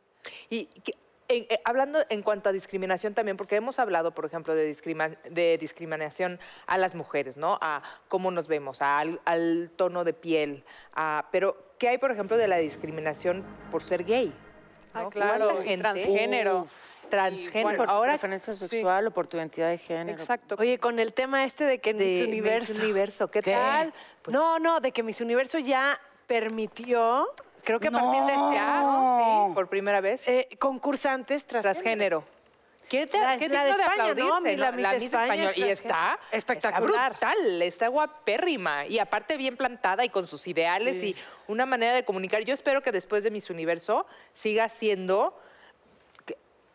Y 0.50 0.66
que- 0.66 0.92
en- 1.28 1.46
eh, 1.48 1.60
hablando 1.64 1.98
en 2.08 2.22
cuanto 2.22 2.48
a 2.48 2.52
discriminación 2.52 3.12
también, 3.14 3.36
porque 3.36 3.56
hemos 3.56 3.78
hablado, 3.80 4.12
por 4.12 4.24
ejemplo, 4.26 4.54
de, 4.54 4.64
discrima- 4.72 5.16
de 5.28 5.58
discriminación 5.58 6.38
a 6.66 6.78
las 6.78 6.94
mujeres, 6.94 7.36
¿no? 7.36 7.58
A 7.60 7.82
cómo 8.08 8.30
nos 8.30 8.46
vemos, 8.46 8.80
a 8.80 8.98
al, 9.00 9.20
al 9.24 9.70
tono 9.74 10.04
de 10.04 10.12
piel, 10.12 10.62
a- 10.94 11.26
pero 11.32 11.56
¿qué 11.78 11.88
hay, 11.88 11.98
por 11.98 12.12
ejemplo, 12.12 12.36
de 12.36 12.46
la 12.46 12.58
discriminación 12.58 13.44
por 13.72 13.82
ser 13.82 14.04
gay? 14.04 14.32
Ah, 14.94 15.02
¿no? 15.02 15.10
claro, 15.10 15.46
¿Cuánta 15.46 15.64
y 15.64 15.68
gente- 15.68 15.82
transgénero. 15.82 16.60
Uf, 16.62 17.08
transgénero. 17.10 17.76
Por 17.76 17.90
Ahora, 17.90 18.12
preferencia 18.14 18.54
sexual 18.54 19.08
o 19.08 19.10
por 19.10 19.26
tu 19.26 19.36
identidad 19.36 19.68
de 19.68 19.78
género. 19.78 20.16
Exacto. 20.18 20.54
Oye, 20.58 20.78
con 20.78 20.98
el 21.00 21.12
tema 21.12 21.44
este 21.44 21.64
de 21.64 21.78
que 21.80 21.92
de 21.92 22.04
Miss 22.04 22.26
Universo. 22.26 22.72
Miss 22.72 22.82
Universo, 22.82 23.30
¿qué, 23.30 23.42
tal? 23.42 23.92
Pues, 24.22 24.32
no, 24.32 24.58
no, 24.60 24.80
de 24.80 24.90
que 24.92 25.02
Miss 25.02 25.20
Universo 25.20 25.58
ya 25.58 26.00
permitió, 26.26 27.28
creo 27.66 27.79
que 27.81 27.88
a 27.88 27.90
partir 27.90 28.22
de 28.22 28.33
este 28.33 28.59
año, 28.59 29.48
sí, 29.48 29.55
por 29.55 29.68
primera 29.68 30.00
vez, 30.00 30.26
eh, 30.26 30.48
concursantes 30.59 31.44
transgénero. 31.44 32.20
transgénero. 32.22 32.37
¿Qué 32.88 33.07
te, 33.09 33.18
La- 33.18 33.37
qué 33.37 33.48
la 33.48 33.64
de 33.64 33.70
España, 33.72 33.96
¿no? 34.14 34.35
aplaudirse, 34.37 34.57
La 34.57 34.70
Miss 34.92 35.02
España 35.02 35.50
es 35.50 35.57
Y 35.59 35.62
está 35.64 36.20
Espectacular. 36.31 37.12
Está 37.14 37.31
brutal, 37.33 37.62
está 37.62 37.88
guapérrima. 37.88 38.87
Y 38.87 39.00
aparte 39.00 39.37
bien 39.37 39.57
plantada 39.57 40.05
y 40.05 40.09
con 40.09 40.29
sus 40.29 40.46
ideales 40.46 41.02
y 41.02 41.16
una 41.48 41.66
manera 41.66 41.94
de 41.94 42.05
comunicar. 42.05 42.42
Yo 42.42 42.55
espero 42.55 42.83
que 42.85 42.92
después 42.92 43.24
de 43.24 43.33
Miss 43.33 43.50
Universo 43.50 44.07
siga 44.31 44.68
siendo, 44.68 45.37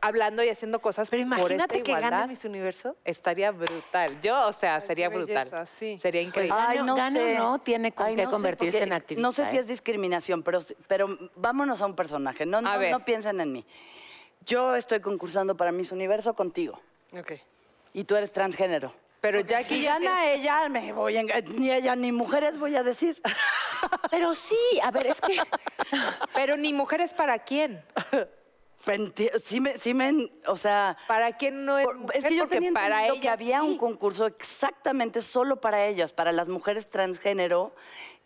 hablando 0.02 0.44
y 0.44 0.50
haciendo 0.50 0.82
cosas 0.82 1.10
Pero 1.10 1.24
por 1.24 1.34
esta 1.34 1.46
imagínate 1.46 1.84
que 1.84 1.92
gane 1.94 2.28
Miss 2.28 2.44
Universo. 2.44 2.96
Estaría 3.06 3.52
brutal. 3.52 4.20
Yo, 4.22 4.48
o 4.48 4.52
sea, 4.52 4.82
sería 4.82 5.10
qué 5.10 5.16
brutal. 5.16 5.36
belleza, 5.46 5.66
sí. 5.66 5.98
Sería 5.98 6.22
increíble. 6.22 6.56
Ay, 6.60 6.80
no 6.84 6.96
gane 6.96 7.20
o 7.20 7.24
sé. 7.24 7.36
no, 7.38 7.60
tiene 7.60 7.92
con 7.92 8.08
Ay, 8.08 8.16
qué 8.16 8.24
no 8.24 8.30
sé, 8.30 8.34
convertirse 8.34 8.80
porque 8.80 8.88
en 8.88 8.94
activista, 8.94 9.22
No 9.22 9.32
sé 9.32 9.46
si 9.46 9.58
¿eh? 9.58 9.60
es 9.60 9.68
discriminación, 9.68 10.44
pero, 10.44 10.60
pero 10.88 11.18
vámonos 11.36 11.82
a 11.82 11.86
un 11.86 11.96
personaje. 11.96 12.46
No, 12.46 12.62
no, 12.62 12.90
no 12.90 13.06
piensen 13.06 13.40
en 13.40 13.52
mí. 13.54 13.66
Yo 14.46 14.76
estoy 14.76 15.00
concursando 15.00 15.56
para 15.56 15.72
Miss 15.72 15.92
Universo 15.92 16.34
contigo 16.34 16.82
Ok. 17.14 17.34
y 17.94 18.04
tú 18.04 18.16
eres 18.16 18.32
transgénero. 18.32 18.94
Pero 19.22 19.40
ya 19.42 19.60
aquí 19.60 19.84
ya 19.84 20.00
gana 20.00 20.26
ella, 20.32 20.68
me 20.68 20.92
voy 20.94 21.16
a 21.16 21.22
ni 21.24 21.72
ella 21.72 21.96
ni 21.96 22.12
mujeres 22.12 22.58
voy 22.58 22.76
a 22.76 22.82
decir. 22.82 23.22
Pero 24.10 24.34
sí, 24.34 24.58
a 24.82 24.90
ver, 24.90 25.06
es 25.08 25.22
que 25.22 25.40
Pero 26.34 26.58
ni 26.58 26.74
mujeres 26.74 27.14
para 27.14 27.38
quién. 27.38 27.84
Sí 29.40 29.62
me, 29.62 29.78
sí 29.78 29.94
me, 29.94 30.32
o 30.48 30.58
sea, 30.58 30.98
¿Para 31.08 31.38
quién 31.38 31.66
no 31.66 31.78
es 31.78 31.88
mujer? 31.96 32.18
es 32.18 32.26
que 32.26 32.36
yo 32.36 32.48
tenía 32.48 32.72
para 32.72 33.12
que 33.20 33.30
había 33.30 33.64
un 33.64 33.78
concurso 33.78 34.26
exactamente 34.26 35.22
solo 35.22 35.62
para 35.62 35.86
ellas, 35.86 36.14
para 36.14 36.32
las 36.32 36.50
mujeres 36.50 36.90
transgénero 36.90 37.74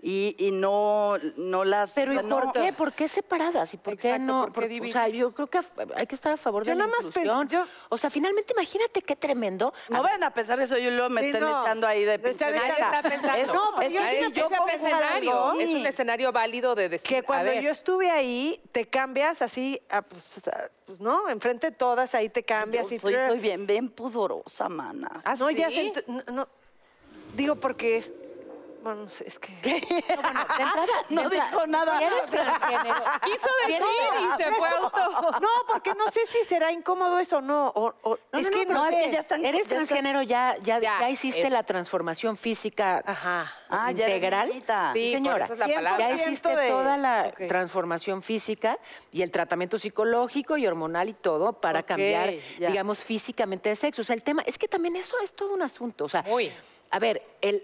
y, 0.02 0.36
y 0.38 0.52
no, 0.52 1.14
no 1.38 1.64
las. 1.64 1.92
Pero 1.94 2.12
o 2.12 2.14
¿y 2.14 2.18
por 2.18 2.26
no- 2.46 2.54
qué? 2.54 2.74
¿Por 2.74 2.92
qué 2.94 3.08
separadas? 3.08 3.74
¿Y 3.74 3.78
por 3.78 3.98
qué 3.98 4.20
no? 4.20 4.52
¿por 4.54 4.66
o 4.66 4.88
sea, 4.92 5.08
yo 5.08 5.34
creo 5.34 5.48
que 5.48 5.60
hay 5.96 6.06
que 6.06 6.16
estar 6.16 6.34
a 6.34 6.38
favor 6.38 6.64
Yo 6.64 6.72
de 6.72 6.76
la 6.76 6.86
nada 6.86 6.98
más 6.98 7.08
inclusión. 7.08 7.48
yo- 7.48 7.66
O 7.90 7.98
sea, 7.98 8.10
finalmente 8.10 8.54
imagínate 8.54 9.02
qué 9.02 9.16
tremendo. 9.16 9.74
No 9.90 10.04
vayan 10.04 10.24
a 10.24 10.32
pensar 10.32 10.60
eso, 10.60 10.78
yo 10.78 10.92
luego 10.92 11.10
me 11.10 11.22
Sí, 11.22 11.28
estén 11.28 11.42
no. 11.42 11.60
echando 11.62 11.88
ahí 11.88 12.04
de 12.04 12.20
pensando. 12.20 12.58
Es, 12.58 13.54
No, 13.54 13.62
pero 13.78 13.88
es 13.88 13.94
yo 13.94 14.46
a 14.46 14.66
pensar 14.66 14.92
escenario, 14.92 15.54
es 15.60 15.70
un 15.70 15.86
escenario 15.88 16.32
válido 16.32 16.76
de 16.76 16.90
decir, 16.90 17.08
Que 17.10 17.18
a 17.18 17.24
cuando 17.24 17.54
yo 17.54 17.72
estuve 17.72 18.12
ahí, 18.12 18.62
te 18.72 18.86
cambias 18.86 19.42
así, 19.42 19.82
ah, 19.90 20.02
pues, 20.02 20.48
ah, 20.50 20.70
pues 20.86 21.00
no, 21.00 21.30
enfrente 21.30 21.72
de 21.72 21.76
todas, 21.76 22.14
ahí 22.14 22.30
te 22.30 22.44
cambias. 22.44 22.90
Yo 22.90 22.96
y 22.96 23.00
soy, 23.00 23.16
soy 23.28 23.40
bien, 23.40 23.66
bien 23.66 23.90
pudorosa, 23.90 24.70
mana. 24.70 25.22
¿Ah, 25.24 25.36
no, 25.40 25.50
ya 25.50 25.70
sí? 25.70 25.92
se 25.96 26.32
no. 26.32 26.48
Digo, 27.36 27.56
porque 27.56 27.98
es- 27.98 28.14
Bueno, 28.86 29.06
no 29.06 29.10
sé, 29.10 29.26
es 29.28 29.40
que... 29.40 29.52
De 29.64 29.72
entrada, 29.78 30.86
de 31.10 31.16
No 31.16 31.22
entrada, 31.24 31.50
dijo 31.50 31.66
nada. 31.66 31.98
Si 31.98 32.04
eres 32.04 32.28
transgénero, 32.28 33.04
Quiso 33.24 33.50
decir 33.66 33.82
y 34.22 34.44
se 34.44 34.52
fue 34.52 34.70
auto. 34.70 35.32
No, 35.42 35.50
porque 35.68 35.96
no 35.96 36.08
sé 36.12 36.24
si 36.28 36.44
será 36.44 36.72
incómodo 36.72 37.18
eso 37.18 37.38
o 37.38 37.42
no. 37.42 37.70
o- 37.70 37.96
o- 38.04 38.20
No, 38.32 38.40
es 38.40 38.46
no, 38.46 38.52
que 38.52 38.66
no, 38.68 38.74
no, 38.76 38.84
no, 38.84 38.88
es 38.90 39.06
que 39.08 39.12
ya 39.12 39.20
están- 39.22 39.44
Eres 39.44 39.64
ya 39.64 39.70
transgénero, 39.70 40.22
ya, 40.22 40.56
ya, 40.62 40.78
Ya, 40.80 41.00
ya 41.00 41.10
hiciste 41.10 41.42
es- 41.42 41.52
la 41.52 41.64
transformación 41.64 42.38
física 42.38 43.02
Ajá. 43.08 43.52
Ah, 43.70 43.90
integral. 43.90 44.52
Sí, 44.52 44.62
por 44.62 44.94
señora. 44.94 45.46
eso 45.46 45.54
es 45.54 45.60
la 45.60 45.66
palabra. 45.68 45.98
Ya 46.10 46.16
100% 46.16 46.28
hiciste 46.28 46.56
de- 46.56 46.70
toda 46.70 46.98
la 46.98 47.32
transformación 47.32 48.22
física 48.22 48.78
y 49.12 49.24
el 49.24 49.32
tratamiento 49.32 49.80
psicológico 49.80 50.58
y 50.58 50.68
hormonal 50.68 51.10
y 51.10 51.14
todo 51.14 51.54
para 51.54 51.82
cambiar, 51.82 52.36
ya. 52.60 52.68
digamos, 52.70 53.04
físicamente 53.04 53.70
de 53.70 53.76
sexo. 53.76 54.02
O 54.04 54.06
sea, 54.06 54.16
el 54.16 54.22
tema 54.22 54.44
es 54.46 54.60
que 54.60 54.68
también 54.68 54.96
eso 54.96 55.18
es 55.24 55.34
todo 55.34 55.56
un 55.56 55.64
asunto. 55.64 56.06
O 56.06 56.10
sea, 56.10 56.22
Muy. 56.22 56.52
A 56.92 57.00
ver, 57.00 57.22
el- 57.42 57.62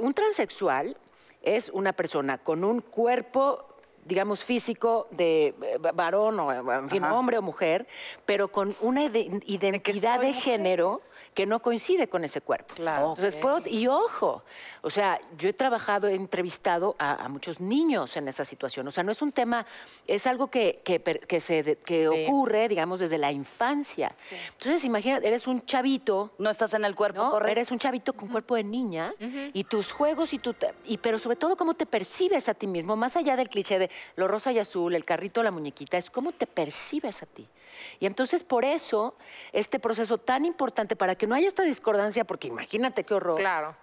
un 0.00 0.14
transexual 0.14 0.96
es 1.42 1.68
una 1.70 1.92
persona 1.92 2.38
con 2.38 2.64
un 2.64 2.80
cuerpo 2.80 3.66
digamos, 4.06 4.44
físico 4.44 5.08
de 5.12 5.54
eh, 5.62 5.78
varón 5.94 6.38
o, 6.38 6.52
en 6.52 6.90
fin, 6.90 7.02
Ajá. 7.02 7.14
hombre 7.14 7.38
o 7.38 7.42
mujer, 7.42 7.86
pero 8.26 8.48
con 8.48 8.76
una 8.82 9.02
ide- 9.04 9.42
identidad 9.46 10.20
de, 10.20 10.34
género 10.34 11.00
que 11.34 11.46
no 11.46 11.60
coincide 11.60 12.08
con 12.08 12.24
ese 12.24 12.40
cuerpo. 12.40 12.74
Claro. 12.76 13.10
Entonces, 13.10 13.34
puedo, 13.36 13.60
y 13.66 13.86
ojo, 13.88 14.44
o 14.82 14.90
sea, 14.90 15.20
yo 15.36 15.48
he 15.48 15.52
trabajado, 15.52 16.06
he 16.08 16.14
entrevistado 16.14 16.94
a, 16.98 17.24
a 17.24 17.28
muchos 17.28 17.60
niños 17.60 18.16
en 18.16 18.28
esa 18.28 18.44
situación. 18.44 18.86
O 18.86 18.90
sea, 18.90 19.02
no 19.02 19.10
es 19.12 19.20
un 19.20 19.32
tema, 19.32 19.66
es 20.06 20.26
algo 20.26 20.48
que, 20.48 20.80
que, 20.84 21.40
se, 21.40 21.76
que 21.78 22.08
Sí. 22.08 22.26
ocurre, 22.26 22.68
digamos, 22.68 23.00
desde 23.00 23.18
la 23.18 23.32
infancia. 23.32 24.14
Entonces, 24.52 24.84
imagínate, 24.84 25.26
eres 25.26 25.46
un 25.46 25.64
chavito 25.66 26.30
No 26.38 26.50
estás 26.50 26.74
en 26.74 26.84
el 26.84 26.94
cuerpo 26.94 27.22
¿no? 27.24 27.30
correcto. 27.30 27.50
Eres 27.52 27.70
un 27.72 27.78
chavito 27.78 28.12
con 28.12 28.28
cuerpo 28.28 28.54
de 28.54 28.64
niña 28.64 29.12
y 29.52 29.64
tus 29.64 29.92
juegos 29.92 30.32
y 30.32 30.38
tu 30.38 30.54
y 30.84 30.98
pero 30.98 31.18
sobre 31.18 31.36
todo 31.36 31.56
cómo 31.56 31.74
te 31.74 31.86
percibes 31.86 32.48
a 32.48 32.54
ti 32.54 32.66
mismo, 32.66 32.94
más 32.96 33.16
allá 33.16 33.36
del 33.36 33.48
cliché 33.48 33.78
de 33.78 33.90
lo 34.16 34.28
rosa 34.28 34.52
y 34.52 34.58
azul, 34.58 34.94
el 34.94 35.04
carrito, 35.04 35.42
la 35.42 35.50
muñequita, 35.50 35.98
es 35.98 36.10
cómo 36.10 36.30
te 36.32 36.46
percibes 36.46 37.22
a 37.22 37.26
ti. 37.26 37.48
Y 37.98 38.06
entonces 38.06 38.44
por 38.44 38.64
eso 38.64 39.16
este 39.52 39.80
proceso 39.80 40.18
tan 40.18 40.44
importante 40.44 40.94
para 40.94 41.16
que 41.16 41.23
no 41.26 41.34
haya 41.34 41.48
esta 41.48 41.62
discordancia, 41.62 42.24
porque 42.24 42.48
imagínate 42.48 43.04
qué 43.04 43.14
horror 43.14 43.38
Claro. 43.38 43.76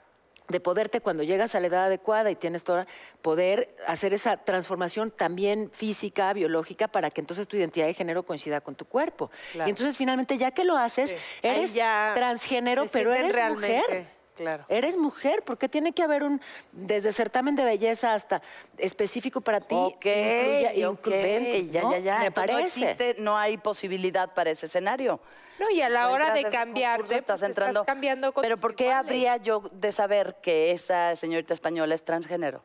de 0.48 0.60
poderte 0.60 1.00
cuando 1.00 1.24
llegas 1.24 1.56
a 1.56 1.60
la 1.62 1.68
edad 1.68 1.86
adecuada 1.86 2.30
y 2.30 2.36
tienes 2.36 2.64
toda 2.64 2.86
poder 3.22 3.74
hacer 3.88 4.14
esa 4.14 4.38
transformación 4.38 5.10
también 5.12 5.70
física, 5.72 6.34
biológica 6.34 6.88
para 6.90 7.10
que 7.10 7.22
entonces 7.22 7.48
tu 7.48 7.56
identidad 7.56 7.86
de 7.86 7.94
género 7.94 8.24
coincida 8.24 8.60
con 8.60 8.76
tu 8.76 8.86
cuerpo. 8.86 9.32
Claro. 9.54 9.68
Y 9.68 9.72
entonces 9.72 9.96
finalmente 9.98 10.38
ya 10.38 10.52
que 10.52 10.64
lo 10.66 10.76
haces, 10.78 11.16
eres 11.42 11.74
ya 11.74 12.12
transgénero, 12.16 12.86
pero 12.92 13.14
eres 13.14 13.34
realmente, 13.36 13.82
mujer. 13.82 14.08
claro. 14.36 14.66
Eres 14.68 14.98
mujer, 14.98 15.44
porque 15.46 15.70
tiene 15.70 15.94
que 15.94 16.04
haber 16.04 16.24
un 16.24 16.42
desde 16.74 17.14
certamen 17.14 17.56
de 17.56 17.64
belleza 17.64 18.14
hasta 18.14 18.42
específico 18.78 19.40
para 19.40 19.62
ti. 19.62 19.76
Ok, 19.76 20.06
incluya- 20.06 20.90
ok, 20.90 20.98
incluyen, 21.08 21.72
ya, 21.72 21.82
¿no? 21.82 21.92
ya, 21.92 21.98
ya. 22.00 22.20
Me 22.20 22.26
Entonces, 22.26 22.34
parece. 22.34 22.80
No 22.82 22.88
existe, 22.90 23.16
no 23.22 23.38
hay 23.38 23.58
posibilidad 23.58 24.34
para 24.34 24.50
ese 24.50 24.66
escenario. 24.66 25.20
No, 25.62 25.70
y 25.70 25.80
a 25.82 25.90
la 25.90 26.08
No 26.08 26.14
hora 26.14 26.34
de 26.34 26.44
cambiarte, 26.46 27.04
concurso, 27.04 27.36
estás, 27.36 27.44
estás 27.44 27.86
cambiando 27.86 28.34
con 28.34 28.42
Pero 28.42 28.58
¿por 28.58 28.74
qué 28.74 28.86
iguales. 28.86 29.06
habría 29.06 29.38
yo 29.38 29.62
de 29.72 29.92
saber 29.92 30.38
que 30.42 30.72
esa 30.72 31.16
señorita 31.16 31.54
española 31.54 31.94
es 31.94 32.04
transgénero? 32.04 32.64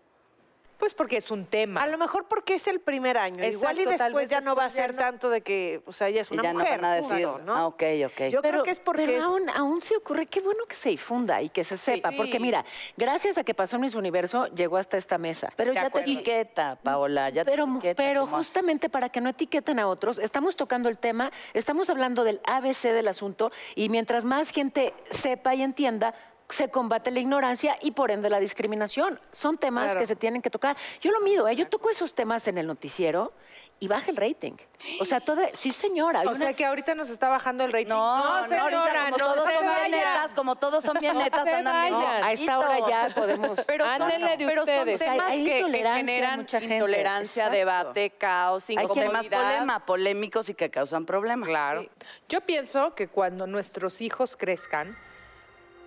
Pues 0.79 0.93
porque 0.93 1.17
es 1.17 1.31
un 1.31 1.47
tema. 1.47 1.81
A 1.83 1.87
lo 1.87 1.97
mejor 1.97 2.27
porque 2.29 2.55
es 2.57 2.67
el 2.67 2.81
primer 2.81 3.17
año. 3.17 3.43
Igual 3.45 3.79
y 3.79 3.85
después 3.87 4.29
ya 4.29 4.41
no 4.43 4.55
va 4.55 4.67
a 4.67 4.69
ya 4.69 4.75
ser 4.75 4.95
no. 4.95 4.99
tanto 5.01 5.31
de 5.31 5.41
que, 5.41 5.81
o 5.87 5.93
sea, 5.93 6.09
ella 6.09 6.21
es 6.21 6.31
Y 6.31 6.35
una 6.35 6.43
ya 6.45 6.53
no 6.53 6.59
mujer. 6.59 6.81
van 6.81 6.85
a 6.91 6.95
decir, 6.97 7.27
punto, 7.27 7.39
¿no? 7.45 7.55
ah, 7.55 7.67
ok, 7.67 7.83
ok. 8.07 8.23
Yo 8.31 8.43
creo 8.43 8.63
que 8.63 8.71
es 8.73 8.81
porque 8.81 9.07
pero 9.07 9.19
es- 9.19 9.25
aún, 9.25 9.49
aún 9.51 9.81
se 9.83 9.97
ocurre, 9.97 10.27
qué 10.27 10.41
bueno 10.41 10.65
que 10.69 10.77
se 10.77 10.91
difunda 10.91 11.41
y 11.41 11.49
que 11.49 11.65
se 11.65 11.77
sepa, 11.79 12.11
porque 12.13 12.39
mira, 12.39 12.65
gracias 12.97 13.39
a 13.39 13.45
que 13.45 13.55
pasó 13.55 13.77
en 13.77 13.83
Miss 13.83 13.95
Universo, 13.95 14.47
llegó 14.49 14.77
hasta 14.77 14.97
esta 14.99 15.17
mesa. 15.19 15.51
Pero 15.57 15.71
De 15.71 15.77
ya 15.77 15.87
acuerdo. 15.87 16.05
te 16.05 16.13
etiqueta, 16.13 16.79
Paola, 16.83 17.31
ya 17.31 17.45
pero, 17.45 17.65
te 17.65 17.71
etiqueta. 17.73 18.03
pero 18.03 18.21
como- 18.23 18.37
justamente 18.37 18.91
para 18.91 19.09
que 19.09 19.21
no 19.23 19.31
etiqueten 19.31 19.79
a 19.79 19.89
otros, 19.89 20.19
estamos 20.19 20.57
tocando 20.57 20.89
el 20.91 20.99
tema, 20.99 21.31
estamos 21.55 21.89
hablando 21.89 22.23
del 22.23 22.41
ABC 22.45 22.93
del 22.93 23.09
asunto 23.09 23.51
y 23.75 23.89
mientras 23.89 24.25
más 24.25 24.51
gente 24.51 24.93
sepa 25.11 25.55
y 25.55 25.63
entienda, 25.63 26.15
se 26.49 26.71
combate 26.71 27.11
la 27.11 27.21
ignorancia 27.21 27.77
y 27.83 27.91
por 27.93 28.11
ende 28.11 28.31
la 28.31 28.39
discriminación. 28.41 29.21
Son 29.33 29.59
temas 29.59 29.85
Claro. 29.87 30.01
que 30.01 30.07
se 30.07 30.17
tienen 30.17 30.43
que 30.43 30.51
tocar. 30.51 30.77
Yo 31.01 31.11
lo 31.11 31.21
mido, 31.21 31.49
¿eh? 31.49 31.57
yo 31.57 31.69
toco 31.69 31.91
esos 31.91 32.15
temas 32.15 32.47
en 32.49 32.59
el 32.59 32.67
noticiero 32.67 33.33
y 33.79 33.89
baja 33.89 34.11
el 34.11 34.17
rating. 34.17 34.53
O 35.01 35.05
sea, 35.05 35.21
todo, 35.21 35.43
sí 35.59 35.71
señora. 35.73 36.21
O 36.21 36.31
una- 36.31 36.35
sea 36.39 36.53
que 36.55 36.65
ahorita 36.65 36.95
nos 36.95 37.11
está 37.11 37.29
bajando 37.29 37.65
el 37.65 37.73
rating. 37.73 37.89
No, 37.89 37.97
no, 38.19 38.25
ahorita 38.37 38.49
señora, 38.65 39.05
como 39.11 39.11
no 39.11 39.17
todos 39.35 39.49
se 39.49 39.55
son 39.57 39.67
vayan. 39.67 39.91
netas, 39.91 40.35
como 40.35 40.57
todos 40.57 40.85
son 40.85 40.97
bien 41.01 41.15
No 41.15 41.23
netas, 41.25 41.41
andan 41.47 41.67
a 41.95 42.33
esta 42.33 42.59
hora 42.59 42.79
ya 42.89 43.09
podemos... 43.15 43.59
Pero 43.67 43.85
son, 43.85 44.03
Ándenle 44.03 44.37
de 44.37 44.47
pero 44.47 44.63
ustedes. 44.63 45.01
Temas 45.01 45.31
hay 45.31 45.45
que- 45.45 45.65
generan 45.65 46.39
mucha 46.41 46.61
gente, 46.61 46.75
intolerancia, 46.77 47.43
exacto. 47.43 47.57
debate, 47.59 48.11
caos, 48.11 48.65
Hay 48.71 48.77
temas 48.77 48.97
incomodidad. 48.97 49.41
problema, 49.41 49.85
polémicos 49.85 50.49
y 50.49 50.55
que 50.55 50.71
causan 50.71 51.05
problemas. 51.05 51.49
Claro. 51.49 51.85
Yo 52.29 52.41
pienso 52.43 52.95
que 52.95 53.09
cuando 53.09 53.47
nuestros 53.47 54.01
hijos 54.01 54.37
crezcan, 54.37 54.97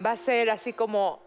va 0.05 0.11
a 0.11 0.15
ser 0.17 0.49
así 0.49 0.73
como, 0.73 1.21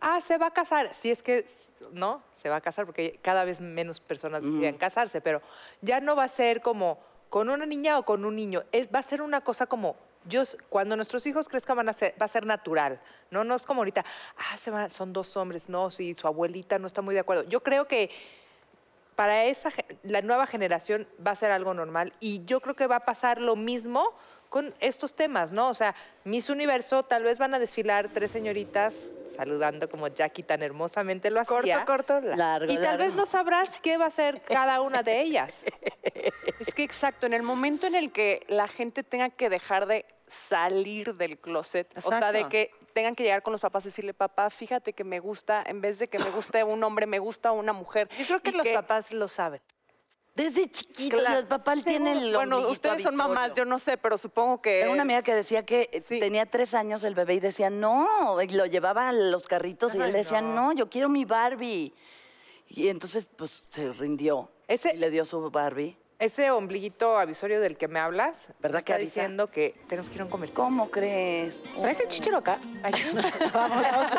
ah, 0.00 0.20
se 0.20 0.38
va 0.38 0.46
a 0.46 0.50
casar. 0.52 0.94
Si 0.94 1.10
es 1.10 1.22
que, 1.22 1.46
no, 1.92 2.22
se 2.32 2.48
va 2.48 2.56
a 2.56 2.60
casar 2.60 2.86
porque 2.86 3.18
cada 3.22 3.44
vez 3.44 3.60
menos 3.60 4.00
personas 4.00 4.42
deciden 4.42 4.76
casarse, 4.76 5.20
pero 5.20 5.40
ya 5.80 6.00
no 6.00 6.14
va 6.16 6.24
a 6.24 6.28
ser 6.28 6.60
como 6.60 6.98
con 7.30 7.48
una 7.50 7.66
niña 7.66 7.98
o 7.98 8.04
con 8.04 8.24
un 8.24 8.36
niño. 8.36 8.62
Es- 8.72 8.88
va 8.94 8.98
a 9.00 9.02
ser 9.02 9.22
una 9.22 9.40
cosa 9.42 9.66
como, 9.66 9.96
yo, 10.24 10.42
cuando 10.68 10.96
nuestros 10.96 11.26
hijos 11.26 11.48
crezcan 11.48 11.76
van 11.76 11.88
a 11.88 11.92
ser, 11.92 12.14
va 12.20 12.26
a 12.26 12.28
ser 12.28 12.44
natural. 12.46 13.00
No, 13.30 13.44
no 13.44 13.54
es 13.54 13.64
como 13.66 13.80
ahorita, 13.80 14.04
ah, 14.36 14.56
se 14.56 14.70
van, 14.70 14.90
son 14.90 15.12
dos 15.12 15.36
hombres. 15.36 15.68
No, 15.68 15.90
si 15.90 16.14
su 16.14 16.26
abuelita 16.26 16.78
no 16.78 16.86
está 16.86 17.00
muy 17.02 17.14
de 17.14 17.20
acuerdo. 17.20 17.44
Yo 17.44 17.62
creo 17.62 17.86
que 17.86 18.10
para 19.16 19.44
esa 19.44 19.70
la 20.04 20.22
nueva 20.22 20.46
generación 20.46 21.08
va 21.26 21.32
a 21.32 21.36
ser 21.36 21.50
algo 21.50 21.74
normal 21.74 22.12
y 22.20 22.44
yo 22.44 22.60
creo 22.60 22.76
que 22.76 22.86
va 22.86 22.96
a 22.96 23.04
pasar 23.04 23.40
lo 23.40 23.56
mismo 23.56 24.12
con 24.48 24.74
estos 24.80 25.14
temas, 25.14 25.52
¿no? 25.52 25.68
O 25.68 25.74
sea, 25.74 25.94
Miss 26.24 26.48
Universo 26.50 27.02
tal 27.04 27.22
vez 27.24 27.38
van 27.38 27.54
a 27.54 27.58
desfilar 27.58 28.08
tres 28.12 28.30
señoritas 28.30 29.12
saludando 29.36 29.88
como 29.88 30.08
Jackie 30.08 30.42
tan 30.42 30.62
hermosamente 30.62 31.30
lo 31.30 31.44
Corto, 31.44 31.58
hacía. 31.60 31.84
corto. 31.84 32.20
la- 32.20 32.36
Largo, 32.36 32.72
Y 32.72 32.76
tal 32.76 32.84
largo. 32.84 33.04
vez 33.04 33.14
no 33.14 33.26
sabrás 33.26 33.78
qué 33.82 33.96
va 33.98 34.06
a 34.06 34.10
ser 34.10 34.40
cada 34.42 34.80
una 34.80 35.02
de 35.02 35.20
ellas. 35.20 35.64
Es 36.60 36.74
que 36.74 36.82
exacto, 36.82 37.26
en 37.26 37.34
el 37.34 37.42
momento 37.44 37.86
en 37.86 37.94
el 37.94 38.10
que 38.10 38.44
la 38.48 38.66
gente 38.66 39.04
tenga 39.04 39.28
que 39.30 39.48
dejar 39.48 39.86
de 39.86 40.04
salir 40.26 41.14
del 41.14 41.38
closet, 41.38 41.86
o 41.96 42.00
sea, 42.00 42.32
de 42.32 42.48
que 42.48 42.72
tengan 42.92 43.14
que 43.14 43.22
llegar 43.22 43.42
con 43.42 43.52
los 43.52 43.60
papás 43.60 43.84
y 43.84 43.88
decirle, 43.88 44.12
papá, 44.12 44.50
fíjate 44.50 44.92
que 44.92 45.04
me 45.04 45.20
gusta, 45.20 45.62
en 45.64 45.80
vez 45.80 46.00
de 46.00 46.08
que 46.08 46.18
me 46.18 46.28
guste 46.30 46.64
un 46.64 46.82
hombre, 46.82 47.06
me 47.06 47.20
gusta 47.20 47.52
una 47.52 47.72
mujer. 47.72 48.08
Yo 48.18 48.26
creo 48.26 48.40
que 48.42 48.50
Y 48.50 48.52
los 48.54 48.68
papás 48.68 49.12
lo 49.12 49.28
saben. 49.28 49.60
Desde 50.38 50.70
chiquitos, 50.70 51.20
Claro. 51.20 51.40
los 51.40 51.48
papás 51.48 51.82
tienen 51.84 52.16
el 52.16 52.32
Bueno, 52.34 52.68
ustedes 52.68 53.02
son 53.02 53.16
mamás, 53.16 53.52
yo 53.56 53.64
no 53.64 53.78
sé, 53.78 53.98
pero 53.98 54.16
supongo 54.16 54.62
que... 54.62 54.80
Tengo 54.80 54.92
una 54.94 55.02
amiga 55.02 55.22
que 55.22 55.34
decía 55.34 55.66
que 55.66 56.02
Sí. 56.06 56.20
tenía 56.20 56.46
tres 56.46 56.72
años 56.74 57.02
el 57.04 57.14
bebé 57.14 57.34
y 57.34 57.40
decía, 57.40 57.70
no, 57.70 58.40
y 58.40 58.46
lo 58.48 58.64
llevaba 58.66 59.08
a 59.08 59.12
los 59.12 59.46
carritos 59.48 59.94
y 59.94 59.98
él 60.00 60.12
decía, 60.12 60.40
no. 60.40 60.72
yo 60.72 60.88
quiero 60.88 61.08
mi 61.08 61.24
Barbie. 61.24 61.92
Y 62.68 62.88
entonces, 62.88 63.26
pues, 63.36 63.62
se 63.68 63.92
rindió 63.92 64.48
Ese- 64.68 64.94
y 64.94 64.98
le 64.98 65.10
dio 65.10 65.24
su 65.24 65.50
Barbie. 65.50 65.96
Ese 66.20 66.50
ombliguito 66.50 67.16
avisorio 67.16 67.60
del 67.60 67.76
que 67.76 67.86
me 67.86 68.00
hablas, 68.00 68.52
¿Verdad 68.60 68.80
me 68.80 68.84
que 68.84 68.92
está 68.92 68.94
avisa? 68.96 69.20
diciendo 69.20 69.50
que 69.52 69.76
tenemos 69.88 70.08
que 70.08 70.16
ir 70.16 70.22
a 70.22 70.24
un 70.24 70.30
comercial. 70.30 70.56
¿Cómo 70.56 70.90
crees? 70.90 71.62
¿Traes 71.80 72.00
el 72.00 72.08
chichero 72.08 72.38
acá? 72.38 72.58
vamos, 73.54 73.82
vamos. 73.82 74.10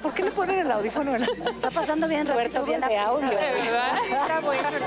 ¿Por 0.00 0.14
qué 0.14 0.22
le 0.22 0.30
ponen 0.30 0.60
el 0.60 0.70
audífono? 0.70 1.16
Está 1.16 1.72
pasando 1.72 2.06
bien, 2.06 2.24
Suerte 2.24 2.56
Roberto, 2.56 2.64
bien 2.66 2.80
de 2.82 2.96
audio. 2.96 3.30
¿Verdad? 3.30 3.98
Está 4.08 4.40
bueno 4.40 4.68
el 4.68 4.84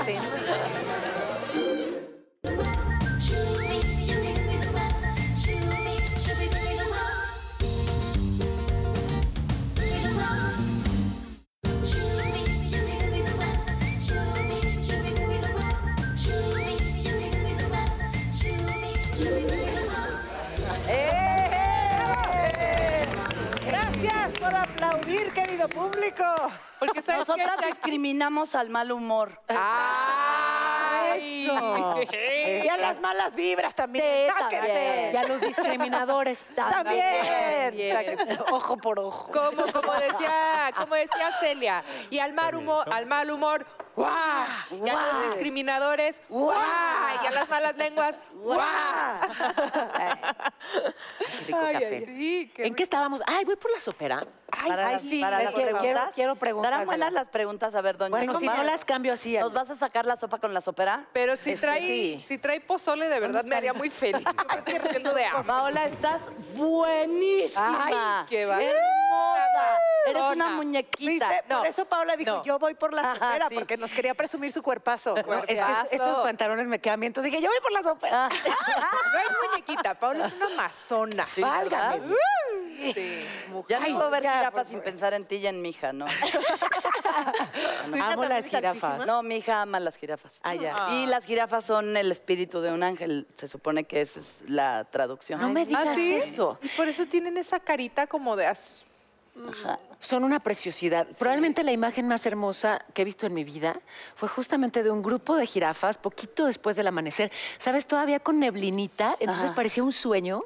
público. 25.66 26.24
Porque 26.78 27.02
sabes 27.02 27.26
Nosotras 27.26 27.56
discriminamos 27.66 28.54
al 28.54 28.70
mal 28.70 28.92
humor. 28.92 29.40
¡Ay! 29.48 30.68
Y 31.18 32.68
a 32.68 32.76
las 32.76 33.00
malas 33.00 33.34
vibras 33.34 33.74
también. 33.74 34.04
Sí, 34.04 34.26
Sáquense. 34.38 34.66
también. 34.66 35.14
Y 35.14 35.16
a 35.16 35.22
los 35.24 35.40
discriminadores. 35.40 36.46
También. 36.54 37.72
Bien. 37.72 37.96
Sáquense. 37.96 38.38
Ojo 38.50 38.76
por 38.76 39.00
ojo. 39.00 39.32
Como, 39.32 39.72
como 39.72 39.92
decía, 39.94 40.70
como 40.76 40.94
decía 40.94 41.32
Celia. 41.40 41.82
Y 42.10 42.18
al 42.18 42.32
mal 42.34 42.54
humor, 42.54 42.92
al 42.92 43.06
mal 43.06 43.30
humor, 43.30 43.66
¡guau! 43.98 44.86
Y 44.86 44.88
a 44.88 44.94
los 45.12 45.24
discriminadores, 45.26 46.20
¡guau! 46.28 46.54
Y 47.22 47.26
a 47.26 47.30
las 47.30 47.48
malas 47.48 47.76
lenguas, 47.76 48.18
¡guau! 48.34 48.58
Qué 51.38 51.44
rico 51.46 51.58
café. 51.72 52.04
Sí, 52.06 52.52
qué 52.54 52.66
¿En 52.66 52.74
qué 52.74 52.82
estábamos? 52.82 53.22
Ay, 53.26 53.44
voy 53.44 53.56
por 53.56 53.70
la 53.72 53.80
sopera. 53.80 54.20
para 54.50 54.86
ay, 54.86 54.92
las, 54.94 55.02
sí, 55.02 55.20
para 55.20 55.42
las 55.42 55.52
quiero- 55.54 55.78
preguntas. 55.78 56.10
quiero 56.14 56.36
preguntas 56.36 56.70
¿Darán 56.70 56.86
buenas 56.86 57.12
la- 57.12 57.20
las 57.22 57.28
preguntas? 57.30 57.74
A 57.74 57.80
ver, 57.80 57.96
doña 57.98 58.10
Bueno, 58.10 58.38
si 58.40 58.46
no 58.46 58.62
las 58.62 58.84
cambio 58.84 59.12
así. 59.12 59.36
¿Nos 59.38 59.52
vas 59.52 59.70
a 59.70 59.74
sacar 59.76 60.06
la 60.06 60.16
sopa 60.16 60.38
con 60.38 60.52
la 60.54 60.60
sopera? 60.60 61.04
Pero 61.12 61.36
si 61.36 61.50
Este, 61.50 61.66
trae, 61.66 61.80
sí. 61.86 62.24
si 62.26 62.38
trae 62.38 62.60
pozole, 62.60 63.08
de 63.08 63.20
verdad 63.20 63.44
me 63.44 63.56
haría 63.56 63.72
muy 63.72 63.90
feliz. 63.90 64.24
Yo 65.02 65.14
de 65.14 65.24
hambre. 65.24 65.44
Paola, 65.46 65.84
estás 65.86 66.20
buenísima. 66.54 67.84
Ay, 67.86 67.94
qué 68.28 68.46
va- 68.46 68.62
Hermosa. 68.62 69.78
Eres 70.06 70.22
una 70.32 70.48
muñequita. 70.50 71.28
¿Viste? 71.28 71.44
No, 71.48 71.58
Por 71.58 71.66
eso 71.66 71.84
Paola 71.84 72.16
dijo, 72.16 72.30
no. 72.36 72.44
yo 72.44 72.58
voy 72.58 72.74
por 72.74 72.94
la 72.94 73.14
sopera, 73.14 73.48
sí. 73.48 73.54
porque 73.54 73.76
nos 73.88 73.94
quería 73.94 74.14
presumir 74.14 74.52
su 74.52 74.62
cuerpazo. 74.62 75.14
¿no? 75.14 75.38
Es 75.44 75.46
que 75.46 75.52
est- 75.54 75.92
estos 75.92 76.18
pantalones 76.18 76.66
me 76.66 76.78
quedan 76.78 77.00
bien. 77.00 77.08
Entonces 77.10 77.32
dije, 77.32 77.42
yo 77.42 77.50
voy 77.50 77.60
por 77.60 77.72
la 77.72 77.82
sopa. 77.82 78.08
Ah, 78.10 78.28
No 79.12 79.18
es 79.20 79.50
muñequita, 79.50 79.94
Paula 79.98 80.26
es 80.26 80.32
una 80.34 80.46
amazona. 80.46 81.26
sí, 81.34 81.40
Válgame. 81.40 82.00
¿verdad? 82.00 82.16
Sí, 82.94 83.26
Ya 83.68 83.80
no 83.80 83.96
puedo 83.96 84.10
ver 84.10 84.22
jirafas 84.22 84.68
sin 84.68 84.80
pensar 84.80 85.12
en 85.14 85.24
ti 85.24 85.36
y 85.36 85.46
en 85.46 85.60
mi 85.62 85.70
hija, 85.70 85.92
¿no? 85.92 86.06
Amo 88.02 88.24
las 88.24 88.46
jirafas. 88.46 89.06
No, 89.06 89.22
mi 89.22 89.36
hija 89.38 89.62
ama 89.62 89.80
las 89.80 89.96
jirafas. 89.96 90.38
Ah, 90.42 90.54
ya. 90.54 90.86
Y 90.90 91.06
las 91.06 91.24
jirafas 91.24 91.64
son 91.64 91.96
el 91.96 92.10
espíritu 92.12 92.60
de 92.60 92.70
un 92.72 92.82
ángel. 92.82 93.26
Se 93.34 93.48
supone 93.48 93.84
que 93.84 94.00
esa 94.02 94.20
es 94.20 94.42
la 94.46 94.84
traducción. 94.84 95.40
No 95.40 95.48
me 95.48 95.64
digas 95.64 95.88
¿Ah, 95.88 95.94
sí? 95.96 96.14
eso. 96.14 96.58
Y 96.62 96.68
por 96.68 96.86
eso 96.88 97.06
tienen 97.06 97.36
esa 97.38 97.58
carita 97.60 98.06
como 98.06 98.36
de... 98.36 98.46
as- 98.46 98.84
Ajá. 99.50 99.78
Son 100.00 100.24
una 100.24 100.40
preciosidad. 100.40 101.06
Probablemente 101.18 101.62
la 101.64 101.72
imagen 101.72 102.06
más 102.06 102.24
hermosa 102.26 102.84
que 102.94 103.02
he 103.02 103.04
visto 103.04 103.26
en 103.26 103.34
mi 103.34 103.44
vida 103.44 103.80
fue 104.14 104.28
justamente 104.28 104.82
de 104.82 104.90
un 104.90 105.02
grupo 105.02 105.34
de 105.36 105.44
jirafas 105.46 105.98
poquito 105.98 106.46
después 106.46 106.76
del 106.76 106.86
amanecer. 106.86 107.32
¿Sabes? 107.58 107.86
Todavía 107.86 108.20
con 108.20 108.38
neblinita, 108.38 109.16
entonces 109.20 109.50
parecía 109.52 109.82
un 109.82 109.92
sueño. 109.92 110.42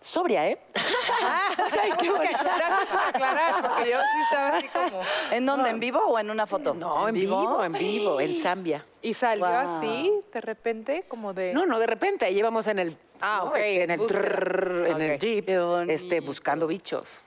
Sobria, 0.00 0.48
¿eh? 0.48 0.58
O 1.66 1.70
sea, 1.70 1.94
qué 1.98 2.08
bueno. 2.10 2.38
Gracias 2.42 2.86
por 2.88 2.98
aclarar, 3.00 3.68
porque 3.68 3.90
yo 3.90 3.98
sí 3.98 4.20
estaba 4.22 4.56
así 4.56 4.68
como... 4.68 5.02
¿En 5.30 5.44
dónde? 5.44 5.68
¿En 5.68 5.78
vivo 5.78 5.98
o 6.00 6.18
en 6.18 6.30
una 6.30 6.46
foto? 6.46 6.72
No, 6.72 7.06
en 7.06 7.14
vivo, 7.14 7.62
en 7.62 7.72
vivo, 7.72 8.18
en 8.18 8.34
Zambia. 8.40 8.84
Y 9.02 9.12
salió 9.12 9.44
así, 9.46 10.10
de 10.32 10.40
repente, 10.40 11.02
como 11.06 11.34
de... 11.34 11.52
No, 11.52 11.66
no, 11.66 11.78
de 11.78 11.86
repente, 11.86 12.24
ahí 12.24 12.38
íbamos 12.38 12.66
en 12.66 12.78
el, 12.78 12.96
Ah, 13.20 13.44
ok, 13.44 13.56
en 13.56 13.90
el, 13.90 13.98
búsqueda. 13.98 14.20
trrr, 14.22 14.86
en 14.86 15.00
el 15.02 15.14
Ok. 15.16 15.20
jeep, 15.20 15.48
este, 15.90 16.20
buscando 16.20 16.66
bichos. 16.66 17.20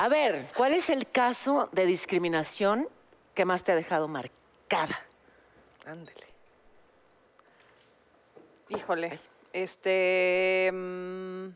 A 0.00 0.08
ver, 0.08 0.46
¿cuál 0.56 0.72
es 0.72 0.88
el 0.88 1.06
caso 1.06 1.68
de 1.72 1.84
discriminación 1.84 2.88
que 3.34 3.44
más 3.44 3.64
te 3.64 3.72
ha 3.72 3.76
dejado 3.76 4.08
marcada? 4.08 4.98
Ándale. 5.84 6.26
Híjole. 8.70 9.18
Este. 9.52 10.70
mm, 10.72 11.48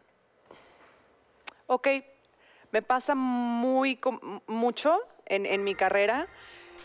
ok. 1.68 1.88
Me 2.70 2.82
pasa 2.82 3.14
muy 3.14 3.98
mucho 4.46 5.00
en, 5.24 5.46
en 5.46 5.64
mi 5.64 5.74
carrera 5.74 6.28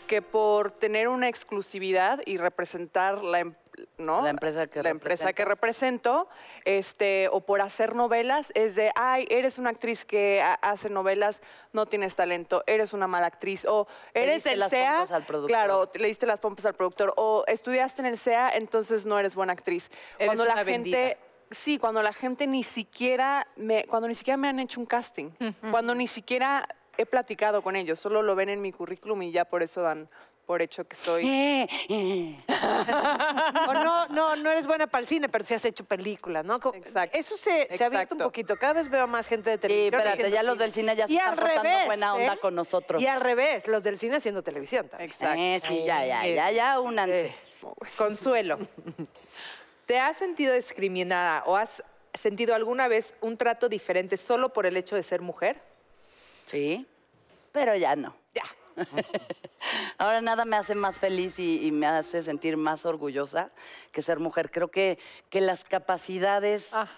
que 0.06 0.22
por 0.22 0.70
tener 0.70 1.08
una 1.08 1.28
exclusividad 1.28 2.22
y 2.24 2.38
representar 2.38 3.22
la, 3.22 3.40
em- 3.40 3.54
¿no? 3.98 4.22
La 4.22 4.30
empresa 4.30 4.66
que 4.66 4.82
la 4.82 4.90
empresa 4.90 5.32
que 5.32 5.44
represento, 5.44 6.28
este, 6.64 7.28
o 7.32 7.40
por 7.40 7.60
hacer 7.60 7.94
novelas, 7.94 8.52
es 8.54 8.74
de, 8.74 8.92
ay, 8.94 9.26
eres 9.30 9.58
una 9.58 9.70
actriz 9.70 10.04
que 10.04 10.42
ha- 10.42 10.54
hace 10.54 10.90
novelas, 10.90 11.42
no 11.72 11.86
tienes 11.86 12.16
talento, 12.16 12.62
eres 12.66 12.92
una 12.92 13.06
mala 13.06 13.26
actriz, 13.26 13.64
o 13.64 13.86
eres 14.14 14.46
el 14.46 14.58
las 14.58 14.70
SEA, 14.70 14.92
pompas 14.98 15.10
al 15.12 15.24
productor. 15.26 15.48
claro, 15.50 15.90
le 15.94 16.06
diste 16.08 16.26
las 16.26 16.40
pompas 16.40 16.66
al 16.66 16.74
productor, 16.74 17.12
o 17.16 17.44
estudiaste 17.46 18.00
en 18.02 18.06
el 18.06 18.18
SEA, 18.18 18.50
entonces 18.56 19.06
no 19.06 19.18
eres 19.18 19.34
buena 19.34 19.52
actriz. 19.52 19.90
Eres 20.18 20.26
cuando 20.28 20.44
la 20.44 20.56
gente, 20.64 20.70
vendida. 20.72 21.16
sí, 21.50 21.78
cuando 21.78 22.02
la 22.02 22.12
gente 22.12 22.46
ni 22.46 22.62
siquiera 22.64 23.46
me, 23.56 23.84
cuando 23.84 24.08
ni 24.08 24.14
siquiera 24.14 24.36
me 24.36 24.48
han 24.48 24.60
hecho 24.60 24.80
un 24.80 24.86
casting, 24.86 25.30
cuando 25.70 25.94
ni 25.94 26.06
siquiera 26.06 26.66
he 26.96 27.06
platicado 27.06 27.62
con 27.62 27.76
ellos, 27.76 27.98
solo 27.98 28.20
lo 28.22 28.34
ven 28.34 28.48
en 28.50 28.60
mi 28.60 28.72
currículum 28.72 29.22
y 29.22 29.30
ya 29.32 29.44
por 29.46 29.62
eso 29.62 29.80
dan 29.82 30.08
por 30.50 30.62
hecho 30.62 30.84
que 30.84 30.96
soy. 30.96 31.22
O 33.68 33.72
no, 33.72 34.08
no, 34.08 34.34
no 34.34 34.50
eres 34.50 34.66
buena 34.66 34.88
para 34.88 35.02
el 35.02 35.06
cine, 35.06 35.28
pero 35.28 35.44
sí 35.44 35.54
has 35.54 35.64
hecho 35.64 35.84
películas, 35.84 36.44
¿no? 36.44 36.56
Exacto. 36.74 37.16
Eso 37.16 37.36
se, 37.36 37.68
se 37.70 37.84
ha 37.84 37.86
abierto 37.86 38.16
un 38.16 38.22
poquito. 38.22 38.56
Cada 38.56 38.72
vez 38.72 38.90
veo 38.90 39.06
más 39.06 39.28
gente 39.28 39.50
de 39.50 39.56
Sí, 39.56 39.60
televisión. 39.60 39.94
espérate, 39.94 40.10
haciendo 40.10 40.34
ya 40.34 40.42
los 40.42 40.58
del 40.58 40.72
cine 40.72 40.96
ya 40.96 41.06
se 41.06 41.12
Y 41.12 41.18
están 41.18 41.34
al 41.34 41.38
portando 41.38 41.62
revés, 41.62 41.86
buena 41.86 42.14
onda 42.14 42.32
¿eh? 42.32 42.38
con 42.40 42.56
nosotros. 42.56 43.00
Y 43.00 43.06
al 43.06 43.20
revés, 43.20 43.68
los 43.68 43.84
del 43.84 43.96
cine 44.00 44.16
haciendo 44.16 44.42
televisión 44.42 44.88
también. 44.88 45.08
Exacto. 45.10 45.40
Eh, 45.40 45.60
sí, 45.62 45.84
ya, 45.86 46.04
ya, 46.04 46.26
ya, 46.26 46.50
ya, 46.50 46.80
únanse. 46.80 47.32
Consuelo, 47.96 48.58
¿te 49.86 50.00
has 50.00 50.16
sentido 50.16 50.52
discriminada 50.54 51.44
o 51.46 51.54
has 51.54 51.80
sentido 52.12 52.56
alguna 52.56 52.88
vez 52.88 53.14
un 53.20 53.36
trato 53.36 53.68
diferente 53.68 54.16
solo 54.16 54.52
por 54.52 54.66
el 54.66 54.76
hecho 54.76 54.96
de 54.96 55.04
ser 55.04 55.20
mujer? 55.20 55.60
Sí, 56.46 56.88
pero 57.52 57.76
ya 57.76 57.94
no. 57.94 58.16
Ya. 58.34 58.42
Ahora 59.98 60.20
nada 60.20 60.44
me 60.44 60.56
hace 60.56 60.74
más 60.74 60.98
feliz 60.98 61.38
y, 61.38 61.66
y 61.66 61.72
me 61.72 61.86
hace 61.86 62.22
sentir 62.22 62.56
más 62.56 62.86
orgullosa 62.86 63.50
que 63.92 64.02
ser 64.02 64.18
mujer. 64.18 64.50
Creo 64.50 64.68
que, 64.68 64.98
que 65.28 65.40
las 65.40 65.64
capacidades 65.64 66.70
Ah. 66.72 66.88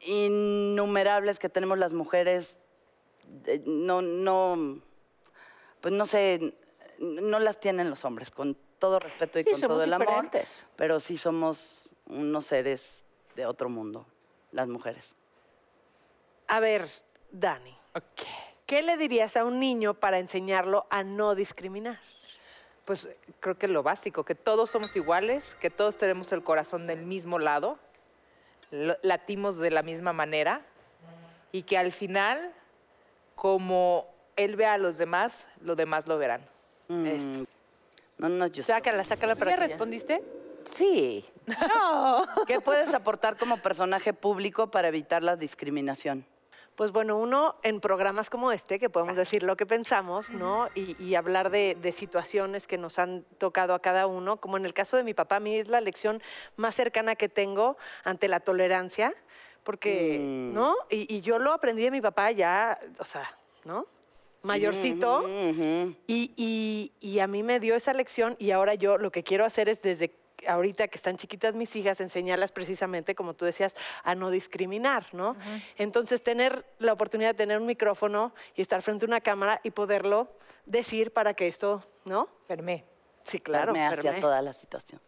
innumerables 0.00 1.38
que 1.38 1.48
tenemos 1.48 1.78
las 1.78 1.92
mujeres, 1.92 2.58
eh, 3.46 3.62
no, 3.66 4.00
no, 4.02 4.80
pues 5.80 5.92
no 5.94 6.06
sé, 6.06 6.54
no 6.98 7.38
las 7.38 7.60
tienen 7.60 7.90
los 7.90 8.04
hombres, 8.04 8.30
con 8.30 8.56
todo 8.78 8.98
respeto 8.98 9.38
y 9.38 9.44
Sí, 9.44 9.50
con 9.52 9.60
todo 9.62 9.82
el 9.84 9.92
amor. 9.92 10.30
Pero 10.76 11.00
sí 11.00 11.16
somos 11.16 11.94
unos 12.06 12.46
seres 12.46 13.04
de 13.36 13.46
otro 13.46 13.68
mundo, 13.68 14.06
las 14.52 14.68
mujeres. 14.68 15.14
A 16.48 16.58
ver, 16.60 16.88
Dani, 17.30 17.74
¿qué 18.70 18.82
le 18.82 18.96
dirías 18.96 19.36
a 19.36 19.44
un 19.44 19.58
niño 19.58 19.94
para 19.94 20.20
enseñarlo 20.20 20.86
a 20.90 21.02
no 21.02 21.34
discriminar? 21.34 21.98
Pues 22.84 23.08
creo 23.40 23.58
que 23.58 23.66
lo 23.66 23.82
básico, 23.82 24.22
que 24.22 24.36
todos 24.36 24.70
somos 24.70 24.94
iguales, 24.94 25.56
que 25.56 25.70
todos 25.70 25.96
tenemos 25.96 26.30
el 26.30 26.44
corazón 26.44 26.86
del 26.86 27.04
mismo 27.04 27.40
lado, 27.40 27.80
latimos 29.02 29.58
de 29.58 29.70
la 29.72 29.82
misma 29.82 30.12
manera 30.12 30.60
y 31.50 31.64
que 31.64 31.76
al 31.78 31.90
final, 31.90 32.52
como 33.34 34.06
él 34.36 34.54
ve 34.54 34.66
a 34.66 34.78
los 34.78 34.98
demás, 34.98 35.48
los 35.62 35.76
demás 35.76 36.06
lo 36.06 36.16
verán. 36.16 36.42
Es- 36.88 37.24
Mm, 37.40 37.44
No, 38.18 38.28
no, 38.28 38.46
yo. 38.46 38.62
Sácala, 38.62 39.02
sácala 39.02 39.34
¿Tú 39.34 39.40
para 39.40 39.50
ya 39.52 39.56
respondiste? 39.56 40.22
Sí. 40.74 41.24
¿Qué 42.46 42.60
puedes 42.60 42.94
aportar 42.94 43.36
como 43.36 43.56
personaje 43.56 44.12
público 44.12 44.70
para 44.70 44.86
evitar 44.88 45.24
la 45.24 45.34
discriminación? 45.34 46.24
Pues 46.80 46.92
bueno, 46.92 47.18
uno 47.18 47.56
en 47.62 47.78
programas 47.78 48.30
como 48.30 48.52
este, 48.52 48.78
que 48.78 48.88
podemos 48.88 49.14
decir 49.14 49.42
lo 49.42 49.54
que 49.54 49.66
pensamos, 49.66 50.30
¿no? 50.30 50.66
Y, 50.74 50.96
y 50.98 51.14
hablar 51.14 51.50
de, 51.50 51.76
de 51.78 51.92
situaciones 51.92 52.66
que 52.66 52.78
nos 52.78 52.98
han 52.98 53.26
tocado 53.36 53.74
a 53.74 53.80
cada 53.80 54.06
uno, 54.06 54.38
como 54.38 54.56
en 54.56 54.64
el 54.64 54.72
caso 54.72 54.96
de 54.96 55.04
mi 55.04 55.12
papá, 55.12 55.36
a 55.36 55.40
mí 55.40 55.56
es 55.58 55.68
la 55.68 55.82
lección 55.82 56.22
más 56.56 56.74
cercana 56.74 57.16
que 57.16 57.28
tengo 57.28 57.76
ante 58.02 58.28
la 58.28 58.40
tolerancia, 58.40 59.12
porque, 59.62 60.16
Mm. 60.22 60.54
¿no? 60.54 60.74
Y, 60.88 61.14
y 61.14 61.20
yo 61.20 61.38
lo 61.38 61.52
aprendí 61.52 61.82
de 61.82 61.90
mi 61.90 62.00
papá 62.00 62.30
ya, 62.30 62.80
o 62.98 63.04
sea, 63.04 63.28
¿no? 63.66 63.86
Mayorcito. 64.40 65.18
Ujú. 65.18 65.94
Y, 66.06 66.32
y- 66.34 66.92
y 66.98 67.18
a 67.18 67.26
mí 67.26 67.42
me 67.42 67.60
dio 67.60 67.74
esa 67.74 67.92
lección 67.92 68.36
y 68.38 68.52
ahora 68.52 68.72
yo 68.74 68.96
lo 68.96 69.12
que 69.12 69.22
quiero 69.22 69.44
hacer 69.44 69.68
es 69.68 69.82
desde 69.82 70.12
ahorita 70.46 70.88
que 70.88 70.96
están 70.96 71.16
chiquitas 71.16 71.54
mis 71.54 71.74
hijas, 71.76 72.00
enseñarlas 72.00 72.52
precisamente, 72.52 73.14
como 73.14 73.34
tú 73.34 73.44
decías, 73.44 73.76
a 74.02 74.14
no 74.14 74.30
discriminar, 74.30 75.06
¿no? 75.12 75.36
Entonces, 75.76 76.22
tener 76.22 76.64
la 76.78 76.92
oportunidad 76.92 77.30
de 77.30 77.34
tener 77.34 77.58
un 77.58 77.66
micrófono 77.66 78.32
y 78.54 78.62
estar 78.62 78.82
frente 78.82 79.06
a 79.06 79.08
una 79.08 79.20
cámara 79.20 79.60
y 79.62 79.70
poderlo 79.70 80.32
decir 80.66 81.12
para 81.12 81.34
que 81.34 81.48
esto, 81.48 81.84
¿no? 82.04 82.28
Fermé. 82.46 82.84
Sí, 83.22 83.38
claro. 83.38 83.72
Me 83.72 83.84
hacia 83.86 84.18
toda 84.18 84.40
la 84.40 84.52
situación. 84.52 85.00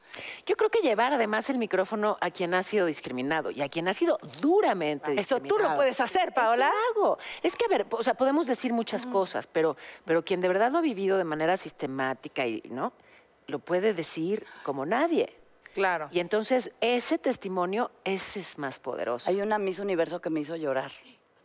Yo 0.45 0.55
creo 0.57 0.71
que 0.71 0.81
llevar 0.81 1.15
además 1.15 1.49
el 1.49 1.57
micrófono 1.59 2.19
a 2.21 2.31
quien 2.31 2.53
ha 2.53 2.63
sido 2.63 2.87
discriminado 2.87 3.51
y 3.51 3.63
a 3.63 3.69
quien 3.69 3.89
ha 3.89 3.95
sido 3.95 4.19
duramente 4.41 5.19
Eso 5.19 5.37
tú 5.37 5.43
lo 5.43 5.45
discriminado. 5.45 5.77
puedes 5.77 6.01
hacer, 6.01 6.35
Paola. 6.35 6.67
Eso 6.67 7.01
hago. 7.01 7.19
Es 7.43 7.57
que, 7.57 7.65
a 7.65 7.69
ver, 7.69 7.87
o 7.91 8.03
sea, 8.03 8.15
podemos 8.15 8.47
decir 8.47 8.73
muchas 8.73 9.07
cosas, 9.07 9.47
pero, 9.47 9.77
pero 10.05 10.23
quien 10.25 10.41
de 10.43 10.49
verdad 10.49 10.71
lo 10.71 10.79
ha 10.79 10.83
vivido 10.83 11.17
de 11.17 11.25
manera 11.25 11.57
sistemática 11.57 12.47
y, 12.47 12.63
¿no? 12.69 12.93
Lo 13.47 13.59
puede 13.59 13.95
decir 13.95 14.45
como 14.63 14.87
nadie. 14.87 15.33
Claro. 15.75 16.09
Y 16.13 16.21
entonces 16.21 16.71
ese 16.81 17.19
testimonio, 17.19 17.91
ese 18.05 18.41
es 18.41 18.59
más 18.59 18.79
poderoso. 18.79 19.31
Hay 19.31 19.41
una 19.41 19.59
Miss 19.59 19.79
Universo 19.79 20.21
que 20.21 20.31
me 20.31 20.41
hizo 20.41 20.57
llorar. 20.57 20.93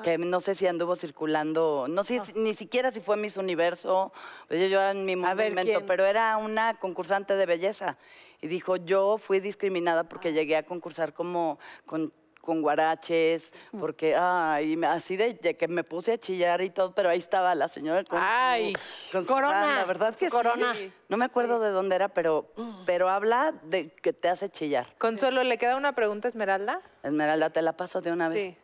Que 0.03 0.19
no 0.19 0.39
sé 0.41 0.53
si 0.53 0.67
anduvo 0.67 0.95
circulando, 0.95 1.87
no 1.89 2.03
sé 2.03 2.21
ni 2.35 2.53
siquiera 2.53 2.91
si 2.91 2.99
fue 2.99 3.17
Miss 3.17 3.35
Universo, 3.35 4.13
pues 4.47 4.61
yo, 4.61 4.67
yo 4.67 4.89
en 4.89 5.05
mi 5.05 5.15
momento, 5.15 5.87
pero 5.87 6.05
era 6.05 6.37
una 6.37 6.77
concursante 6.77 7.35
de 7.35 7.47
belleza. 7.47 7.97
Y 8.39 8.47
dijo, 8.47 8.75
yo 8.75 9.17
fui 9.17 9.39
discriminada 9.39 10.03
porque 10.03 10.33
llegué 10.33 10.55
a 10.55 10.63
concursar 10.63 11.13
como 11.13 11.57
con, 11.87 12.13
con 12.47 12.61
guaraches, 12.61 13.51
porque, 13.77 14.15
ay, 14.15 14.77
me- 14.77 14.87
así 14.87 15.17
de, 15.17 15.33
de 15.33 15.57
que 15.57 15.67
me 15.67 15.83
puse 15.83 16.13
a 16.13 16.17
chillar 16.17 16.61
y 16.61 16.69
todo, 16.69 16.93
pero 16.95 17.09
ahí 17.09 17.19
estaba 17.19 17.53
la 17.55 17.67
señora 17.67 18.05
con, 18.05 18.17
su- 18.17 18.25
Ay, 18.25 18.73
con 19.11 19.23
su 19.23 19.27
Corona, 19.27 19.51
banda, 19.65 19.83
¿verdad 19.85 20.15
que 20.15 20.25
sí? 20.27 20.31
Corona. 20.31 20.73
No 21.09 21.17
me 21.17 21.25
acuerdo 21.25 21.59
de 21.59 21.71
dónde 21.71 21.97
era, 21.97 22.07
pero, 22.07 22.47
pero 22.85 23.09
habla 23.09 23.51
de 23.63 23.89
que 23.89 24.13
te 24.13 24.29
hace 24.29 24.49
chillar. 24.49 24.87
Consuelo, 24.97 25.43
¿le 25.43 25.57
queda 25.57 25.75
una 25.75 25.91
pregunta 25.93 26.27
a 26.27 26.29
Esmeralda? 26.29 26.79
Esmeralda, 27.03 27.49
te 27.49 27.61
la 27.61 27.73
paso 27.73 27.99
de 27.99 28.13
una 28.13 28.29
vez. 28.29 28.41
Sí. 28.41 28.57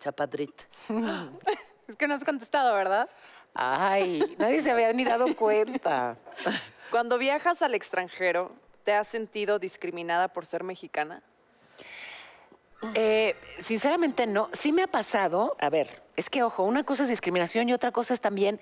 Chapadrit. 0.00 0.60
Es 1.88 1.96
que 1.96 2.06
no 2.08 2.14
has 2.14 2.24
contestado, 2.24 2.74
¿verdad? 2.74 3.08
Ay, 3.54 4.20
nadie 4.36 4.60
se 4.60 4.70
había 4.72 4.92
ni 4.92 5.04
dado 5.04 5.34
cuenta. 5.36 6.16
Cuando 6.90 7.16
viajas 7.18 7.62
al 7.62 7.74
extranjero, 7.74 8.50
¿te 8.82 8.92
has 8.92 9.06
sentido 9.08 9.58
discriminada 9.58 10.28
por 10.28 10.44
ser 10.44 10.64
mexicana? 10.64 11.22
Eh, 12.94 13.34
sinceramente 13.58 14.26
no. 14.26 14.48
Sí 14.52 14.72
me 14.72 14.82
ha 14.82 14.86
pasado. 14.86 15.56
A 15.60 15.68
ver, 15.70 16.02
es 16.16 16.30
que 16.30 16.42
ojo, 16.42 16.62
una 16.64 16.84
cosa 16.84 17.02
es 17.02 17.08
discriminación 17.08 17.68
y 17.68 17.72
otra 17.72 17.92
cosa 17.92 18.14
es 18.14 18.20
también 18.20 18.60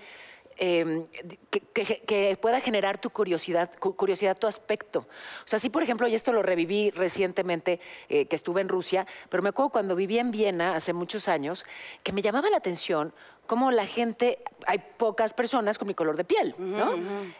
eh, 0.59 1.03
que, 1.51 1.61
que- 1.61 1.99
que 1.99 2.35
pueda 2.41 2.59
generar 2.59 2.97
tu 2.99 3.11
curiosidad, 3.11 3.69
cu- 3.79 3.95
curiosidad 3.95 4.35
tu 4.35 4.47
aspecto. 4.47 5.01
O 5.45 5.47
sea, 5.47 5.59
sí, 5.59 5.69
por 5.69 5.83
ejemplo, 5.83 6.07
y 6.07 6.15
esto 6.15 6.33
lo 6.33 6.41
reviví 6.41 6.89
recientemente, 6.89 7.79
eh, 8.09 8.25
que 8.25 8.35
estuve 8.35 8.61
en 8.61 8.69
Rusia, 8.69 9.05
pero 9.29 9.43
me 9.43 9.49
acuerdo 9.49 9.69
cuando 9.69 9.95
viví 9.95 10.17
en 10.17 10.31
Viena 10.31 10.75
hace 10.75 10.93
muchos 10.93 11.27
años, 11.27 11.63
que 12.01 12.11
me 12.11 12.23
llamaba 12.23 12.49
la 12.49 12.57
atención 12.57 13.13
cómo 13.45 13.69
la 13.69 13.85
gente, 13.85 14.39
hay 14.65 14.79
pocas 14.97 15.33
personas 15.35 15.77
con 15.77 15.87
mi 15.87 15.93
color 15.93 16.17
de 16.17 16.23
piel, 16.23 16.55
¿no? 16.57 16.91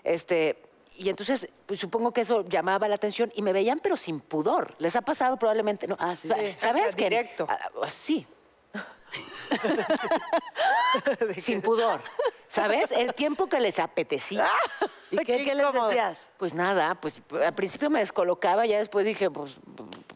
Este. 0.03 0.61
Y 0.97 1.09
entonces, 1.09 1.47
pues 1.65 1.79
supongo 1.79 2.11
que 2.11 2.21
eso 2.21 2.43
llamaba 2.47 2.87
la 2.87 2.95
atención 2.95 3.31
y 3.35 3.43
me 3.43 3.53
veían, 3.53 3.79
pero 3.79 3.95
sin 3.97 4.19
pudor. 4.19 4.75
¿Les 4.79 4.95
ha 4.95 5.01
pasado 5.01 5.37
probablemente? 5.37 5.87
¿no? 5.87 5.95
Ah, 5.99 6.15
sí. 6.15 6.27
¿Sabes 6.55 6.95
directo. 6.95 7.45
Ah, 7.47 7.59
ah, 7.83 7.89
sí. 7.89 8.25
Sin 11.41 11.61
pudor. 11.61 12.01
¿Sabes? 12.47 12.91
El 12.91 13.13
tiempo 13.13 13.47
que 13.47 13.59
les 13.59 13.77
apetecía. 13.79 14.47
¿Y 15.11 15.17
qué, 15.19 15.43
qué 15.43 15.55
les 15.55 15.73
decías? 15.73 16.27
Pues 16.37 16.53
nada, 16.53 16.95
pues 16.95 17.21
al 17.43 17.53
principio 17.53 17.89
me 17.89 17.99
descolocaba, 17.99 18.65
ya 18.65 18.77
después 18.77 19.05
dije, 19.05 19.29
pues, 19.31 19.51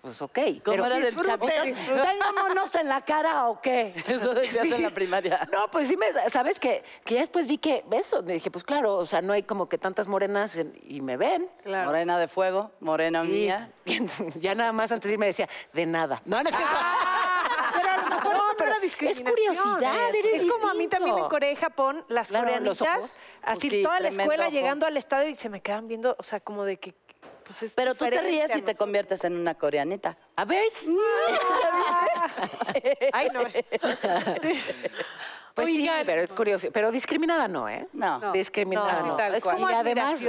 pues 0.01 0.21
ok. 0.21 0.33
¿Cómo 0.37 0.61
Pero 0.63 0.85
era 0.85 0.95
del 0.95 1.05
disfruten. 1.05 1.39
chavito? 1.39 1.79
¿Tengo 1.85 2.33
monos 2.41 2.75
en 2.75 2.87
la 2.89 3.01
cara 3.01 3.47
o 3.47 3.61
qué? 3.61 3.93
Eso 4.07 4.33
decías 4.33 4.65
en 4.65 4.83
la 4.83 4.89
primaria. 4.89 5.47
No, 5.51 5.69
pues 5.71 5.87
sí, 5.87 5.95
me, 5.97 6.07
¿sabes 6.29 6.59
que 6.59 6.83
Que 7.05 7.15
ya 7.15 7.19
después 7.21 7.47
vi 7.47 7.57
que 7.57 7.85
eso, 7.91 8.21
me 8.23 8.33
dije, 8.33 8.51
pues 8.51 8.63
claro, 8.65 8.95
o 8.95 9.05
sea, 9.05 9.21
no 9.21 9.31
hay 9.33 9.43
como 9.43 9.69
que 9.69 9.77
tantas 9.77 10.07
morenas 10.07 10.55
en- 10.57 10.77
y 10.83 10.99
me 11.01 11.15
ven. 11.17 11.49
Morena 11.65 12.17
de 12.17 12.27
fuego, 12.27 12.71
morena 12.81 13.21
Sí. 13.23 13.27
mía. 13.29 13.71
ya 14.35 14.55
nada 14.55 14.71
más 14.73 14.91
antes 14.91 15.09
sí 15.11 15.17
me 15.17 15.27
decía, 15.27 15.47
de 15.73 15.85
nada. 15.85 16.21
No, 16.25 16.41
no, 16.43 16.49
es 16.49 16.55
que- 16.55 16.63
Pero 17.73 17.89
a 17.89 17.97
lo 17.97 18.15
mejor 18.15 18.35
es 18.99 19.21
curiosidad, 19.21 20.15
eres 20.15 20.43
Es 20.43 20.51
como 20.51 20.69
a 20.69 20.73
mí 20.73 20.87
también 20.87 21.17
en 21.17 21.27
Corea 21.29 21.51
y 21.51 21.55
Japón, 21.55 22.03
las 22.09 22.29
Claro, 22.29 22.45
coreanitas, 22.47 23.15
así 23.41 23.69
Sí, 23.69 23.83
toda 23.83 23.99
la 23.99 24.09
escuela 24.09 24.45
ojo. 24.45 24.51
llegando 24.53 24.85
al 24.85 24.97
estadio 24.97 25.29
y 25.29 25.35
se 25.35 25.49
me 25.49 25.61
quedan 25.61 25.87
viendo, 25.87 26.15
o 26.17 26.23
sea, 26.23 26.39
como 26.39 26.65
de 26.65 26.77
que... 26.77 26.93
Pues 27.45 27.63
es 27.63 27.73
Pero 27.75 27.95
tú 27.95 28.05
te 28.05 28.21
ríes 28.21 28.55
y 28.55 28.61
te 28.61 28.75
conviertes 28.75 29.23
en 29.25 29.35
una 29.35 29.55
coreanita. 29.55 30.17
A 30.37 30.45
ver. 30.45 30.63
Ay, 33.13 33.27
no. 33.33 33.41
Pues 35.53 35.67
sí, 35.67 35.81
Oigan. 35.81 36.05
pero 36.05 36.21
es 36.21 36.31
curioso. 36.31 36.67
Pero 36.71 36.91
discriminada 36.91 37.47
no, 37.47 37.67
¿eh? 37.67 37.87
No. 37.93 38.31
Discriminada 38.31 39.01
No, 39.01 39.07
no. 39.07 39.15
tal 39.17 39.35
Es 39.35 39.43
cual. 39.43 39.55
como 39.57 39.69
y 39.69 39.73
además, 39.73 40.21
y 40.21 40.27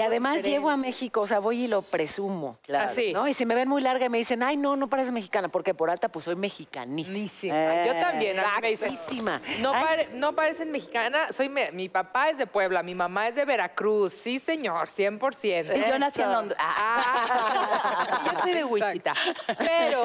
además 0.00 0.34
diferente. 0.36 0.50
llevo 0.50 0.70
a 0.70 0.76
México, 0.76 1.20
o 1.22 1.26
sea, 1.26 1.38
voy 1.38 1.64
y 1.64 1.68
lo 1.68 1.82
presumo. 1.82 2.58
Claro. 2.62 2.90
Así. 2.90 3.12
¿no? 3.12 3.26
Y 3.28 3.34
si 3.34 3.46
me 3.46 3.54
ven 3.54 3.68
muy 3.68 3.80
larga 3.82 4.06
y 4.06 4.08
me 4.08 4.18
dicen, 4.18 4.42
ay, 4.42 4.56
no, 4.56 4.76
no 4.76 4.88
pareces 4.88 5.12
mexicana, 5.12 5.48
porque 5.48 5.74
por 5.74 5.90
alta, 5.90 6.08
pues 6.08 6.24
soy 6.26 6.36
mexicanísima. 6.36 7.84
Yo 7.86 7.94
también. 7.96 8.38
A 8.38 8.42
mí 8.42 8.48
me 8.62 8.68
dicen, 8.70 8.90
Guapísima. 8.94 9.40
no, 9.60 9.72
Ay, 9.74 9.84
pare- 9.84 10.08
no 10.14 10.34
parecen 10.34 10.70
mexicana. 10.70 11.32
Soy 11.32 11.48
me- 11.48 11.72
mi 11.72 11.88
papá 11.88 12.28
es 12.30 12.38
de 12.38 12.46
Puebla, 12.46 12.82
mi 12.82 12.94
mamá 12.94 13.28
es 13.28 13.34
de 13.34 13.44
Veracruz. 13.44 14.12
Sí, 14.12 14.38
señor, 14.38 14.88
100%. 14.88 15.74
Y 15.76 15.88
yo 15.90 15.98
nací 15.98 16.20
en 16.22 16.28
Honduras. 16.28 16.62
Ah, 16.66 18.20
yo 18.34 18.40
soy 18.40 18.52
de 18.52 18.64
Wichita. 18.64 19.14
Pero 19.58 20.04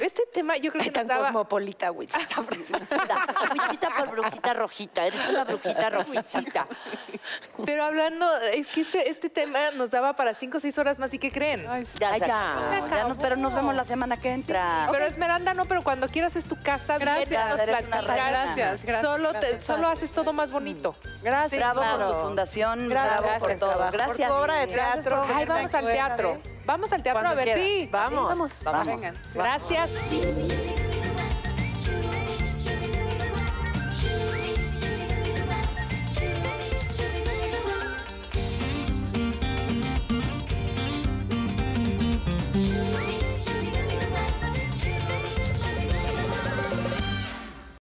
este 0.00 0.22
tema 0.32 0.56
yo 0.56 0.70
creo 0.72 0.82
ay, 0.82 0.88
que 0.88 0.92
tan 0.92 1.06
nos 1.06 1.16
daba... 1.16 1.26
cosmopolita, 1.28 1.88
güey. 1.90 2.08
Brujita 3.60 3.88
por 3.96 4.10
brujita 4.10 4.54
rojita. 4.54 5.06
Eres 5.06 5.28
una 5.28 5.44
brujita 5.44 5.90
rojita. 5.90 6.66
Pero 7.64 7.84
hablando, 7.84 8.26
es 8.52 8.68
que 8.68 8.80
este, 8.80 9.10
este 9.10 9.30
tema 9.30 9.70
nos 9.72 9.90
daba 9.90 10.14
para 10.14 10.34
cinco 10.34 10.56
o 10.58 10.60
seis 10.60 10.76
horas 10.78 10.98
más. 10.98 11.12
¿Y 11.14 11.18
qué 11.18 11.30
creen? 11.30 11.62
Ya, 11.98 12.10
Ay, 12.12 12.20
ya. 12.20 12.86
Ya 12.90 13.04
nos- 13.04 13.16
pero 13.18 13.36
nos 13.36 13.54
vemos 13.54 13.74
la 13.76 13.84
semana 13.84 14.16
que 14.18 14.32
entra. 14.32 14.88
Pero 14.90 15.04
Esmeralda 15.04 15.54
no, 15.54 15.64
pero 15.66 15.82
cuando 15.82 16.08
quieras 16.08 16.36
es 16.36 16.46
tu 16.46 16.60
casa. 16.62 16.98
Gracias. 16.98 17.56
Gracias, 17.66 18.84
gracias, 18.84 19.00
Solo, 19.00 19.32
te- 19.32 19.38
gracias. 19.40 19.64
solo 19.64 19.88
haces 19.88 20.12
todo 20.12 20.32
más 20.32 20.50
bonito. 20.50 20.94
Gracias. 21.22 21.58
Bravo 21.60 21.80
claro. 21.80 22.06
por 22.06 22.14
tu 22.16 22.22
fundación, 22.22 22.88
Gracias, 22.88 23.20
bravo 23.20 23.38
por 23.38 23.54
todo. 23.58 23.90
Gracias. 23.92 24.28
Por 24.28 24.38
tu 24.38 24.42
obra 24.42 24.54
de 24.56 24.66
teatro. 24.68 25.22
por 25.22 25.32
Ay, 25.36 25.44
vamos 25.46 25.74
al 25.74 25.86
teatro. 25.86 26.38
Vamos 26.66 26.92
al 26.92 27.02
teatro 27.02 27.28
a 27.28 27.34
ver. 27.34 27.44
quieras. 27.44 27.62
Sí. 27.62 27.88
Vamos. 27.90 28.50
Vamos. 28.64 29.00
Gracias. 29.34 29.90